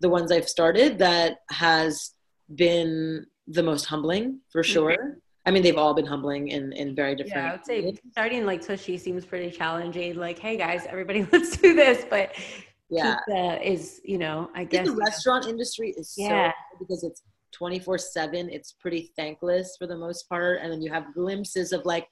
the 0.00 0.08
ones 0.08 0.32
I've 0.32 0.48
started 0.48 0.98
that 0.98 1.38
has 1.50 2.12
been 2.54 3.26
the 3.46 3.62
most 3.62 3.86
humbling 3.86 4.40
for 4.50 4.62
mm-hmm. 4.62 4.72
sure. 4.72 4.90
Mm-hmm. 4.92 5.18
I 5.44 5.50
mean, 5.50 5.64
they've 5.64 5.76
all 5.76 5.92
been 5.92 6.06
humbling 6.06 6.48
in, 6.48 6.72
in 6.72 6.94
very 6.94 7.16
different. 7.16 7.36
Yeah, 7.36 7.50
I 7.50 7.56
would 7.56 7.66
say 7.66 8.00
starting 8.12 8.46
like 8.46 8.64
Tushy 8.64 8.96
seems 8.96 9.24
pretty 9.24 9.50
challenging. 9.50 10.14
Like, 10.14 10.38
hey 10.38 10.56
guys, 10.56 10.86
everybody, 10.88 11.26
let's 11.32 11.56
do 11.56 11.74
this. 11.74 12.04
But 12.08 12.32
yeah, 12.88 13.16
pizza 13.26 13.68
is 13.68 14.00
you 14.04 14.18
know, 14.18 14.50
I 14.54 14.62
guess 14.62 14.86
the 14.86 14.94
restaurant 14.94 15.48
industry 15.48 15.94
is 15.96 16.14
yeah. 16.16 16.50
so 16.50 16.76
because 16.78 17.02
it's 17.02 17.22
twenty 17.50 17.80
four 17.80 17.98
seven. 17.98 18.50
It's 18.50 18.72
pretty 18.80 19.12
thankless 19.16 19.74
for 19.76 19.88
the 19.88 19.96
most 19.96 20.28
part, 20.28 20.60
and 20.62 20.70
then 20.70 20.80
you 20.80 20.92
have 20.92 21.12
glimpses 21.12 21.72
of 21.72 21.84
like 21.84 22.06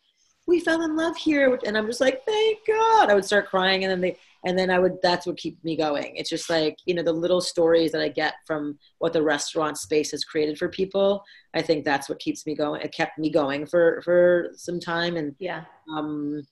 we 0.46 0.60
fell 0.60 0.82
in 0.82 0.96
love 0.96 1.16
here 1.16 1.58
and 1.64 1.76
i'm 1.76 1.86
just 1.86 2.00
like 2.00 2.24
thank 2.24 2.58
god. 2.66 3.10
I 3.10 3.14
would 3.14 3.24
start 3.24 3.48
crying 3.48 3.84
and 3.84 3.90
then 3.90 4.00
they 4.00 4.16
and 4.44 4.58
then 4.58 4.70
i 4.70 4.78
would 4.78 4.98
that's 5.02 5.26
what 5.26 5.36
keeps 5.36 5.62
me 5.64 5.76
going. 5.76 6.16
It's 6.16 6.30
just 6.30 6.50
like 6.50 6.76
you 6.86 6.94
know 6.94 7.02
the 7.02 7.12
little 7.12 7.40
stories 7.40 7.92
that 7.92 8.02
i 8.02 8.08
get 8.08 8.34
from 8.46 8.78
what 8.98 9.12
the 9.12 9.22
restaurant 9.22 9.78
space 9.78 10.10
has 10.10 10.24
created 10.24 10.58
for 10.58 10.68
people 10.68 11.22
i 11.54 11.62
think 11.62 11.84
that's 11.84 12.08
what 12.08 12.18
keeps 12.18 12.46
me 12.46 12.54
going 12.54 12.80
it 12.80 12.92
kept 12.92 13.18
me 13.18 13.30
going 13.30 13.66
for 13.66 14.00
for 14.02 14.50
some 14.54 14.80
time 14.80 15.16
and 15.16 15.34
yeah. 15.38 15.64
um 15.94 16.42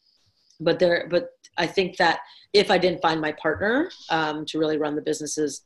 but 0.60 0.78
there 0.78 1.08
but 1.10 1.30
i 1.56 1.66
think 1.66 1.96
that 1.96 2.20
if 2.52 2.70
i 2.70 2.78
didn't 2.78 3.02
find 3.02 3.20
my 3.20 3.32
partner 3.32 3.90
um 4.10 4.44
to 4.44 4.58
really 4.58 4.78
run 4.78 4.94
the 4.94 5.02
businesses 5.02 5.62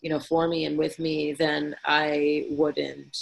you 0.00 0.10
know 0.10 0.20
for 0.20 0.48
me 0.48 0.66
and 0.66 0.78
with 0.78 0.98
me 0.98 1.32
then 1.32 1.74
i 1.84 2.46
wouldn't 2.50 3.16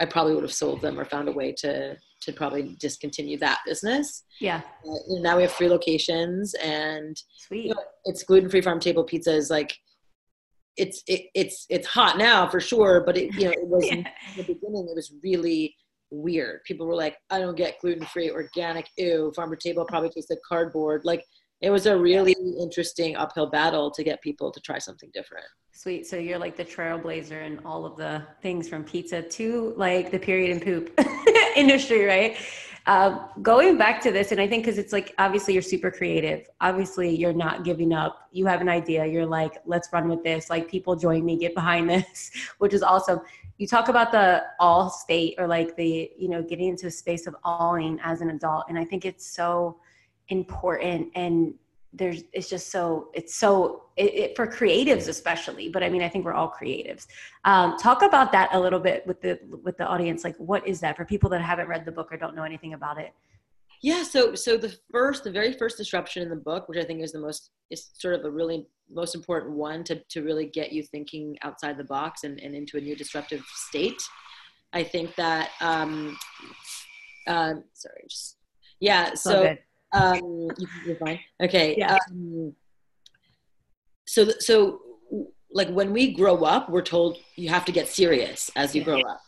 i 0.00 0.04
probably 0.04 0.34
would 0.34 0.42
have 0.42 0.52
sold 0.52 0.80
them 0.80 0.98
or 0.98 1.04
found 1.04 1.28
a 1.28 1.32
way 1.32 1.52
to 1.52 1.96
to 2.24 2.32
probably 2.32 2.76
discontinue 2.80 3.38
that 3.38 3.60
business. 3.66 4.24
Yeah. 4.40 4.62
Uh, 4.86 5.20
now 5.20 5.36
we 5.36 5.42
have 5.42 5.52
three 5.52 5.68
locations 5.68 6.54
and 6.54 7.16
Sweet. 7.36 7.66
You 7.66 7.74
know, 7.74 7.82
it's 8.04 8.22
gluten 8.22 8.48
free 8.48 8.60
farm 8.60 8.80
table 8.80 9.04
pizza 9.04 9.34
is 9.34 9.50
like 9.50 9.76
it's 10.76 11.02
it, 11.06 11.26
it's 11.34 11.66
it's 11.68 11.86
hot 11.86 12.18
now 12.18 12.48
for 12.48 12.60
sure, 12.60 13.02
but 13.04 13.16
it 13.16 13.34
you 13.34 13.44
know 13.44 13.52
it 13.52 13.66
was 13.66 13.86
yeah. 13.88 13.94
in 13.94 14.04
the 14.36 14.42
beginning 14.42 14.88
it 14.88 14.94
was 14.94 15.12
really 15.22 15.74
weird. 16.10 16.62
People 16.64 16.86
were 16.86 16.94
like, 16.94 17.16
I 17.30 17.38
don't 17.38 17.56
get 17.56 17.80
gluten 17.80 18.06
free, 18.06 18.30
organic, 18.30 18.88
ew, 18.96 19.32
farmer 19.34 19.56
table 19.56 19.84
probably 19.84 20.10
tastes 20.10 20.30
like 20.30 20.40
cardboard. 20.48 21.04
Like 21.04 21.24
it 21.60 21.70
was 21.70 21.86
a 21.86 21.96
really 21.96 22.34
interesting 22.60 23.16
uphill 23.16 23.46
battle 23.46 23.90
to 23.90 24.04
get 24.04 24.20
people 24.22 24.50
to 24.50 24.60
try 24.60 24.78
something 24.78 25.10
different. 25.14 25.46
Sweet. 25.72 26.06
So 26.06 26.16
you're 26.16 26.38
like 26.38 26.56
the 26.56 26.64
trailblazer 26.64 27.44
in 27.44 27.58
all 27.64 27.84
of 27.84 27.96
the 27.96 28.22
things 28.42 28.68
from 28.68 28.84
pizza 28.84 29.22
to 29.22 29.74
like 29.76 30.10
the 30.10 30.18
period 30.18 30.50
and 30.50 30.62
poop 30.62 30.92
industry, 31.56 32.04
right? 32.04 32.36
Uh, 32.86 33.28
going 33.40 33.78
back 33.78 34.00
to 34.02 34.12
this, 34.12 34.30
and 34.30 34.38
I 34.40 34.46
think 34.46 34.64
because 34.64 34.76
it's 34.76 34.92
like 34.92 35.14
obviously 35.18 35.54
you're 35.54 35.62
super 35.62 35.90
creative. 35.90 36.46
Obviously, 36.60 37.14
you're 37.14 37.32
not 37.32 37.64
giving 37.64 37.94
up. 37.94 38.28
You 38.30 38.44
have 38.46 38.60
an 38.60 38.68
idea. 38.68 39.06
You're 39.06 39.24
like, 39.24 39.54
let's 39.64 39.88
run 39.90 40.06
with 40.06 40.22
this. 40.22 40.50
Like 40.50 40.68
people 40.68 40.94
join 40.94 41.24
me, 41.24 41.38
get 41.38 41.54
behind 41.54 41.88
this, 41.90 42.30
which 42.58 42.74
is 42.74 42.82
awesome. 42.82 43.20
You 43.56 43.66
talk 43.66 43.88
about 43.88 44.12
the 44.12 44.42
all 44.60 44.90
state 44.90 45.36
or 45.38 45.46
like 45.46 45.76
the 45.76 46.10
you 46.18 46.28
know 46.28 46.42
getting 46.42 46.68
into 46.68 46.88
a 46.88 46.90
space 46.90 47.26
of 47.26 47.34
alling 47.42 47.98
as 48.02 48.20
an 48.20 48.28
adult, 48.30 48.66
and 48.68 48.78
I 48.78 48.84
think 48.84 49.06
it's 49.06 49.26
so 49.26 49.78
important 50.28 51.08
and 51.14 51.54
there's 51.96 52.24
it's 52.32 52.50
just 52.50 52.70
so 52.70 53.08
it's 53.14 53.34
so 53.36 53.84
it, 53.96 54.14
it, 54.14 54.36
for 54.36 54.46
creatives 54.46 55.08
especially 55.08 55.68
but 55.68 55.82
i 55.82 55.88
mean 55.88 56.02
i 56.02 56.08
think 56.08 56.24
we're 56.24 56.34
all 56.34 56.50
creatives. 56.50 57.06
Um, 57.44 57.76
talk 57.76 58.02
about 58.02 58.32
that 58.32 58.48
a 58.52 58.60
little 58.60 58.80
bit 58.80 59.06
with 59.06 59.20
the 59.20 59.38
with 59.62 59.76
the 59.76 59.86
audience. 59.86 60.24
Like 60.24 60.36
what 60.36 60.66
is 60.66 60.80
that 60.80 60.96
for 60.96 61.04
people 61.04 61.30
that 61.30 61.40
haven't 61.40 61.68
read 61.68 61.84
the 61.84 61.92
book 61.92 62.08
or 62.10 62.16
don't 62.16 62.34
know 62.34 62.42
anything 62.42 62.74
about 62.74 62.98
it? 62.98 63.12
Yeah 63.82 64.02
so 64.02 64.34
so 64.34 64.56
the 64.56 64.74
first 64.90 65.24
the 65.24 65.30
very 65.30 65.52
first 65.52 65.76
disruption 65.76 66.22
in 66.22 66.30
the 66.30 66.36
book 66.36 66.68
which 66.68 66.78
i 66.78 66.84
think 66.84 67.02
is 67.02 67.12
the 67.12 67.18
most 67.18 67.50
is 67.70 67.90
sort 67.92 68.14
of 68.14 68.24
a 68.24 68.30
really 68.30 68.66
most 68.90 69.14
important 69.14 69.52
one 69.52 69.84
to 69.84 69.96
to 70.08 70.22
really 70.22 70.46
get 70.46 70.72
you 70.72 70.82
thinking 70.82 71.36
outside 71.42 71.76
the 71.76 71.84
box 71.84 72.24
and, 72.24 72.40
and 72.40 72.54
into 72.54 72.78
a 72.78 72.80
new 72.80 72.96
disruptive 72.96 73.44
state 73.54 74.02
i 74.72 74.82
think 74.82 75.14
that 75.16 75.50
um 75.60 76.16
uh, 77.26 77.54
sorry 77.74 78.04
just 78.08 78.38
yeah 78.80 79.12
so 79.14 79.54
um, 79.94 80.50
you're 80.86 80.96
fine. 80.96 81.20
Okay. 81.40 81.76
Yeah. 81.78 81.96
Um, 82.10 82.54
so, 84.06 84.28
so 84.38 84.80
like 85.52 85.68
when 85.68 85.92
we 85.92 86.12
grow 86.12 86.44
up, 86.44 86.68
we're 86.68 86.82
told 86.82 87.18
you 87.36 87.48
have 87.48 87.64
to 87.64 87.72
get 87.72 87.88
serious 87.88 88.50
as 88.56 88.74
you 88.74 88.82
grow 88.82 89.00
up. 89.00 89.20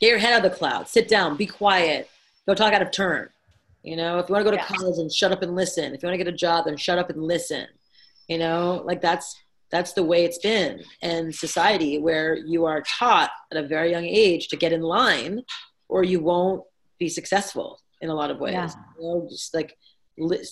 Get 0.00 0.10
your 0.10 0.18
head 0.18 0.32
out 0.32 0.44
of 0.44 0.52
the 0.52 0.56
cloud. 0.56 0.88
Sit 0.88 1.08
down. 1.08 1.36
Be 1.36 1.46
quiet. 1.46 2.08
Go 2.46 2.54
talk 2.54 2.72
out 2.72 2.82
of 2.82 2.92
turn. 2.92 3.28
You 3.82 3.96
know, 3.96 4.18
if 4.18 4.28
you 4.28 4.32
want 4.32 4.44
to 4.44 4.50
go 4.50 4.56
to 4.56 4.62
yeah. 4.62 4.76
college 4.76 4.98
and 4.98 5.12
shut 5.12 5.32
up 5.32 5.42
and 5.42 5.54
listen. 5.54 5.94
If 5.94 6.02
you 6.02 6.08
want 6.08 6.18
to 6.18 6.24
get 6.24 6.32
a 6.32 6.36
job, 6.36 6.66
then 6.66 6.76
shut 6.76 6.98
up 6.98 7.10
and 7.10 7.22
listen. 7.22 7.66
You 8.28 8.38
know, 8.38 8.82
like 8.84 9.00
that's 9.00 9.36
that's 9.70 9.92
the 9.92 10.04
way 10.04 10.24
it's 10.24 10.38
been 10.38 10.82
in 11.02 11.32
society 11.32 11.98
where 11.98 12.34
you 12.34 12.64
are 12.64 12.82
taught 12.82 13.30
at 13.50 13.58
a 13.58 13.66
very 13.66 13.90
young 13.90 14.04
age 14.04 14.48
to 14.48 14.56
get 14.56 14.72
in 14.72 14.80
line 14.80 15.42
or 15.88 16.04
you 16.04 16.20
won't 16.20 16.62
be 16.98 17.08
successful 17.08 17.80
in 18.00 18.10
a 18.10 18.14
lot 18.14 18.30
of 18.30 18.38
ways. 18.38 18.54
Yeah. 18.54 18.70
You 18.98 19.02
know, 19.02 19.26
just 19.30 19.54
like 19.54 19.76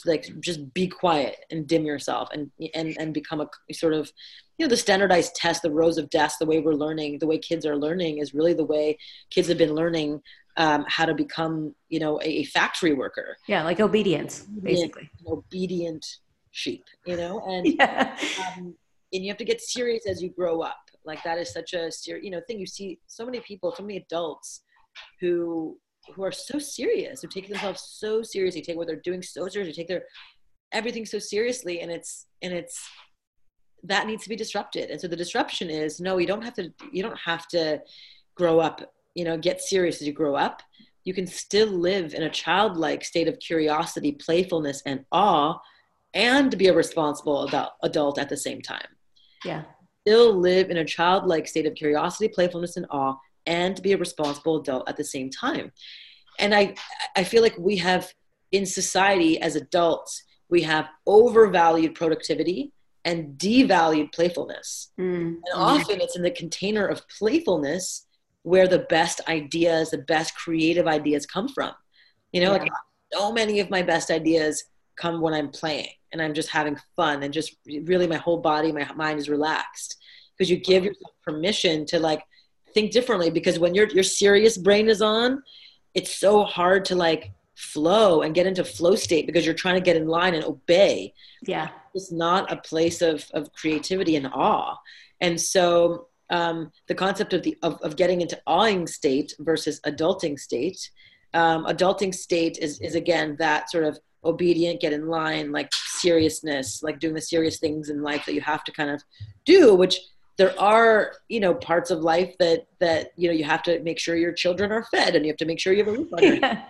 like 0.05 0.41
just 0.41 0.73
be 0.75 0.87
quiet 0.87 1.45
and 1.51 1.67
dim 1.67 1.85
yourself 1.85 2.29
and 2.33 2.51
and 2.75 2.97
and 2.99 3.13
become 3.13 3.41
a 3.41 3.75
sort 3.75 3.95
of 3.95 4.11
you 4.59 4.65
know 4.65 4.71
the 4.71 4.77
standardized 4.77 5.35
test 5.35 5.63
the 5.63 5.71
rows 5.71 5.99
of 5.99 6.09
desks 6.11 6.39
the 6.39 6.47
way 6.47 6.61
we're 6.61 6.73
learning 6.73 7.19
the 7.19 7.27
way 7.27 7.39
kids 7.39 7.67
are 7.67 7.77
learning 7.77 8.19
is 8.19 8.35
really 8.35 8.55
the 8.55 8.65
way 8.65 8.97
kids 9.31 9.49
have 9.49 9.59
been 9.59 9.75
learning 9.75 10.21
um, 10.57 10.85
how 10.89 11.05
to 11.05 11.15
become 11.15 11.75
you 11.89 11.99
know 11.99 12.21
a, 12.21 12.27
a 12.27 12.45
factory 12.45 12.95
worker 12.95 13.37
yeah 13.49 13.63
like 13.63 13.81
obedience 13.81 14.47
basically 14.63 15.11
obedient 15.27 16.05
sheep 16.53 16.85
you 17.05 17.17
know 17.17 17.43
and 17.47 17.67
yeah. 17.79 18.17
um, 18.57 18.75
and 19.13 19.25
you 19.25 19.31
have 19.31 19.39
to 19.39 19.45
get 19.45 19.61
serious 19.61 20.07
as 20.07 20.23
you 20.23 20.31
grow 20.31 20.61
up 20.61 20.79
like 21.05 21.23
that 21.25 21.39
is 21.39 21.53
such 21.53 21.73
a 21.75 21.91
serious 21.91 22.25
you 22.25 22.31
know 22.31 22.41
thing 22.47 22.59
you 22.59 22.67
see 22.67 22.99
so 23.07 23.25
many 23.25 23.41
people 23.41 23.75
so 23.77 23.83
many 23.83 23.99
adults 23.99 24.63
who 25.21 25.77
who 26.15 26.25
are 26.25 26.33
so 26.33 26.59
serious, 26.59 27.23
who 27.23 27.29
take 27.29 27.49
themselves 27.49 27.83
so 27.99 28.23
seriously, 28.23 28.63
take 28.63 28.77
what 28.77 28.87
they're 28.87 28.97
doing 28.97 29.23
so 29.23 29.49
seriously, 29.49 29.75
take 29.75 29.89
their 29.89 30.05
everything 30.73 31.07
so 31.07 31.19
seriously, 31.19 31.81
and 31.81 31.91
it's 31.91 32.27
and 32.43 32.53
it's 32.53 32.89
that 33.85 34.07
needs 34.07 34.23
to 34.25 34.29
be 34.29 34.37
disrupted. 34.37 34.91
And 34.91 35.01
so 35.01 35.09
the 35.09 35.17
disruption 35.17 35.71
is 35.71 36.01
no, 36.01 36.19
you 36.19 36.27
don't 36.27 36.43
have 36.43 36.55
to 36.55 36.73
you 36.93 37.03
don't 37.03 37.19
have 37.19 37.47
to 37.49 37.81
grow 38.35 38.61
up, 38.61 38.93
you 39.15 39.25
know, 39.25 39.37
get 39.37 39.61
serious 39.61 40.01
as 40.01 40.07
you 40.07 40.13
grow 40.13 40.35
up. 40.35 40.63
You 41.05 41.15
can 41.15 41.27
still 41.27 41.69
live 41.69 42.15
in 42.15 42.25
a 42.25 42.31
childlike 42.31 43.05
state 43.05 43.29
of 43.29 43.39
curiosity, 43.39 44.13
playfulness, 44.13 44.83
and 44.87 45.05
awe, 45.13 45.59
and 46.15 46.57
be 46.59 46.67
a 46.67 46.75
responsible 46.75 47.45
adult, 47.45 47.73
adult 47.83 48.19
at 48.19 48.29
the 48.29 48.37
same 48.37 48.61
time. 48.61 48.89
Yeah. 49.45 49.63
Still 50.07 50.35
live 50.35 50.71
in 50.71 50.79
a 50.79 50.85
childlike 50.85 51.47
state 51.47 51.67
of 51.67 51.75
curiosity, 51.75 52.29
playfulness, 52.29 52.77
and 52.77 52.87
awe, 52.91 53.17
and 53.47 53.77
to 53.77 53.83
be 53.83 53.93
a 53.93 53.99
responsible 53.99 54.61
adult 54.61 54.89
at 54.89 54.97
the 54.97 55.05
same 55.05 55.31
time. 55.31 55.73
And 56.39 56.55
I, 56.55 56.75
I 57.17 57.25
feel 57.25 57.43
like 57.43 57.57
we 57.59 57.77
have 57.77 58.13
in 58.53 58.67
society 58.67 59.41
as 59.41 59.57
adults, 59.57 60.23
we 60.49 60.63
have 60.63 60.89
overvalued 61.07 61.95
productivity 61.95 62.73
and 63.05 63.39
devalued 63.39 64.13
playfulness. 64.13 64.93
Mm. 64.99 65.37
And 65.37 65.45
often 65.55 66.01
it's 66.01 66.17
in 66.17 66.23
the 66.23 66.31
container 66.31 66.87
of 66.87 67.09
playfulness 67.09 68.07
where 68.43 68.69
the 68.69 68.81
best 68.81 69.21
ideas, 69.29 69.91
the 69.91 69.99
best 69.99 70.35
creative 70.37 70.87
ideas 70.87 71.27
come 71.27 71.49
from. 71.49 71.73
You 72.33 72.43
know, 72.43 72.53
yeah. 72.53 72.63
like 72.63 72.73
so 73.13 73.33
many 73.33 73.61
of 73.61 73.71
my 73.71 73.83
best 73.83 74.11
ideas 74.11 74.65
come 74.97 75.21
when 75.21 75.35
I'm 75.35 75.51
playing 75.51 75.89
and 76.13 76.21
I'm 76.21 76.35
just 76.35 76.49
having 76.49 76.79
fun 76.97 77.23
and 77.23 77.33
just 77.33 77.57
really 77.67 78.07
my 78.07 78.17
whole 78.17 78.39
body, 78.39 78.73
my 78.73 78.91
mind 78.95 79.19
is 79.19 79.29
relaxed 79.29 79.97
because 80.37 80.51
you 80.51 80.57
give 80.57 80.85
yourself 80.85 81.13
permission 81.23 81.87
to 81.87 81.99
like 81.99 82.23
think 82.77 82.93
differently 82.93 83.31
because 83.31 83.59
when 83.59 83.75
your 83.75 83.89
your 83.89 84.05
serious 84.05 84.59
brain 84.59 84.89
is 84.89 85.01
on, 85.01 85.43
it's 85.95 86.15
so 86.15 86.45
hard 86.45 86.85
to 86.85 86.95
like 86.95 87.33
flow 87.55 88.21
and 88.21 88.35
get 88.35 88.47
into 88.47 88.63
flow 88.63 88.95
state 88.95 89.27
because 89.27 89.47
you're 89.47 89.63
trying 89.65 89.77
to 89.77 89.81
get 89.81 89.97
in 89.97 90.07
line 90.07 90.35
and 90.35 90.45
obey. 90.45 91.15
Yeah. 91.47 91.69
It's 91.95 92.13
not 92.13 92.53
a 92.53 92.57
place 92.57 93.01
of 93.01 93.25
of 93.33 93.51
creativity 93.53 94.15
and 94.17 94.27
awe. 94.27 94.77
And 95.23 95.41
so 95.41 96.09
um, 96.29 96.71
the 96.87 96.95
concept 96.95 97.33
of 97.33 97.43
the 97.43 97.57
of, 97.63 97.81
of 97.81 97.97
getting 97.97 98.21
into 98.21 98.39
awing 98.47 98.87
state 98.87 99.33
versus 99.39 99.81
adulting 99.87 100.39
state. 100.39 100.91
Um, 101.33 101.65
adulting 101.65 102.15
state 102.15 102.59
is 102.59 102.79
is 102.81 102.95
again 102.95 103.37
that 103.39 103.71
sort 103.71 103.85
of 103.85 103.99
obedient, 104.23 104.81
get 104.81 104.93
in 104.93 105.09
line, 105.09 105.51
like 105.51 105.71
seriousness, 105.73 106.83
like 106.83 106.99
doing 106.99 107.15
the 107.15 107.21
serious 107.21 107.59
things 107.59 107.89
in 107.89 108.03
life 108.03 108.27
that 108.27 108.35
you 108.35 108.41
have 108.43 108.65
to 108.65 108.73
kind 108.73 108.91
of 108.91 109.03
do, 109.45 109.75
which 109.75 109.99
there 110.39 110.59
are 110.61 111.13
you 111.29 111.41
know 111.41 111.55
parts 111.55 111.91
of 111.91 112.01
life 112.01 112.35
that 112.39 112.67
that 112.79 113.13
you 113.17 113.29
know 113.29 113.35
you 113.35 113.45
have 113.45 113.63
to 113.63 113.81
make 113.81 113.99
sure 113.99 114.17
your 114.17 114.33
children 114.33 114.71
are 114.73 114.85
fed 114.85 115.15
and 115.17 115.25
you 115.25 115.31
have 115.31 115.39
to 115.39 115.47
make 115.47 115.59
sure 115.59 115.73
you 115.73 115.85
have 115.85 115.95
a 115.95 115.99
roof 115.99 116.13
on 116.13 116.23
your 116.23 116.37
head 116.43 116.67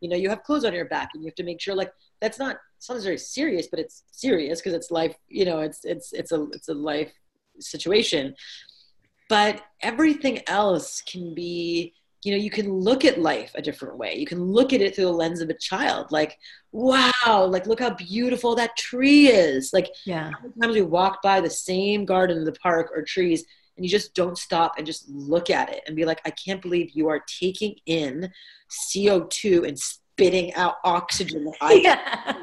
you 0.00 0.08
know 0.08 0.16
you 0.16 0.28
have 0.28 0.42
clothes 0.42 0.64
on 0.64 0.72
your 0.72 0.84
back 0.84 1.10
and 1.14 1.22
you 1.22 1.28
have 1.28 1.34
to 1.34 1.44
make 1.44 1.60
sure 1.60 1.74
like 1.74 1.92
that's 2.20 2.38
not 2.38 2.56
sounds 2.78 3.04
very 3.04 3.18
serious 3.18 3.66
but 3.68 3.80
it's 3.80 4.04
serious 4.12 4.60
because 4.60 4.72
it's 4.72 4.90
life 4.90 5.16
you 5.28 5.44
know 5.44 5.58
it's 5.60 5.84
it's 5.84 6.12
it's 6.12 6.32
a 6.32 6.44
it's 6.52 6.68
a 6.68 6.74
life 6.74 7.12
situation. 7.60 8.34
But 9.28 9.62
everything 9.82 10.40
else 10.46 11.02
can 11.02 11.34
be 11.34 11.94
you 12.24 12.32
know 12.32 12.38
you 12.38 12.50
can 12.50 12.72
look 12.72 13.04
at 13.04 13.20
life 13.20 13.52
a 13.54 13.62
different 13.62 13.96
way. 13.96 14.16
You 14.16 14.26
can 14.26 14.42
look 14.42 14.72
at 14.72 14.80
it 14.80 14.94
through 14.94 15.04
the 15.04 15.12
lens 15.12 15.40
of 15.40 15.50
a 15.50 15.54
child. 15.54 16.10
Like 16.10 16.36
wow 16.72 17.44
like 17.46 17.66
look 17.66 17.80
how 17.80 17.94
beautiful 17.94 18.54
that 18.56 18.76
tree 18.76 19.28
is. 19.28 19.72
Like 19.72 19.90
yeah. 20.04 20.32
times 20.60 20.74
we 20.74 20.82
walk 20.82 21.22
by 21.22 21.40
the 21.40 21.50
same 21.50 22.04
garden 22.04 22.38
in 22.38 22.44
the 22.44 22.52
park 22.52 22.90
or 22.94 23.02
trees 23.02 23.44
and 23.78 23.84
you 23.84 23.90
just 23.90 24.12
don't 24.12 24.36
stop 24.36 24.74
and 24.76 24.86
just 24.86 25.08
look 25.08 25.48
at 25.48 25.70
it 25.70 25.82
and 25.86 25.96
be 25.96 26.04
like 26.04 26.20
i 26.26 26.30
can't 26.30 26.60
believe 26.60 26.90
you 26.92 27.08
are 27.08 27.22
taking 27.40 27.74
in 27.86 28.30
co2 28.92 29.66
and 29.66 29.78
spitting 29.78 30.52
out 30.54 30.74
oxygen 30.84 31.50
yeah. 31.70 32.36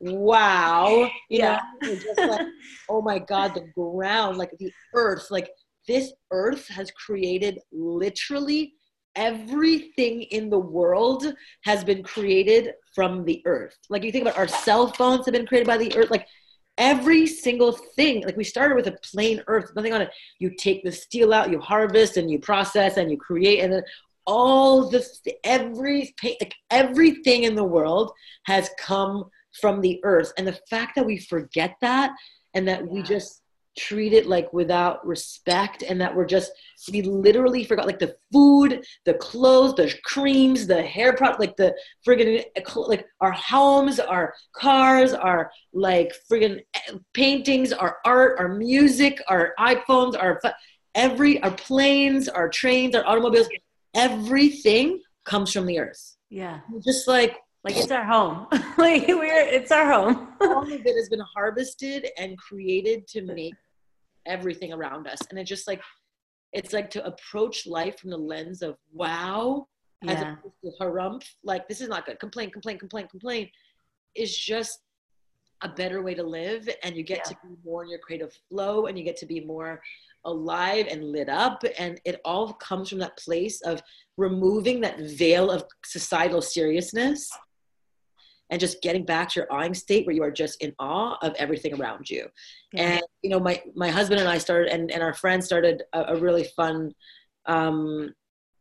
wow. 0.00 1.08
You 1.28 1.38
yeah. 1.38 1.60
know 1.80 1.94
just 1.94 2.18
like 2.18 2.46
oh 2.90 3.00
my 3.00 3.18
god 3.18 3.54
the 3.54 3.66
ground 3.74 4.36
like 4.36 4.50
the 4.58 4.72
earth 4.94 5.30
like 5.30 5.50
this 5.86 6.12
earth 6.30 6.66
has 6.68 6.90
created 6.90 7.58
literally 7.72 8.74
everything 9.16 10.22
in 10.22 10.50
the 10.50 10.58
world 10.58 11.26
has 11.64 11.84
been 11.84 12.02
created 12.02 12.74
from 12.94 13.24
the 13.24 13.42
earth. 13.44 13.76
Like 13.88 14.04
you 14.04 14.12
think 14.12 14.22
about 14.22 14.38
our 14.38 14.48
cell 14.48 14.88
phones 14.88 15.26
have 15.26 15.34
been 15.34 15.46
created 15.46 15.66
by 15.66 15.78
the 15.78 15.94
earth. 15.96 16.10
Like 16.10 16.26
every 16.78 17.26
single 17.26 17.72
thing, 17.72 18.24
like 18.24 18.36
we 18.36 18.44
started 18.44 18.74
with 18.74 18.86
a 18.86 18.98
plain 19.02 19.42
earth, 19.46 19.72
nothing 19.74 19.92
on 19.92 20.02
it. 20.02 20.10
You 20.38 20.54
take 20.56 20.82
the 20.82 20.92
steel 20.92 21.32
out, 21.32 21.50
you 21.50 21.60
harvest 21.60 22.16
and 22.16 22.30
you 22.30 22.38
process 22.38 22.96
and 22.96 23.10
you 23.10 23.16
create, 23.16 23.60
and 23.60 23.72
then 23.72 23.82
all 24.26 24.88
the 24.88 25.04
every 25.44 26.14
like 26.22 26.54
everything 26.70 27.44
in 27.44 27.54
the 27.54 27.64
world 27.64 28.12
has 28.44 28.70
come 28.78 29.24
from 29.60 29.80
the 29.80 30.00
earth. 30.04 30.32
And 30.38 30.46
the 30.46 30.58
fact 30.68 30.94
that 30.96 31.06
we 31.06 31.18
forget 31.18 31.74
that 31.80 32.12
and 32.54 32.66
that 32.68 32.80
yeah. 32.80 32.86
we 32.86 33.02
just 33.02 33.42
treat 33.78 34.12
it 34.12 34.26
like 34.26 34.52
without 34.52 35.04
respect 35.06 35.82
and 35.82 36.00
that 36.00 36.14
we're 36.14 36.26
just 36.26 36.50
we 36.92 37.02
literally 37.02 37.64
forgot 37.64 37.86
like 37.86 37.98
the 37.98 38.16
food 38.32 38.84
the 39.04 39.14
clothes 39.14 39.74
the 39.74 39.94
creams 40.04 40.66
the 40.66 40.82
hair 40.82 41.12
product 41.14 41.40
like 41.40 41.56
the 41.56 41.74
friggin 42.06 42.44
eh, 42.56 42.62
like 42.76 43.06
our 43.20 43.32
homes 43.32 44.00
our 44.00 44.34
cars 44.52 45.12
our 45.12 45.50
like 45.72 46.12
friggin 46.30 46.60
eh, 46.74 46.92
paintings 47.14 47.72
our 47.72 47.98
art 48.04 48.38
our 48.40 48.48
music 48.48 49.22
our 49.28 49.54
iphones 49.60 50.20
our 50.20 50.40
every 50.96 51.40
our 51.42 51.52
planes 51.52 52.28
our 52.28 52.48
trains 52.48 52.94
our 52.94 53.06
automobiles 53.06 53.48
everything 53.94 55.00
comes 55.24 55.52
from 55.52 55.66
the 55.66 55.78
earth. 55.78 56.16
Yeah. 56.28 56.60
Just 56.84 57.08
like 57.08 57.36
like 57.64 57.76
it's 57.76 57.90
our 57.90 58.04
home. 58.04 58.46
Like 58.78 59.06
we're 59.08 59.46
it's 59.46 59.70
our 59.70 59.92
home. 59.92 60.28
All 60.40 60.62
of 60.62 60.70
it 60.70 60.96
has 60.96 61.10
been 61.10 61.22
harvested 61.34 62.08
and 62.16 62.38
created 62.38 63.06
to 63.08 63.22
make 63.22 63.54
everything 64.26 64.72
around 64.72 65.06
us. 65.06 65.18
And 65.28 65.38
it 65.38 65.44
just 65.44 65.66
like 65.66 65.82
it's 66.54 66.72
like 66.72 66.88
to 66.90 67.04
approach 67.04 67.66
life 67.66 67.98
from 67.98 68.10
the 68.10 68.16
lens 68.16 68.62
of 68.62 68.76
wow 68.92 69.66
yeah. 70.02 70.12
as 70.12 70.22
opposed 70.22 70.54
to 70.64 70.72
harumph. 70.80 71.24
Like 71.44 71.68
this 71.68 71.82
is 71.82 71.88
not 71.88 72.06
good. 72.06 72.18
Complain 72.18 72.50
complain 72.50 72.78
complain 72.78 73.06
complain 73.08 73.50
is 74.14 74.34
just 74.34 74.78
a 75.62 75.68
better 75.68 76.00
way 76.00 76.14
to 76.14 76.22
live. 76.22 76.66
And 76.82 76.96
you 76.96 77.02
get 77.02 77.18
yeah. 77.18 77.34
to 77.34 77.36
be 77.42 77.54
more 77.62 77.84
in 77.84 77.90
your 77.90 77.98
creative 77.98 78.32
flow 78.48 78.86
and 78.86 78.96
you 78.96 79.04
get 79.04 79.18
to 79.18 79.26
be 79.26 79.40
more 79.40 79.82
alive 80.24 80.86
and 80.90 81.04
lit 81.04 81.28
up. 81.28 81.62
And 81.78 82.00
it 82.06 82.18
all 82.24 82.54
comes 82.54 82.88
from 82.88 82.98
that 83.00 83.18
place 83.18 83.60
of 83.60 83.82
removing 84.16 84.80
that 84.80 85.00
veil 85.00 85.50
of 85.50 85.64
societal 85.84 86.40
seriousness 86.40 87.28
and 88.50 88.60
just 88.60 88.82
getting 88.82 89.04
back 89.04 89.30
to 89.30 89.40
your 89.40 89.52
awing 89.52 89.74
state 89.74 90.06
where 90.06 90.14
you 90.14 90.22
are 90.22 90.30
just 90.30 90.60
in 90.62 90.74
awe 90.78 91.16
of 91.22 91.34
everything 91.38 91.80
around 91.80 92.10
you. 92.10 92.26
Yeah. 92.72 92.82
And 92.82 93.02
you 93.22 93.30
know, 93.30 93.40
my 93.40 93.62
my 93.74 93.88
husband 93.88 94.20
and 94.20 94.28
I 94.28 94.38
started, 94.38 94.72
and 94.72 94.90
and 94.90 95.02
our 95.02 95.14
friends 95.14 95.46
started 95.46 95.82
a, 95.92 96.14
a 96.14 96.16
really 96.16 96.44
fun, 96.56 96.92
um, 97.46 98.14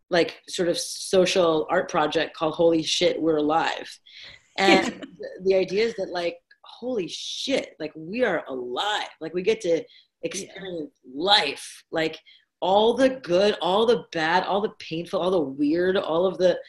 like 0.09 0.41
sort 0.47 0.69
of 0.69 0.77
social 0.77 1.67
art 1.69 1.89
project 1.89 2.35
called 2.35 2.53
Holy 2.53 2.83
Shit, 2.83 3.21
We're 3.21 3.37
Alive. 3.37 3.89
And 4.57 4.87
the, 4.87 5.29
the 5.45 5.55
idea 5.55 5.85
is 5.85 5.95
that 5.95 6.09
like, 6.09 6.35
holy 6.65 7.07
shit, 7.07 7.77
like 7.79 7.93
we 7.95 8.25
are 8.25 8.43
alive. 8.49 9.07
Like 9.21 9.33
we 9.33 9.41
get 9.41 9.61
to 9.61 9.81
experience 10.21 10.91
yeah. 11.01 11.11
life. 11.15 11.83
Like 11.91 12.19
all 12.59 12.93
the 12.93 13.09
good, 13.09 13.55
all 13.61 13.85
the 13.85 14.03
bad, 14.11 14.43
all 14.43 14.59
the 14.59 14.73
painful, 14.79 15.21
all 15.21 15.31
the 15.31 15.39
weird, 15.39 15.95
all 15.95 16.25
of 16.25 16.37
the 16.37 16.59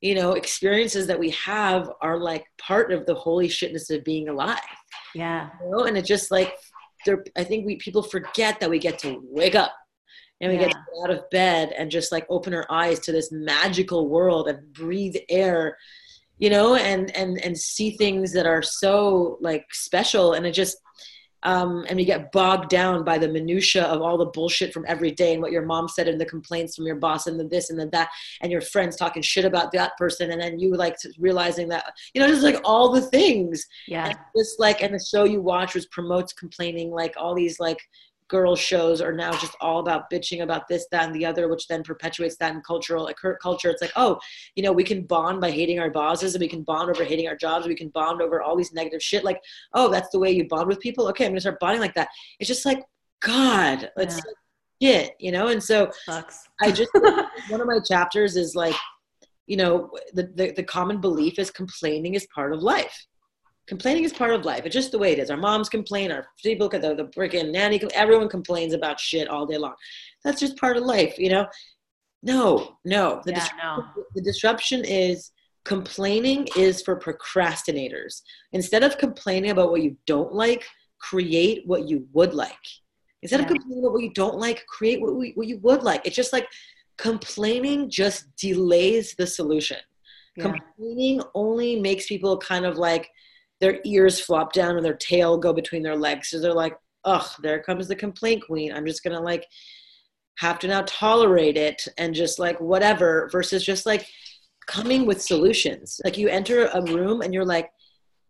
you 0.00 0.14
know 0.14 0.32
experiences 0.32 1.06
that 1.06 1.18
we 1.18 1.30
have 1.30 1.90
are 2.00 2.18
like 2.18 2.44
part 2.58 2.92
of 2.92 3.06
the 3.06 3.14
holy 3.14 3.48
shitness 3.48 3.94
of 3.94 4.04
being 4.04 4.28
alive. 4.28 4.58
Yeah. 5.14 5.50
You 5.62 5.70
know 5.70 5.84
and 5.84 5.96
it's 5.96 6.08
just 6.08 6.30
like 6.30 6.54
there 7.06 7.24
i 7.36 7.42
think 7.42 7.64
we 7.64 7.76
people 7.76 8.02
forget 8.02 8.60
that 8.60 8.68
we 8.68 8.78
get 8.78 8.98
to 8.98 9.20
wake 9.24 9.54
up 9.54 9.72
and 10.40 10.52
we 10.52 10.58
yeah. 10.58 10.66
get 10.66 10.72
to 10.72 10.78
get 10.78 11.04
out 11.04 11.10
of 11.10 11.30
bed 11.30 11.72
and 11.76 11.90
just 11.90 12.12
like 12.12 12.26
open 12.28 12.52
our 12.52 12.66
eyes 12.70 12.98
to 13.00 13.12
this 13.12 13.32
magical 13.32 14.08
world 14.08 14.48
and 14.48 14.72
breathe 14.74 15.16
air 15.30 15.76
you 16.40 16.48
know 16.48 16.74
and 16.74 17.14
and 17.14 17.38
and 17.44 17.56
see 17.56 17.96
things 17.96 18.32
that 18.32 18.46
are 18.46 18.62
so 18.62 19.38
like 19.40 19.66
special. 19.72 20.32
And 20.32 20.44
it 20.44 20.52
just 20.52 20.78
um, 21.42 21.84
and 21.88 21.98
you 21.98 22.06
get 22.06 22.32
bogged 22.32 22.68
down 22.68 23.04
by 23.04 23.18
the 23.18 23.28
minutia 23.28 23.84
of 23.84 24.02
all 24.02 24.18
the 24.18 24.26
bullshit 24.26 24.72
from 24.72 24.84
every 24.86 25.10
day 25.10 25.32
and 25.32 25.42
what 25.42 25.52
your 25.52 25.64
mom 25.64 25.88
said 25.88 26.08
and 26.08 26.20
the 26.20 26.26
complaints 26.26 26.76
from 26.76 26.86
your 26.86 26.96
boss 26.96 27.26
and 27.26 27.38
the 27.38 27.44
this 27.44 27.70
and 27.70 27.78
the 27.78 27.86
that 27.86 28.08
and 28.40 28.52
your 28.52 28.60
friends 28.60 28.96
talking 28.96 29.22
shit 29.22 29.44
about 29.44 29.72
that 29.72 29.96
person 29.96 30.30
and 30.30 30.40
then 30.40 30.58
you 30.58 30.74
like 30.74 30.96
realizing 31.18 31.68
that 31.68 31.92
you 32.14 32.20
know 32.20 32.28
just 32.28 32.42
like 32.42 32.60
all 32.64 32.92
the 32.92 33.02
things. 33.02 33.64
Yeah. 33.86 34.08
And 34.08 34.18
just 34.36 34.60
like 34.60 34.82
and 34.82 34.94
the 34.94 35.04
show 35.04 35.24
you 35.24 35.40
watch 35.40 35.74
was 35.74 35.86
promotes 35.86 36.32
complaining 36.32 36.90
like 36.90 37.14
all 37.16 37.34
these 37.34 37.58
like 37.58 37.80
girl 38.30 38.54
shows 38.54 39.00
are 39.02 39.12
now 39.12 39.32
just 39.32 39.54
all 39.60 39.80
about 39.80 40.08
bitching 40.08 40.42
about 40.42 40.68
this, 40.68 40.86
that, 40.92 41.04
and 41.04 41.14
the 41.14 41.26
other, 41.26 41.48
which 41.48 41.66
then 41.66 41.82
perpetuates 41.82 42.36
that 42.36 42.54
in 42.54 42.62
cultural 42.62 43.10
culture. 43.42 43.68
It's 43.68 43.82
like, 43.82 43.92
oh, 43.96 44.18
you 44.54 44.62
know, 44.62 44.72
we 44.72 44.84
can 44.84 45.02
bond 45.02 45.40
by 45.40 45.50
hating 45.50 45.80
our 45.80 45.90
bosses, 45.90 46.34
and 46.34 46.40
we 46.40 46.48
can 46.48 46.62
bond 46.62 46.88
over 46.88 47.04
hating 47.04 47.28
our 47.28 47.36
jobs. 47.36 47.66
We 47.66 47.74
can 47.74 47.88
bond 47.88 48.22
over 48.22 48.40
all 48.40 48.56
these 48.56 48.72
negative 48.72 49.02
shit. 49.02 49.24
Like, 49.24 49.42
oh, 49.74 49.90
that's 49.90 50.08
the 50.10 50.18
way 50.18 50.30
you 50.30 50.46
bond 50.48 50.68
with 50.68 50.80
people. 50.80 51.08
Okay, 51.08 51.26
I'm 51.26 51.32
gonna 51.32 51.40
start 51.40 51.60
bonding 51.60 51.80
like 51.80 51.94
that. 51.94 52.08
It's 52.38 52.48
just 52.48 52.64
like, 52.64 52.82
God, 53.20 53.90
it's 53.96 54.16
yeah. 54.16 54.92
like, 54.92 55.04
shit, 55.04 55.16
you 55.18 55.32
know. 55.32 55.48
And 55.48 55.62
so, 55.62 55.90
I 56.08 56.70
just 56.70 56.90
one 57.48 57.60
of 57.60 57.66
my 57.66 57.80
chapters 57.80 58.36
is 58.36 58.54
like, 58.54 58.76
you 59.46 59.56
know, 59.56 59.90
the, 60.14 60.30
the 60.36 60.52
the 60.52 60.62
common 60.62 61.00
belief 61.00 61.38
is 61.38 61.50
complaining 61.50 62.14
is 62.14 62.26
part 62.32 62.52
of 62.52 62.62
life 62.62 63.06
complaining 63.70 64.02
is 64.02 64.12
part 64.12 64.32
of 64.32 64.44
life. 64.44 64.66
It's 64.66 64.74
just 64.74 64.90
the 64.90 64.98
way 64.98 65.12
it 65.12 65.20
is. 65.20 65.30
Our 65.30 65.36
moms 65.36 65.68
complain, 65.68 66.10
our 66.10 66.26
people, 66.42 66.68
the, 66.68 66.80
the 66.80 67.08
freaking 67.16 67.52
nanny, 67.52 67.80
everyone 67.94 68.28
complains 68.28 68.74
about 68.74 68.98
shit 68.98 69.28
all 69.28 69.46
day 69.46 69.58
long. 69.58 69.76
That's 70.24 70.40
just 70.40 70.56
part 70.56 70.76
of 70.76 70.82
life, 70.82 71.14
you 71.18 71.30
know? 71.30 71.46
No, 72.24 72.78
no. 72.84 73.22
The, 73.24 73.30
yeah, 73.30 73.46
no. 73.62 73.84
the 74.16 74.22
disruption 74.22 74.84
is 74.84 75.30
complaining 75.64 76.48
is 76.56 76.82
for 76.82 76.98
procrastinators. 76.98 78.22
Instead 78.52 78.82
of 78.82 78.98
complaining 78.98 79.52
about 79.52 79.70
what 79.70 79.82
you 79.82 79.96
don't 80.04 80.32
like, 80.34 80.64
create 81.00 81.62
what 81.64 81.88
you 81.88 82.08
would 82.12 82.34
like. 82.34 82.66
Instead 83.22 83.38
yeah. 83.38 83.46
of 83.46 83.52
complaining 83.52 83.84
about 83.84 83.92
what 83.92 84.02
you 84.02 84.12
don't 84.14 84.36
like, 84.36 84.66
create 84.66 85.00
what, 85.00 85.14
we, 85.14 85.30
what 85.36 85.46
you 85.46 85.58
would 85.58 85.84
like. 85.84 86.04
It's 86.04 86.16
just 86.16 86.32
like 86.32 86.48
complaining 86.98 87.88
just 87.88 88.24
delays 88.34 89.14
the 89.16 89.28
solution. 89.28 89.78
Yeah. 90.36 90.50
Complaining 90.50 91.22
only 91.36 91.78
makes 91.78 92.08
people 92.08 92.36
kind 92.36 92.66
of 92.66 92.76
like 92.76 93.08
their 93.60 93.80
ears 93.84 94.20
flop 94.20 94.52
down 94.52 94.76
and 94.76 94.84
their 94.84 94.94
tail 94.94 95.36
go 95.36 95.52
between 95.52 95.82
their 95.82 95.96
legs. 95.96 96.28
So 96.28 96.40
they're 96.40 96.52
like, 96.52 96.76
ugh, 97.04 97.28
there 97.42 97.62
comes 97.62 97.88
the 97.88 97.96
complaint 97.96 98.44
queen. 98.46 98.72
I'm 98.72 98.86
just 98.86 99.04
gonna 99.04 99.20
like 99.20 99.46
have 100.38 100.58
to 100.60 100.68
now 100.68 100.82
tolerate 100.86 101.56
it 101.56 101.86
and 101.98 102.14
just 102.14 102.38
like 102.38 102.60
whatever 102.60 103.28
versus 103.30 103.64
just 103.64 103.84
like 103.84 104.06
coming 104.66 105.04
with 105.04 105.20
solutions. 105.20 106.00
Like 106.04 106.16
you 106.16 106.28
enter 106.28 106.66
a 106.66 106.82
room 106.82 107.20
and 107.20 107.34
you're 107.34 107.44
like, 107.44 107.70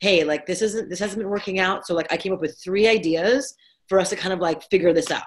hey, 0.00 0.24
like 0.24 0.46
this 0.46 0.62
isn't 0.62 0.88
this 0.88 0.98
hasn't 0.98 1.18
been 1.18 1.30
working 1.30 1.60
out. 1.60 1.86
So 1.86 1.94
like 1.94 2.12
I 2.12 2.16
came 2.16 2.32
up 2.32 2.40
with 2.40 2.58
three 2.62 2.88
ideas 2.88 3.54
for 3.88 4.00
us 4.00 4.10
to 4.10 4.16
kind 4.16 4.32
of 4.32 4.40
like 4.40 4.62
figure 4.70 4.92
this 4.92 5.10
out. 5.10 5.22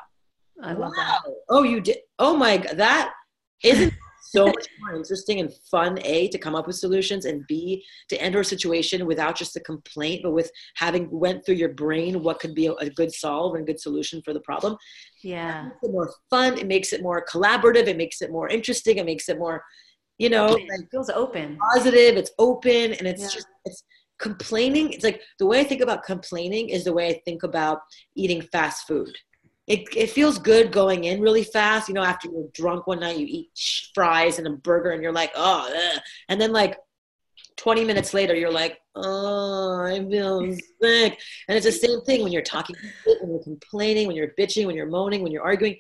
I 0.62 0.74
love 0.74 0.92
wow. 0.96 1.20
that. 1.26 1.34
Oh, 1.50 1.64
you 1.64 1.80
did. 1.80 1.98
Oh 2.20 2.36
my 2.36 2.58
that 2.58 3.14
isn't 3.64 3.94
so 4.36 4.46
much 4.48 4.68
more 4.80 4.96
interesting 4.96 5.40
and 5.40 5.52
fun. 5.72 6.00
A 6.04 6.28
to 6.30 6.38
come 6.38 6.56
up 6.56 6.68
with 6.68 6.76
solutions, 6.76 7.26
and 7.26 7.46
B 7.48 7.84
to 8.10 8.22
enter 8.22 8.40
a 8.42 8.46
situation 8.46 9.06
without 9.06 9.36
just 9.36 9.56
a 9.56 9.60
complaint, 9.60 10.22
but 10.24 10.32
with 10.32 10.52
having 10.76 11.08
went 11.12 11.46
through 11.46 11.56
your 11.56 11.74
brain 11.74 12.24
what 12.24 12.40
could 12.40 12.56
be 12.56 12.68
a, 12.68 12.74
a 12.74 12.90
good 12.90 13.12
solve 13.14 13.56
and 13.56 13.66
good 13.66 13.80
solution 13.80 14.22
for 14.24 14.34
the 14.34 14.42
problem. 14.42 14.76
Yeah. 15.24 15.62
It 15.62 15.64
makes 15.66 15.84
it 15.84 15.92
more 15.92 16.14
fun. 16.30 16.58
It 16.58 16.68
makes 16.68 16.94
it 16.94 17.02
more 17.02 17.26
collaborative. 17.32 17.88
It 17.88 17.98
makes 17.98 18.22
it 18.22 18.32
more 18.32 18.48
interesting. 18.50 18.98
It 18.98 19.06
makes 19.06 19.30
it 19.30 19.38
more, 19.38 19.64
you 20.18 20.30
know, 20.30 20.50
Open. 20.50 20.68
like 20.68 20.82
It 20.82 20.88
feels 20.92 21.10
open. 21.10 21.58
positive. 21.74 22.18
It's 22.18 22.32
open, 22.40 22.94
and 22.94 23.08
it's 23.08 23.22
Yeah. 23.22 23.30
just 23.30 23.48
it's 23.66 23.84
complaining. 24.20 24.94
It's 24.94 25.04
like 25.04 25.22
the 25.40 25.46
way 25.46 25.60
I 25.60 25.64
think 25.64 25.82
about 25.82 26.04
complaining 26.04 26.70
is 26.70 26.84
the 26.86 26.94
way 26.94 27.08
I 27.10 27.22
think 27.26 27.44
about 27.44 27.80
eating 28.16 28.42
fast 28.42 28.88
food. 28.88 29.14
It, 29.66 29.88
it 29.96 30.10
feels 30.10 30.38
good 30.38 30.72
going 30.72 31.06
in 31.06 31.22
really 31.22 31.44
fast. 31.44 31.88
You 31.88 31.94
know, 31.94 32.04
after 32.04 32.30
you're 32.30 32.50
drunk 32.54 32.86
one 32.86 33.00
night, 33.00 33.18
you 33.18 33.26
eat 33.28 33.50
fries 33.94 34.38
and 34.38 34.48
a 34.48 34.52
burger, 34.52 34.92
and 34.92 35.02
you're 35.02 35.14
like, 35.14 35.32
oh, 35.36 35.72
ugh. 35.74 36.02
and 36.30 36.40
then 36.40 36.52
like 36.52 36.78
20 37.58 37.86
minutes 37.86 38.14
later, 38.14 38.36
you're 38.36 38.52
like, 38.52 38.80
oh, 38.96 39.84
I 39.84 40.06
feel 40.10 40.42
sick. 40.82 41.20
And 41.48 41.58
it's 41.58 41.66
the 41.66 41.72
same 41.72 42.02
thing 42.02 42.24
when 42.24 42.32
you're 42.32 42.42
talking, 42.42 42.76
when 43.06 43.32
you're 43.32 43.44
complaining, 43.44 44.08
when 44.08 44.16
you're 44.16 44.34
bitching, 44.40 44.66
when 44.66 44.76
you're 44.76 44.90
moaning, 44.90 45.22
when 45.22 45.32
you're 45.32 45.44
arguing. 45.44 45.78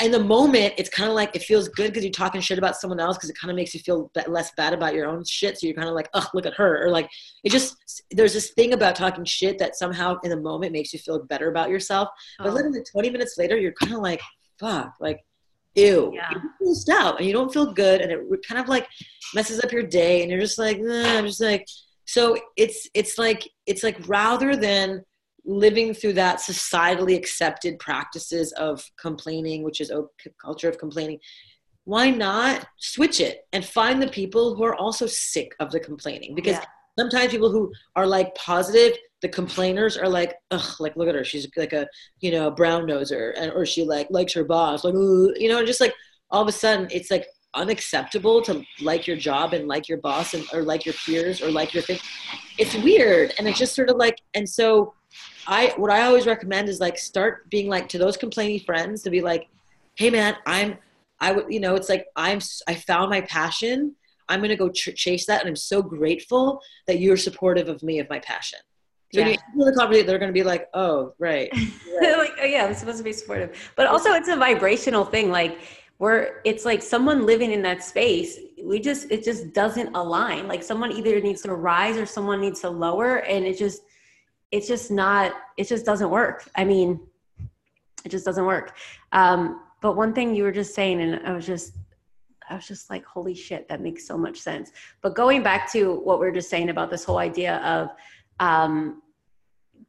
In 0.00 0.10
the 0.10 0.22
moment, 0.22 0.74
it's 0.76 0.88
kind 0.88 1.08
of 1.08 1.14
like 1.14 1.34
it 1.34 1.42
feels 1.42 1.68
good 1.68 1.88
because 1.88 2.04
you're 2.04 2.12
talking 2.12 2.40
shit 2.40 2.58
about 2.58 2.76
someone 2.76 3.00
else 3.00 3.16
because 3.16 3.30
it 3.30 3.36
kind 3.38 3.50
of 3.50 3.56
makes 3.56 3.74
you 3.74 3.80
feel 3.80 4.10
less 4.26 4.52
bad 4.56 4.72
about 4.72 4.94
your 4.94 5.06
own 5.06 5.24
shit. 5.24 5.58
So 5.58 5.66
you're 5.66 5.76
kind 5.76 5.88
of 5.88 5.94
like, 5.94 6.08
oh, 6.14 6.26
look 6.34 6.46
at 6.46 6.54
her. 6.54 6.84
Or 6.84 6.90
like, 6.90 7.10
it 7.44 7.50
just, 7.50 7.76
there's 8.10 8.32
this 8.32 8.50
thing 8.52 8.72
about 8.72 8.96
talking 8.96 9.24
shit 9.24 9.58
that 9.58 9.76
somehow 9.76 10.18
in 10.22 10.30
the 10.30 10.40
moment 10.40 10.72
makes 10.72 10.92
you 10.92 10.98
feel 10.98 11.24
better 11.24 11.50
about 11.50 11.70
yourself. 11.70 12.08
But 12.38 12.48
Oh, 12.48 12.52
literally 12.52 12.82
20 12.82 13.10
minutes 13.10 13.36
later, 13.38 13.56
you're 13.56 13.72
kind 13.72 13.92
of 13.92 14.00
like, 14.00 14.20
fuck, 14.58 14.94
like, 15.00 15.20
ew. 15.74 16.12
Yeah. 16.14 16.30
You're 16.60 16.98
out 16.98 17.18
and 17.18 17.26
you 17.26 17.32
don't 17.32 17.52
feel 17.52 17.72
good. 17.72 18.00
And 18.00 18.12
it 18.12 18.20
kind 18.46 18.60
of 18.60 18.68
like 18.68 18.88
messes 19.34 19.62
up 19.62 19.72
your 19.72 19.82
day. 19.82 20.22
And 20.22 20.30
you're 20.30 20.40
just 20.40 20.58
like, 20.58 20.78
nah, 20.80 21.18
I'm 21.18 21.26
just 21.26 21.40
like, 21.40 21.66
so 22.04 22.36
it's, 22.56 22.88
it's 22.94 23.18
like, 23.18 23.48
it's 23.66 23.82
like 23.82 23.96
rather 24.08 24.56
than 24.56 25.04
living 25.44 25.92
through 25.94 26.12
that 26.14 26.38
societally 26.38 27.16
accepted 27.16 27.78
practices 27.78 28.52
of 28.52 28.84
complaining, 29.00 29.62
which 29.62 29.80
is 29.80 29.90
a 29.90 30.04
culture 30.40 30.68
of 30.68 30.78
complaining, 30.78 31.18
why 31.84 32.10
not 32.10 32.66
switch 32.78 33.20
it 33.20 33.40
and 33.52 33.64
find 33.64 34.00
the 34.00 34.08
people 34.08 34.54
who 34.54 34.62
are 34.62 34.76
also 34.76 35.06
sick 35.06 35.52
of 35.58 35.72
the 35.72 35.80
complaining? 35.80 36.34
Because 36.34 36.56
Yeah. 36.56 36.64
sometimes 36.98 37.32
people 37.32 37.50
who 37.50 37.72
are 37.96 38.06
like 38.06 38.34
positive, 38.36 38.96
the 39.20 39.28
complainers 39.28 39.96
are 39.96 40.08
like, 40.08 40.34
ugh, 40.52 40.80
like 40.80 40.96
look 40.96 41.08
at 41.08 41.14
her, 41.14 41.24
she's 41.24 41.48
like 41.56 41.72
a 41.72 41.88
you 42.20 42.30
know 42.30 42.50
brown 42.50 42.86
noser, 42.86 43.32
and 43.36 43.50
or 43.52 43.66
she 43.66 43.82
like 43.84 44.06
likes 44.10 44.32
her 44.34 44.44
boss, 44.44 44.84
like 44.84 44.94
"Ooh," 44.94 45.34
you 45.36 45.48
know, 45.48 45.64
just 45.64 45.80
like 45.80 45.94
all 46.30 46.42
of 46.42 46.48
a 46.48 46.52
sudden 46.52 46.86
it's 46.90 47.10
like 47.10 47.26
unacceptable 47.54 48.40
to 48.42 48.64
like 48.80 49.06
your 49.06 49.16
job 49.16 49.52
and 49.52 49.68
like 49.68 49.88
your 49.88 49.98
boss 49.98 50.34
and 50.34 50.44
or 50.52 50.62
like 50.62 50.86
your 50.86 50.94
peers 51.04 51.42
or 51.42 51.50
like 51.50 51.74
your 51.74 51.82
thing. 51.82 51.98
It's 52.58 52.74
weird, 52.76 53.32
and 53.38 53.48
it's 53.48 53.58
just 53.58 53.74
sort 53.74 53.90
of 53.90 53.96
like, 53.96 54.18
and 54.34 54.48
so 54.48 54.94
I 55.46 55.72
what 55.76 55.90
I 55.90 56.02
always 56.02 56.26
recommend 56.26 56.68
is 56.68 56.80
like 56.80 56.98
start 56.98 57.48
being 57.50 57.68
like 57.68 57.88
to 57.90 57.98
those 57.98 58.16
complaining 58.16 58.60
friends 58.60 59.02
to 59.02 59.10
be 59.10 59.20
like, 59.20 59.48
hey 59.94 60.10
man, 60.10 60.36
I'm 60.46 60.78
I 61.20 61.32
would 61.32 61.52
you 61.52 61.60
know 61.60 61.74
it's 61.74 61.88
like 61.88 62.06
I'm 62.16 62.40
I 62.68 62.74
found 62.74 63.10
my 63.10 63.20
passion. 63.22 63.94
I'm 64.28 64.40
gonna 64.40 64.56
go 64.56 64.70
ch- 64.70 64.94
chase 64.94 65.26
that, 65.26 65.40
and 65.40 65.48
I'm 65.48 65.56
so 65.56 65.82
grateful 65.82 66.60
that 66.86 67.00
you're 67.00 67.16
supportive 67.16 67.68
of 67.68 67.82
me 67.82 67.98
of 67.98 68.08
my 68.08 68.18
passion. 68.20 68.60
So 69.12 69.20
Yeah. 69.20 69.28
you 69.28 69.64
the 69.64 69.74
conversation, 69.76 70.06
they're 70.06 70.18
gonna 70.18 70.32
be 70.32 70.42
like, 70.42 70.68
oh 70.74 71.12
right, 71.18 71.50
right. 72.00 72.18
like, 72.18 72.32
oh 72.40 72.44
yeah, 72.44 72.64
I'm 72.64 72.74
supposed 72.74 72.98
to 72.98 73.04
be 73.04 73.12
supportive. 73.12 73.72
But 73.76 73.86
also 73.86 74.12
it's 74.12 74.28
a 74.28 74.36
vibrational 74.36 75.04
thing. 75.04 75.30
Like 75.30 75.58
where 75.98 76.40
it's 76.44 76.64
like 76.64 76.82
someone 76.82 77.26
living 77.26 77.52
in 77.52 77.62
that 77.62 77.84
space, 77.84 78.38
we 78.64 78.80
just 78.80 79.10
it 79.10 79.22
just 79.22 79.52
doesn't 79.52 79.94
align. 79.94 80.48
Like 80.48 80.62
someone 80.62 80.92
either 80.92 81.20
needs 81.20 81.42
to 81.42 81.54
rise 81.54 81.96
or 81.96 82.06
someone 82.06 82.40
needs 82.40 82.60
to 82.60 82.70
lower. 82.70 83.16
And 83.18 83.44
it 83.44 83.58
just 83.58 83.82
it's 84.52 84.68
just 84.68 84.90
not 84.90 85.32
it 85.56 85.66
just 85.66 85.84
doesn't 85.84 86.10
work. 86.10 86.48
I 86.54 86.64
mean, 86.64 87.00
it 88.04 88.10
just 88.10 88.24
doesn't 88.24 88.46
work. 88.46 88.76
Um, 89.12 89.62
but 89.80 89.96
one 89.96 90.12
thing 90.12 90.34
you 90.34 90.44
were 90.44 90.52
just 90.52 90.74
saying, 90.74 91.00
and 91.00 91.26
I 91.26 91.32
was 91.32 91.46
just 91.46 91.74
I 92.48 92.56
was 92.56 92.68
just 92.68 92.90
like, 92.90 93.04
holy 93.04 93.34
shit, 93.34 93.68
that 93.68 93.80
makes 93.80 94.06
so 94.06 94.16
much 94.18 94.38
sense. 94.38 94.72
But 95.00 95.14
going 95.14 95.42
back 95.42 95.72
to 95.72 95.94
what 96.00 96.20
we 96.20 96.26
are 96.26 96.32
just 96.32 96.50
saying 96.50 96.68
about 96.68 96.90
this 96.90 97.02
whole 97.02 97.18
idea 97.18 97.56
of 97.58 97.90
um, 98.40 99.02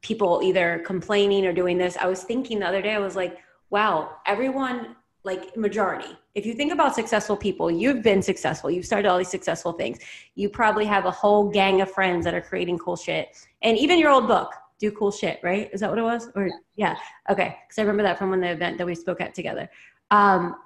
people 0.00 0.40
either 0.42 0.82
complaining 0.86 1.44
or 1.46 1.52
doing 1.52 1.76
this, 1.76 1.96
I 1.98 2.06
was 2.06 2.22
thinking 2.22 2.60
the 2.60 2.66
other 2.66 2.80
day, 2.80 2.94
I 2.94 2.98
was 2.98 3.16
like, 3.16 3.38
wow, 3.70 4.16
everyone, 4.24 4.96
like 5.24 5.56
majority, 5.56 6.16
if 6.34 6.44
you 6.44 6.54
think 6.54 6.72
about 6.72 6.94
successful 6.94 7.36
people, 7.36 7.70
you've 7.70 8.02
been 8.02 8.20
successful, 8.20 8.70
you've 8.70 8.86
started 8.86 9.08
all 9.08 9.18
these 9.18 9.28
successful 9.28 9.72
things. 9.72 9.98
You 10.34 10.48
probably 10.48 10.84
have 10.84 11.04
a 11.06 11.10
whole 11.10 11.48
gang 11.48 11.80
of 11.80 11.90
friends 11.90 12.24
that 12.24 12.34
are 12.34 12.40
creating 12.40 12.78
cool 12.78 12.96
shit. 12.96 13.36
And 13.62 13.78
even 13.78 13.98
your 13.98 14.10
old 14.10 14.26
book, 14.26 14.52
Do 14.80 14.90
Cool 14.90 15.12
Shit, 15.12 15.38
right? 15.44 15.70
Is 15.72 15.80
that 15.80 15.90
what 15.90 15.98
it 15.98 16.02
was? 16.02 16.28
Or 16.34 16.50
yeah. 16.74 16.96
Okay. 17.30 17.56
Because 17.66 17.78
I 17.78 17.82
remember 17.82 18.02
that 18.02 18.18
from 18.18 18.30
when 18.30 18.40
the 18.40 18.50
event 18.50 18.78
that 18.78 18.86
we 18.86 18.96
spoke 18.96 19.20
at 19.20 19.34
together. 19.34 19.70
Um, 20.10 20.56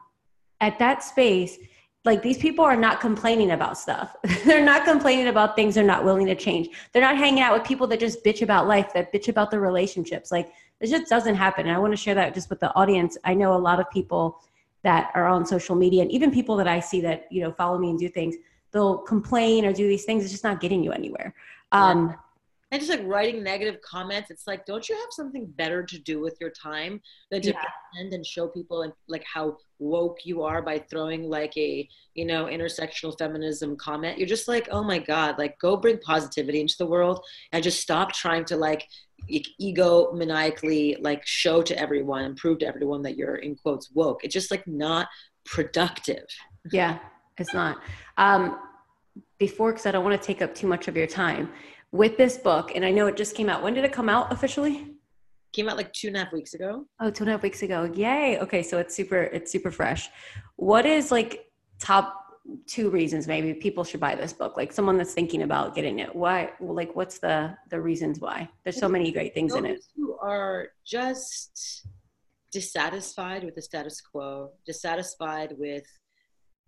at 0.61 0.79
that 0.79 1.03
space, 1.03 1.59
like 2.05 2.23
these 2.23 2.39
people 2.39 2.64
are 2.64 2.77
not 2.77 3.01
complaining 3.01 3.51
about 3.51 3.77
stuff. 3.77 4.16
they're 4.47 4.64
not 4.64 4.85
complaining 4.87 5.29
about 5.29 5.55
things 5.55 5.75
they're 5.75 5.85
not 5.85 6.03
willing 6.03 6.27
to 6.27 6.35
change. 6.35 6.69
They're 6.93 7.03
not 7.03 7.19
hanging 7.19 7.43
out 7.43 7.53
with 7.53 7.69
people 7.69 7.87
that 7.89 8.01
just 8.01 8.25
bitch 8.25 8.41
about 8.41 8.66
life, 8.66 8.95
that 8.95 9.12
bitch 9.12 9.29
about 9.29 9.51
their 9.51 9.61
relationships. 9.61 10.33
Like 10.33 10.51
it 10.81 10.89
just 10.89 11.11
doesn't 11.11 11.35
happen. 11.35 11.66
And 11.66 11.77
I 11.77 11.79
want 11.79 11.93
to 11.93 11.97
share 11.99 12.14
that 12.14 12.33
just 12.33 12.49
with 12.49 12.61
the 12.61 12.75
audience. 12.75 13.19
I 13.25 13.35
know 13.35 13.55
a 13.55 13.59
lot 13.59 13.81
of 13.81 13.91
people 13.91 14.41
that 14.89 15.11
are 15.14 15.26
on 15.26 15.45
social 15.45 15.76
media 15.76 16.01
and 16.01 16.11
even 16.11 16.30
people 16.30 16.57
that 16.57 16.66
I 16.66 16.80
see 16.80 17.03
that, 17.03 17.26
you 17.30 17.43
know, 17.43 17.53
follow 17.53 17.76
me 17.78 17.91
and 17.91 17.99
do 17.99 18.09
things, 18.09 18.36
they'll 18.72 18.97
complain 18.99 19.66
or 19.66 19.72
do 19.72 19.86
these 19.86 20.05
things. 20.07 20.22
It's 20.24 20.32
just 20.32 20.45
not 20.45 20.61
getting 20.62 20.82
you 20.82 20.93
anywhere. 20.93 21.34
Um, 21.72 22.14
and 22.70 22.80
just 22.80 22.91
like 22.91 23.07
writing 23.07 23.43
negative 23.43 23.80
comments 23.80 24.30
it's 24.30 24.47
like 24.47 24.66
don't 24.66 24.89
you 24.91 24.95
have 24.95 25.09
something 25.11 25.47
better 25.57 25.82
to 25.82 25.99
do 25.99 26.20
with 26.20 26.36
your 26.39 26.51
time 26.51 27.01
than 27.30 27.41
to 27.43 27.49
Yeah. 27.51 27.62
pretend 27.93 28.12
and 28.12 28.26
show 28.26 28.47
people 28.49 28.82
and 28.82 28.93
like 29.09 29.24
how 29.24 29.57
woke 29.78 30.18
you 30.24 30.43
are 30.43 30.61
by 30.61 30.78
throwing 30.91 31.22
like 31.30 31.57
a 31.57 31.89
you 32.14 32.26
know 32.26 32.45
intersectional 32.45 33.16
feminism 33.18 33.74
comment 33.76 34.18
you're 34.18 34.34
just 34.36 34.49
like 34.49 34.68
oh 34.70 34.84
my 34.93 34.99
god 34.99 35.39
like 35.39 35.59
go 35.59 35.78
bring 35.78 35.99
positivity 35.99 36.61
into 36.61 36.74
the 36.78 36.86
world 36.86 37.24
and 37.53 37.64
just 37.64 37.80
stop 37.80 38.12
trying 38.12 38.45
to 38.45 38.57
like 38.57 38.82
ego 39.27 40.12
maniacally 40.12 40.97
like 41.01 41.27
show 41.27 41.61
to 41.62 41.79
everyone 41.79 42.25
and 42.25 42.37
prove 42.37 42.59
to 42.59 42.66
everyone 42.66 43.03
that 43.03 43.16
you're 43.16 43.37
in 43.37 43.55
quotes 43.57 43.91
woke 43.93 44.25
it's 44.25 44.33
just 44.33 44.51
like 44.51 44.66
not 44.66 45.07
productive 45.45 46.25
Yeah, 46.73 46.99
it's 47.39 47.55
not. 47.55 47.79
Um, 48.19 48.59
before, 49.39 49.73
because 49.73 49.87
I 49.87 49.91
don't 49.91 50.05
want 50.05 50.21
to 50.21 50.27
take 50.27 50.43
up 50.43 50.55
too 50.55 50.66
much 50.66 50.89
of 50.89 50.97
your 50.97 51.07
time 51.07 51.51
with 51.93 52.16
this 52.16 52.37
book, 52.37 52.73
and 52.75 52.85
I 52.85 52.91
know 52.91 53.07
it 53.07 53.16
just 53.16 53.35
came 53.35 53.49
out. 53.49 53.62
When 53.62 53.73
did 53.75 53.85
it 53.85 53.93
come 53.93 54.09
out 54.09 54.33
officially? 54.33 54.95
came 55.55 55.66
out 55.66 55.79
like 55.79 55.91
two 55.95 56.09
and 56.09 56.16
a 56.16 56.21
half 56.25 56.33
weeks 56.33 56.53
ago 56.53 56.85
Oh, 57.01 57.11
two 57.11 57.23
and 57.23 57.31
a 57.31 57.33
half 57.33 57.43
weeks 57.43 57.62
ago. 57.62 57.85
Yay. 57.95 58.39
Okay, 58.39 58.62
so 58.62 58.77
it's 58.79 58.95
super. 58.95 59.23
It's 59.23 59.51
super 59.51 59.71
fresh. 59.71 60.11
What 60.57 60.85
is 60.85 61.11
like 61.11 61.47
top 61.79 62.28
two 62.66 62.90
reasons 62.90 63.26
maybe 63.26 63.53
people 63.55 63.84
should 63.84 64.01
buy 64.01 64.14
this 64.14 64.32
book? 64.32 64.57
Like 64.57 64.72
someone 64.72 64.96
that's 64.96 65.14
thinking 65.14 65.42
about 65.42 65.74
getting 65.74 65.99
it. 65.99 66.14
Why? 66.14 66.51
Like, 66.61 66.94
what's 66.96 67.18
the 67.18 67.57
the 67.70 67.80
reasons 67.80 68.20
why? 68.20 68.49
There's 68.64 68.78
so 68.78 68.88
many 68.88 69.12
great 69.12 69.34
things 69.34 69.55
in 69.55 69.64
it. 69.66 69.74
those 69.74 69.88
who 69.96 70.16
are 70.20 70.68
just 70.86 71.86
dissatisfied 72.53 73.44
with 73.44 73.55
the 73.55 73.62
status 73.62 74.01
quo, 74.01 74.51
dissatisfied 74.66 75.55
with 75.59 75.84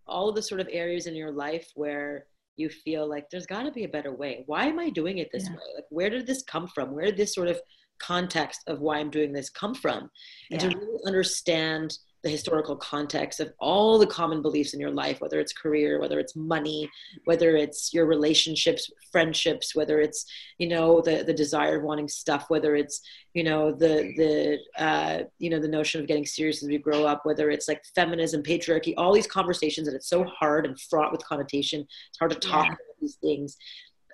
all 0.06 0.32
the 0.32 0.42
sort 0.42 0.60
of 0.60 0.68
areas 0.70 1.06
in 1.06 1.14
your 1.14 1.32
life 1.32 1.68
where 1.74 2.26
you 2.56 2.68
feel 2.68 3.08
like 3.08 3.30
there's 3.30 3.46
got 3.46 3.62
to 3.62 3.70
be 3.72 3.84
a 3.84 3.88
better 3.88 4.14
way. 4.14 4.42
Why 4.46 4.66
am 4.66 4.78
I 4.78 4.90
doing 4.90 5.18
it 5.18 5.30
this 5.32 5.44
Yeah. 5.44 5.54
way? 5.54 5.74
Like, 5.76 5.86
where 5.88 6.10
did 6.10 6.26
this 6.26 6.42
come 6.42 6.68
from? 6.68 6.94
Where 6.94 7.06
did 7.06 7.16
this 7.16 7.34
sort 7.34 7.48
of 7.48 7.60
context 7.98 8.60
of 8.66 8.80
why 8.80 8.98
I'm 8.98 9.10
doing 9.10 9.32
this 9.32 9.48
come 9.48 9.74
from? 9.74 10.10
And 10.50 10.60
Yeah. 10.60 10.70
to 10.70 10.78
really 10.78 11.00
understand 11.06 11.96
the 12.22 12.28
historical 12.28 12.76
context 12.76 13.40
of 13.40 13.52
all 13.58 13.98
the 13.98 14.06
common 14.06 14.42
beliefs 14.42 14.74
in 14.74 14.80
your 14.80 14.90
life, 14.90 15.20
whether 15.20 15.40
it's 15.40 15.52
career, 15.54 15.98
whether 16.00 16.18
it's 16.18 16.36
money, 16.36 16.88
whether 17.24 17.56
it's 17.56 17.94
your 17.94 18.04
relationships, 18.06 18.90
friendships, 19.10 19.74
whether 19.74 20.00
it's 20.00 20.26
you 20.58 20.68
know 20.68 21.00
the 21.00 21.24
the 21.24 21.32
desire 21.32 21.78
of 21.78 21.82
wanting 21.82 22.08
stuff, 22.08 22.44
whether 22.48 22.76
it's 22.76 23.00
you 23.32 23.42
know 23.42 23.72
the 23.72 24.12
the 24.16 24.58
uh, 24.82 25.22
you 25.38 25.48
know 25.48 25.58
the 25.58 25.68
notion 25.68 26.00
of 26.00 26.06
getting 26.06 26.26
serious 26.26 26.62
as 26.62 26.68
we 26.68 26.76
grow 26.78 27.06
up, 27.06 27.24
whether 27.24 27.50
it's 27.50 27.68
like 27.68 27.82
feminism, 27.94 28.42
patriarchy, 28.42 28.92
all 28.98 29.14
these 29.14 29.26
conversations 29.26 29.86
that 29.86 29.94
it's 29.94 30.08
so 30.08 30.24
hard 30.24 30.66
and 30.66 30.78
fraught 30.78 31.12
with 31.12 31.24
connotation. 31.24 31.80
It's 32.10 32.18
hard 32.18 32.32
to 32.32 32.38
talk 32.38 32.66
Yeah. 32.66 32.72
about 32.72 33.00
these 33.00 33.16
things. 33.16 33.56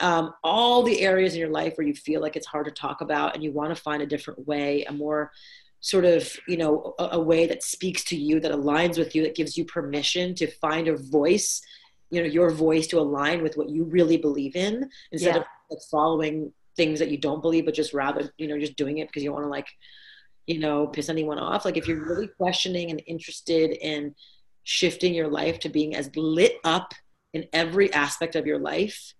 Um, 0.01 0.35
all 0.45 0.83
the 0.83 1.01
areas 1.01 1.33
in 1.33 1.41
your 1.41 1.49
life 1.49 1.73
where 1.77 1.87
you 1.87 1.95
feel 1.95 2.21
like 2.21 2.37
it's 2.37 2.47
hard 2.47 2.67
to 2.67 2.71
talk 2.71 3.01
about 3.01 3.35
and 3.35 3.43
you 3.43 3.51
want 3.51 3.75
to 3.75 3.83
find 3.83 4.03
a 4.03 4.07
different 4.07 4.47
way, 4.47 4.85
a 4.85 4.93
more 4.93 5.33
sort 5.81 6.05
of 6.05 6.31
you 6.49 6.57
know 6.57 6.95
a, 6.99 7.11
a 7.13 7.21
way 7.21 7.47
that 7.47 7.63
speaks 7.63 8.03
to 8.05 8.17
you 8.17 8.41
that 8.41 8.53
aligns 8.53 8.99
with 8.99 9.15
you 9.15 9.23
that 9.23 9.35
gives 9.37 9.57
you 9.57 9.65
permission 9.65 10.35
to 10.35 10.47
find 10.47 10.89
a 10.89 10.97
voice 10.97 11.61
you 12.11 12.21
know 12.21 12.27
your 12.29 12.51
voice 12.51 12.87
to 12.89 12.99
align 12.99 13.43
with 13.43 13.57
what 13.57 13.69
you 13.69 13.85
really 13.85 14.17
believe 14.17 14.57
in 14.57 14.89
instead 15.13 15.35
Yeah. 15.35 15.41
of 15.43 15.47
like 15.71 15.81
following 15.91 16.53
things 16.77 16.99
that 16.99 17.11
you 17.11 17.17
don't 17.17 17.41
believe, 17.41 17.65
but 17.65 17.73
just 17.75 17.95
rather, 17.95 18.31
you 18.37 18.47
know, 18.47 18.59
just 18.59 18.77
doing 18.77 18.99
it 18.99 19.09
because 19.09 19.23
you 19.23 19.33
want 19.33 19.45
to 19.45 19.49
like, 19.49 19.67
you 20.47 20.59
know, 20.59 20.87
piss 20.87 21.09
anyone 21.09 21.39
off. 21.39 21.65
Like 21.65 21.79
if 21.79 21.89
you're 21.89 22.05
really 22.05 22.29
questioning 22.29 22.91
and 22.91 23.03
interested 23.07 23.71
in 23.81 24.15
shifting 24.63 25.15
your 25.15 25.29
life 25.29 25.59
to 25.61 25.69
being 25.71 25.97
as 25.97 26.11
lit 26.15 26.57
up 26.65 26.93
in 27.33 27.47
every 27.55 27.91
aspect 27.95 28.37
of 28.37 28.47
your 28.47 28.59
life, 28.59 29.15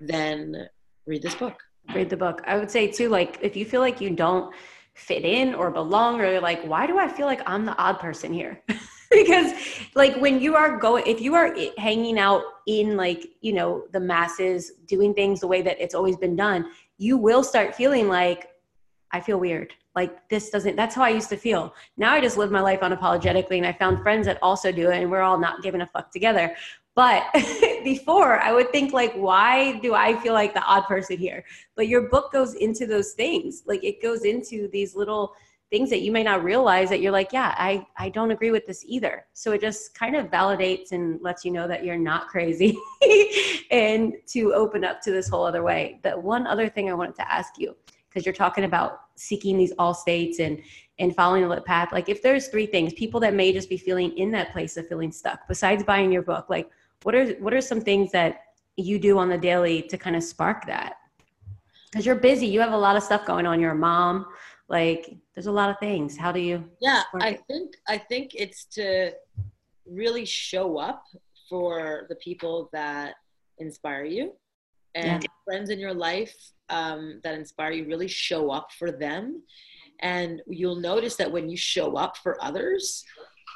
then 0.00 0.68
read 1.06 1.22
this 1.22 1.36
book. 1.36 1.54
Read 1.94 2.10
the 2.10 2.16
book. 2.16 2.42
I 2.46 2.58
would 2.58 2.70
say 2.70 2.88
too, 2.90 3.08
like 3.08 3.38
if 3.42 3.56
you 3.56 3.64
feel 3.64 3.80
like 3.80 4.00
you 4.00 4.10
don't 4.10 4.52
fit 4.98 5.24
in 5.24 5.54
or 5.54 5.70
belong, 5.70 6.20
or 6.20 6.30
they're 6.30 6.40
like, 6.40 6.62
why 6.64 6.86
do 6.86 6.98
I 6.98 7.08
feel 7.08 7.26
like 7.26 7.40
I'm 7.46 7.64
the 7.64 7.76
odd 7.76 7.98
person 8.00 8.32
here? 8.32 8.62
because 9.10 9.52
like 9.94 10.16
when 10.16 10.40
you 10.40 10.54
are 10.54 10.76
going 10.76 11.02
if 11.06 11.20
you 11.20 11.34
are 11.34 11.54
hanging 11.78 12.18
out 12.18 12.42
in 12.66 12.96
like 12.96 13.26
you 13.40 13.52
know 13.52 13.84
the 13.92 14.00
masses 14.00 14.72
doing 14.86 15.14
things 15.14 15.40
the 15.40 15.46
way 15.46 15.62
that 15.62 15.80
it's 15.80 15.94
always 15.94 16.16
been 16.16 16.36
done 16.36 16.70
you 16.98 17.16
will 17.16 17.42
start 17.42 17.74
feeling 17.74 18.08
like 18.08 18.48
i 19.10 19.20
feel 19.20 19.38
weird. 19.38 19.72
Like 19.94 20.28
this 20.28 20.50
doesn't 20.50 20.76
that's 20.76 20.94
how 20.94 21.04
i 21.04 21.08
used 21.08 21.30
to 21.30 21.36
feel. 21.36 21.74
Now 21.96 22.12
i 22.12 22.20
just 22.20 22.36
live 22.36 22.50
my 22.50 22.60
life 22.60 22.80
unapologetically 22.80 23.56
and 23.56 23.66
i 23.66 23.72
found 23.72 24.02
friends 24.02 24.26
that 24.26 24.38
also 24.42 24.70
do 24.70 24.90
it 24.90 25.00
and 25.00 25.10
we're 25.10 25.22
all 25.22 25.38
not 25.38 25.62
giving 25.62 25.80
a 25.80 25.86
fuck 25.86 26.12
together 26.12 26.54
but 26.98 27.22
before 27.84 28.40
i 28.40 28.50
would 28.52 28.72
think 28.72 28.92
like 28.92 29.14
why 29.14 29.78
do 29.78 29.94
i 29.94 30.18
feel 30.20 30.34
like 30.34 30.52
the 30.52 30.62
odd 30.62 30.84
person 30.86 31.16
here? 31.16 31.44
But 31.76 31.86
your 31.86 32.08
book 32.08 32.32
goes 32.32 32.54
into 32.54 32.86
those 32.86 33.12
things. 33.12 33.62
Like 33.66 33.84
it 33.84 34.02
goes 34.02 34.24
into 34.24 34.68
these 34.72 34.96
little 34.96 35.32
things 35.70 35.90
that 35.90 36.00
you 36.00 36.10
may 36.10 36.24
not 36.24 36.42
realize 36.42 36.88
that 36.88 37.00
you're 37.00 37.12
like 37.12 37.32
yeah 37.32 37.54
i 37.56 37.86
i 37.98 38.08
don't 38.08 38.32
agree 38.32 38.50
with 38.50 38.66
this 38.66 38.82
either. 38.84 39.26
So 39.32 39.52
it 39.52 39.60
just 39.60 39.94
kind 39.94 40.16
of 40.16 40.26
validates 40.26 40.90
and 40.90 41.22
lets 41.22 41.44
you 41.44 41.52
know 41.52 41.68
that 41.68 41.84
you're 41.84 42.04
not 42.12 42.26
crazy 42.26 42.76
and 43.70 44.14
to 44.34 44.52
open 44.54 44.82
up 44.82 45.00
to 45.02 45.12
this 45.12 45.28
whole 45.28 45.44
other 45.46 45.62
way. 45.62 46.00
But 46.02 46.20
one 46.20 46.48
other 46.48 46.68
thing 46.68 46.90
i 46.90 46.94
wanted 46.94 47.14
to 47.22 47.32
ask 47.32 47.52
you 47.58 47.76
because 48.08 48.26
you're 48.26 48.42
talking 48.44 48.64
about 48.64 49.02
seeking 49.14 49.56
these 49.56 49.72
all 49.78 49.94
states 49.94 50.40
and 50.40 50.60
and 50.98 51.14
following 51.14 51.42
the 51.42 51.48
lit 51.48 51.64
path. 51.64 51.92
Like 51.92 52.08
if 52.08 52.22
there's 52.22 52.48
three 52.48 52.66
things 52.66 52.92
people 52.92 53.20
that 53.20 53.34
may 53.34 53.52
just 53.52 53.68
be 53.68 53.78
feeling 53.78 54.10
in 54.18 54.32
that 54.32 54.50
place 54.52 54.76
of 54.76 54.88
feeling 54.88 55.12
stuck 55.12 55.46
besides 55.46 55.84
buying 55.84 56.10
your 56.10 56.22
book 56.22 56.46
like 56.50 56.68
what 57.02 57.14
are 57.14 57.32
what 57.34 57.54
are 57.54 57.60
some 57.60 57.80
things 57.80 58.10
that 58.12 58.40
you 58.76 58.98
do 58.98 59.18
on 59.18 59.28
the 59.28 59.38
daily 59.38 59.82
to 59.82 59.96
kind 59.96 60.16
of 60.16 60.22
spark 60.22 60.66
that? 60.66 60.94
Because 61.90 62.04
you're 62.04 62.16
busy 62.16 62.46
you 62.46 62.60
have 62.60 62.72
a 62.72 62.78
lot 62.78 62.96
of 62.96 63.02
stuff 63.02 63.24
going 63.24 63.46
on 63.46 63.60
you're 63.60 63.72
a 63.72 63.76
mom 63.76 64.26
like 64.68 65.16
there's 65.34 65.46
a 65.46 65.52
lot 65.52 65.70
of 65.70 65.78
things. 65.78 66.16
How 66.16 66.32
do 66.32 66.40
you 66.40 66.64
yeah 66.80 67.02
i 67.20 67.38
think 67.48 67.74
i 67.88 67.96
think 67.96 68.32
it's 68.34 68.66
to 68.66 69.12
really 69.86 70.26
show 70.26 70.76
up 70.76 71.04
for 71.48 72.06
the 72.08 72.16
people 72.16 72.68
that 72.72 73.14
inspire 73.58 74.04
you. 74.04 74.32
And 74.94 75.22
yeah. 75.22 75.28
friends 75.44 75.70
in 75.70 75.78
your 75.78 75.94
life 75.94 76.34
um, 76.68 77.20
that 77.24 77.34
inspire 77.34 77.72
you 77.72 77.86
really 77.86 78.08
show 78.08 78.50
up 78.50 78.68
for 78.78 78.90
them. 78.90 79.42
And 80.00 80.42
you'll 80.46 80.76
notice 80.76 81.16
that 81.16 81.30
when 81.30 81.48
you 81.48 81.56
show 81.56 81.96
up 81.96 82.16
for 82.18 82.42
others 82.42 83.04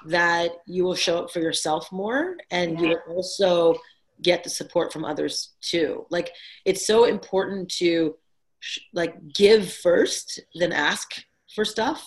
that 0.06 0.50
you 0.66 0.84
will 0.84 0.94
show 0.94 1.18
up 1.18 1.30
for 1.30 1.40
yourself 1.40 1.90
more 1.92 2.36
and 2.50 2.72
yeah. 2.72 2.80
you 2.80 2.88
will 3.06 3.16
also 3.16 3.74
get 4.22 4.44
the 4.44 4.50
support 4.50 4.92
from 4.92 5.04
others 5.04 5.50
too. 5.60 6.06
Like 6.10 6.32
it's 6.64 6.86
so 6.86 7.04
important 7.04 7.70
to 7.78 8.16
like 8.92 9.14
give 9.34 9.72
first 9.72 10.40
then 10.54 10.72
ask 10.72 11.24
for 11.54 11.64
stuff. 11.64 12.06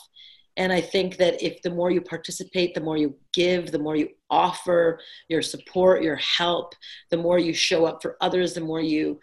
And 0.58 0.72
i 0.72 0.80
think 0.80 1.18
that 1.18 1.44
if 1.44 1.62
the 1.64 1.70
more 1.70 1.92
you 1.92 2.00
participate 2.00 2.74
the 2.74 2.86
more 2.88 2.96
you 2.96 3.18
give 3.34 3.72
the 3.72 3.84
more 3.86 3.98
you 3.98 4.08
offer 4.30 5.02
your 5.28 5.42
support 5.42 6.02
your 6.02 6.16
help 6.16 6.74
the 7.10 7.18
more 7.18 7.38
you 7.38 7.54
show 7.54 7.84
up 7.84 8.02
for 8.02 8.16
others 8.22 8.54
the 8.54 8.62
more 8.62 8.80
you 8.80 9.20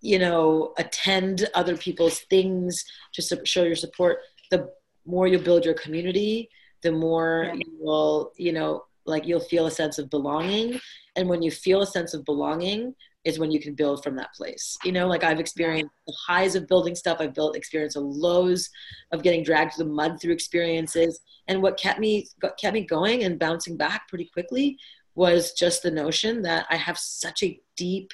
you 0.00 0.18
know 0.18 0.72
attend 0.78 1.46
other 1.54 1.76
people's 1.76 2.20
things 2.30 2.84
to 3.12 3.20
show 3.44 3.64
your 3.64 3.76
support 3.76 4.20
the 4.50 4.70
more 5.04 5.26
you 5.26 5.38
build 5.38 5.64
your 5.64 5.74
community 5.74 6.48
the 6.82 6.92
more 6.92 7.44
yeah. 7.46 7.54
you 7.54 7.76
will 7.78 8.32
you 8.36 8.52
know 8.52 8.84
like 9.06 9.26
you'll 9.26 9.40
feel 9.40 9.66
a 9.66 9.70
sense 9.70 9.98
of 9.98 10.08
belonging 10.10 10.78
and 11.16 11.28
when 11.28 11.42
you 11.42 11.50
feel 11.50 11.82
a 11.82 11.86
sense 11.86 12.14
of 12.14 12.24
belonging 12.24 12.94
is 13.24 13.38
when 13.38 13.50
you 13.50 13.60
can 13.60 13.74
build 13.74 14.02
from 14.02 14.16
that 14.16 14.32
place. 14.34 14.78
You 14.84 14.92
know, 14.92 15.06
like 15.06 15.24
I've 15.24 15.40
experienced 15.40 15.92
the 16.06 16.16
highs 16.26 16.54
of 16.54 16.66
building 16.66 16.94
stuff. 16.94 17.18
I've 17.20 17.34
built 17.34 17.56
experience 17.56 17.94
the 17.94 18.00
lows 18.00 18.68
of 19.12 19.22
getting 19.22 19.44
dragged 19.44 19.74
through 19.74 19.84
the 19.84 19.92
mud 19.92 20.20
through 20.20 20.32
experiences. 20.32 21.20
And 21.48 21.62
what 21.62 21.78
kept 21.78 22.00
me 22.00 22.28
kept 22.58 22.74
me 22.74 22.86
going 22.86 23.24
and 23.24 23.38
bouncing 23.38 23.76
back 23.76 24.08
pretty 24.08 24.30
quickly 24.32 24.78
was 25.14 25.52
just 25.52 25.82
the 25.82 25.90
notion 25.90 26.42
that 26.42 26.66
I 26.70 26.76
have 26.76 26.98
such 26.98 27.42
a 27.42 27.60
deep 27.76 28.12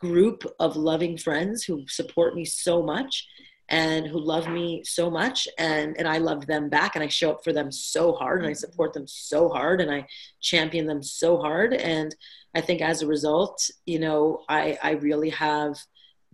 group 0.00 0.44
of 0.58 0.74
loving 0.74 1.16
friends 1.16 1.62
who 1.62 1.84
support 1.86 2.34
me 2.34 2.44
so 2.44 2.82
much 2.82 3.28
and 3.72 4.06
who 4.06 4.20
love 4.20 4.48
me 4.48 4.84
so 4.84 5.10
much 5.10 5.48
and 5.58 5.96
and 5.98 6.06
I 6.06 6.18
love 6.18 6.46
them 6.46 6.68
back 6.68 6.94
and 6.94 7.02
I 7.02 7.08
show 7.08 7.32
up 7.32 7.42
for 7.42 7.52
them 7.52 7.72
so 7.72 8.12
hard 8.12 8.38
and 8.40 8.46
I 8.46 8.52
mm-hmm. 8.52 8.58
support 8.58 8.92
them 8.92 9.06
so 9.08 9.48
hard 9.48 9.80
and 9.80 9.90
I 9.90 10.06
champion 10.40 10.86
them 10.86 11.02
so 11.02 11.38
hard 11.38 11.74
and 11.74 12.14
I 12.54 12.60
think 12.60 12.82
as 12.82 13.02
a 13.02 13.06
result, 13.06 13.70
you 13.86 13.98
know, 13.98 14.42
I, 14.48 14.78
I 14.82 14.90
really 14.92 15.30
have 15.30 15.76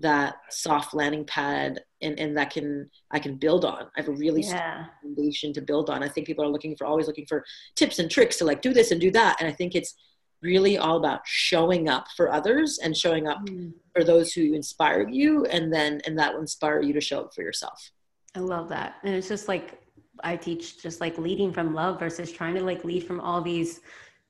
that 0.01 0.37
soft 0.51 0.95
landing 0.95 1.25
pad 1.25 1.81
and, 2.03 2.19
and 2.21 2.37
that 2.37 2.51
can 2.51 2.89
I 3.11 3.19
can 3.19 3.37
build 3.37 3.65
on. 3.65 3.85
I 3.97 4.01
have 4.01 4.09
a 4.09 4.13
really 4.13 4.43
yeah. 4.43 4.87
foundation 5.03 5.53
to 5.55 5.61
build 5.61 5.91
on. 5.91 6.03
I 6.03 6.09
think 6.09 6.27
people 6.27 6.45
are 6.45 6.49
looking 6.49 6.77
for 6.77 6.87
always 6.87 7.07
looking 7.07 7.27
for 7.27 7.45
tips 7.75 7.99
and 7.99 8.11
tricks 8.11 8.37
to 8.39 8.45
like 8.45 8.63
do 8.63 8.73
this 8.73 8.91
and 8.91 9.01
do 9.01 9.11
that. 9.13 9.37
And 9.41 9.49
I 9.49 9.53
think 9.53 9.75
it's 9.75 9.95
really 10.43 10.79
all 10.79 10.97
about 10.97 11.21
showing 11.25 11.89
up 11.89 12.07
for 12.17 12.33
others 12.33 12.79
and 12.83 12.97
showing 12.97 13.27
up 13.27 13.39
mm. 13.47 13.73
for 13.95 14.05
those 14.05 14.33
who 14.33 14.55
inspire 14.55 15.09
you 15.09 15.45
and 15.47 15.73
then 15.73 16.01
and 16.07 16.19
that 16.19 16.33
will 16.33 16.41
inspire 16.41 16.81
you 16.81 16.93
to 16.93 17.01
show 17.01 17.21
up 17.21 17.35
for 17.35 17.43
yourself. 17.43 17.91
I 18.35 18.41
love 18.41 18.69
that. 18.69 18.97
And 19.05 19.15
it's 19.15 19.29
just 19.29 19.49
like 19.49 19.81
I 20.23 20.37
teach 20.37 20.83
just 20.83 21.01
like 21.01 21.19
leading 21.19 21.53
from 21.53 21.75
love 21.75 21.99
versus 21.99 22.33
trying 22.33 22.55
to 22.55 22.63
like 22.63 22.85
lead 22.85 23.05
from 23.05 23.21
all 23.21 23.41
these 23.41 23.81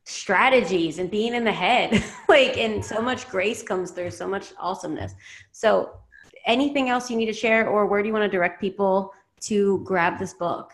strategies 0.04 0.98
and 0.98 1.10
being 1.10 1.34
in 1.34 1.44
the 1.44 1.52
head 1.52 2.02
like 2.30 2.56
and 2.56 2.82
so 2.82 3.02
much 3.02 3.28
grace 3.28 3.62
comes 3.62 3.90
through 3.90 4.10
so 4.10 4.26
much 4.26 4.54
awesomeness 4.58 5.14
so 5.52 5.98
anything 6.46 6.88
else 6.88 7.10
you 7.10 7.16
need 7.16 7.26
to 7.26 7.32
share 7.32 7.68
or 7.68 7.84
where 7.84 8.00
do 8.00 8.06
you 8.06 8.14
want 8.14 8.24
to 8.24 8.28
direct 8.28 8.58
people 8.58 9.12
to 9.38 9.82
grab 9.84 10.18
this 10.18 10.32
book 10.32 10.72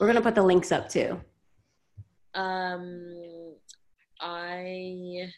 we're 0.00 0.08
going 0.08 0.16
to 0.16 0.22
put 0.22 0.34
the 0.34 0.42
links 0.42 0.72
up 0.72 0.88
too 0.88 1.16
um 2.34 3.14
i 4.20 5.30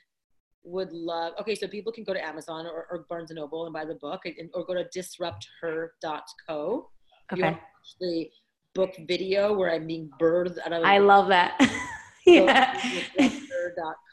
would 0.64 0.92
love 0.92 1.32
okay 1.40 1.54
so 1.54 1.66
people 1.66 1.92
can 1.92 2.04
go 2.04 2.12
to 2.12 2.24
amazon 2.24 2.66
or, 2.66 2.86
or 2.90 3.06
barnes 3.08 3.30
and 3.30 3.38
noble 3.38 3.64
and 3.64 3.72
buy 3.72 3.84
the 3.84 3.94
book 3.96 4.20
and, 4.24 4.50
or 4.54 4.64
go 4.64 4.74
to 4.74 4.84
disrupther.co 4.92 6.90
okay 7.32 7.58
the 8.00 8.28
book 8.74 8.94
video 9.06 9.52
where 9.54 9.72
i'm 9.72 9.86
being 9.86 10.10
birthed 10.20 10.58
out 10.64 10.72
of 10.72 10.84
i 10.84 10.98
love 10.98 11.28
that 11.28 11.58
yeah. 12.28 12.80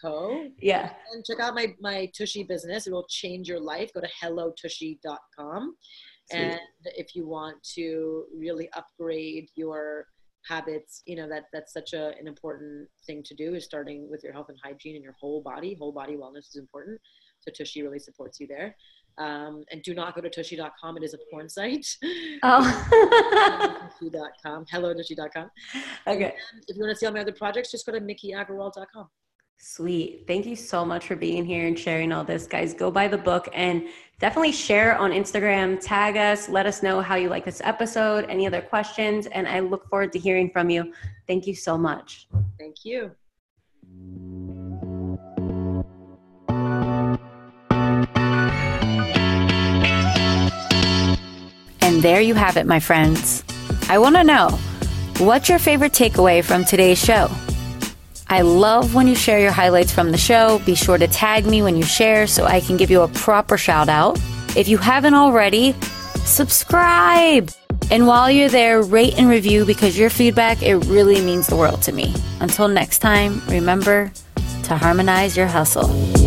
Co. 0.02 0.48
Yeah. 0.60 0.92
And 1.14 1.26
check 1.26 1.40
out 1.40 1.56
my, 1.56 1.74
my 1.82 2.10
Tushy 2.18 2.44
business. 2.44 2.88
It 2.88 2.94
will 2.94 3.08
change 3.10 3.48
your 3.48 3.60
life. 3.60 3.92
Go 3.94 4.02
to 4.02 4.10
hellotushy.com. 4.24 5.76
Sweet. 6.30 6.40
And 6.40 6.60
if 6.84 7.16
you 7.16 7.28
want 7.28 7.62
to 7.76 8.26
really 8.36 8.70
upgrade 8.74 9.50
your 9.56 10.08
habits, 10.48 11.02
you 11.06 11.16
know, 11.16 11.28
that 11.30 11.46
that's 11.52 11.74
such 11.74 11.94
a, 11.94 12.10
an 12.20 12.28
important 12.28 12.88
thing 13.06 13.24
to 13.24 13.36
do 13.36 13.56
is 13.56 13.66
starting 13.66 14.10
with 14.10 14.24
your 14.24 14.34
health 14.34 14.50
and 14.50 14.58
hygiene 14.64 14.96
and 14.96 15.04
your 15.04 15.16
whole 15.20 15.42
body. 15.42 15.76
Whole 15.80 15.92
body 15.92 16.16
wellness 16.16 16.50
is 16.50 16.58
important. 16.58 17.00
So 17.40 17.52
Tushy 17.52 17.84
really 17.84 18.00
supports 18.00 18.40
you 18.40 18.48
there. 18.48 18.76
Um, 19.18 19.64
and 19.72 19.82
do 19.82 19.94
not 19.94 20.14
go 20.14 20.22
to 20.22 20.30
tushy.com. 20.30 20.98
It 20.98 21.04
is 21.04 21.14
a 21.14 21.18
porn 21.32 21.48
site. 21.48 21.88
Oh. 22.44 23.90
tushy.com. 24.00 24.66
Hello, 24.70 24.94
tushy.com. 24.94 25.50
Okay. 26.08 26.26
And 26.26 26.64
if 26.68 26.76
you 26.76 26.84
want 26.84 26.92
to 26.92 26.96
see 26.96 27.06
all 27.06 27.14
my 27.14 27.22
other 27.22 27.32
projects, 27.32 27.72
just 27.72 27.86
go 27.86 27.94
to 27.94 28.02
mikiagrawal.com. 28.02 29.08
Sweet. 29.58 30.26
Thank 30.28 30.46
you 30.46 30.56
so 30.56 30.86
much 30.86 31.08
for 31.08 31.16
being 31.16 31.44
here 31.44 31.68
and 31.68 31.78
sharing 31.78 32.12
all 32.12 32.24
this, 32.24 32.46
guys. 32.46 32.74
Go 32.74 32.92
buy 32.92 33.08
the 33.08 33.18
book 33.18 33.50
and 33.54 33.88
definitely 34.20 34.52
share 34.52 34.98
on 34.98 35.12
Instagram. 35.12 35.80
Tag 35.82 36.18
us. 36.18 36.48
Let 36.48 36.66
us 36.66 36.84
know 36.84 37.02
how 37.02 37.16
you 37.16 37.30
like 37.30 37.46
this 37.46 37.62
episode, 37.64 38.26
any 38.30 38.46
other 38.46 38.62
questions. 38.62 39.28
And 39.28 39.48
I 39.48 39.60
look 39.60 39.90
forward 39.90 40.14
to 40.14 40.20
hearing 40.20 40.50
from 40.50 40.70
you. 40.70 40.94
Thank 41.28 41.48
you 41.48 41.56
so 41.56 41.78
much. 41.78 42.28
Thank 42.60 42.86
you. 42.86 43.12
And 51.82 52.02
there 52.02 52.22
you 52.22 52.34
have 52.34 52.58
it, 52.58 52.66
my 52.66 52.80
friends. 52.80 53.44
I 53.90 54.00
want 54.00 54.16
to 54.16 54.24
know 54.24 54.50
what's 55.18 55.50
your 55.50 55.60
favorite 55.60 55.94
takeaway 55.94 56.44
from 56.44 56.66
today's 56.66 57.04
show? 57.04 57.30
I 58.28 58.42
love 58.42 58.96
when 58.96 59.08
you 59.08 59.16
share 59.16 59.40
your 59.40 59.52
highlights 59.52 59.92
from 59.92 60.12
the 60.12 60.18
show. 60.18 60.60
Be 60.66 60.76
sure 60.76 60.98
to 60.98 61.08
tag 61.08 61.46
me 61.46 61.62
when 61.62 61.78
you 61.78 61.84
share 61.84 62.26
so 62.28 62.46
I 62.46 62.60
can 62.60 62.76
give 62.76 62.90
you 62.90 63.02
a 63.02 63.08
proper 63.08 63.58
shout 63.58 63.88
out. 63.88 64.20
If 64.56 64.68
you 64.68 64.78
haven't 64.78 65.14
already, 65.14 65.74
subscribe. 66.26 67.52
And 67.92 68.08
while 68.08 68.32
you're 68.32 68.50
there, 68.50 68.82
rate 68.82 69.18
and 69.18 69.30
review 69.30 69.64
because 69.64 69.98
your 69.98 70.10
feedback, 70.10 70.64
it 70.64 70.78
really 70.86 71.22
means 71.22 71.48
the 71.48 71.56
world 71.56 71.84
to 71.84 71.92
me. 71.92 72.14
Until 72.40 72.68
next 72.68 73.00
time, 73.00 73.42
remember 73.48 74.12
to 74.64 74.76
harmonize 74.76 75.38
your 75.38 75.48
hustle. 75.48 76.25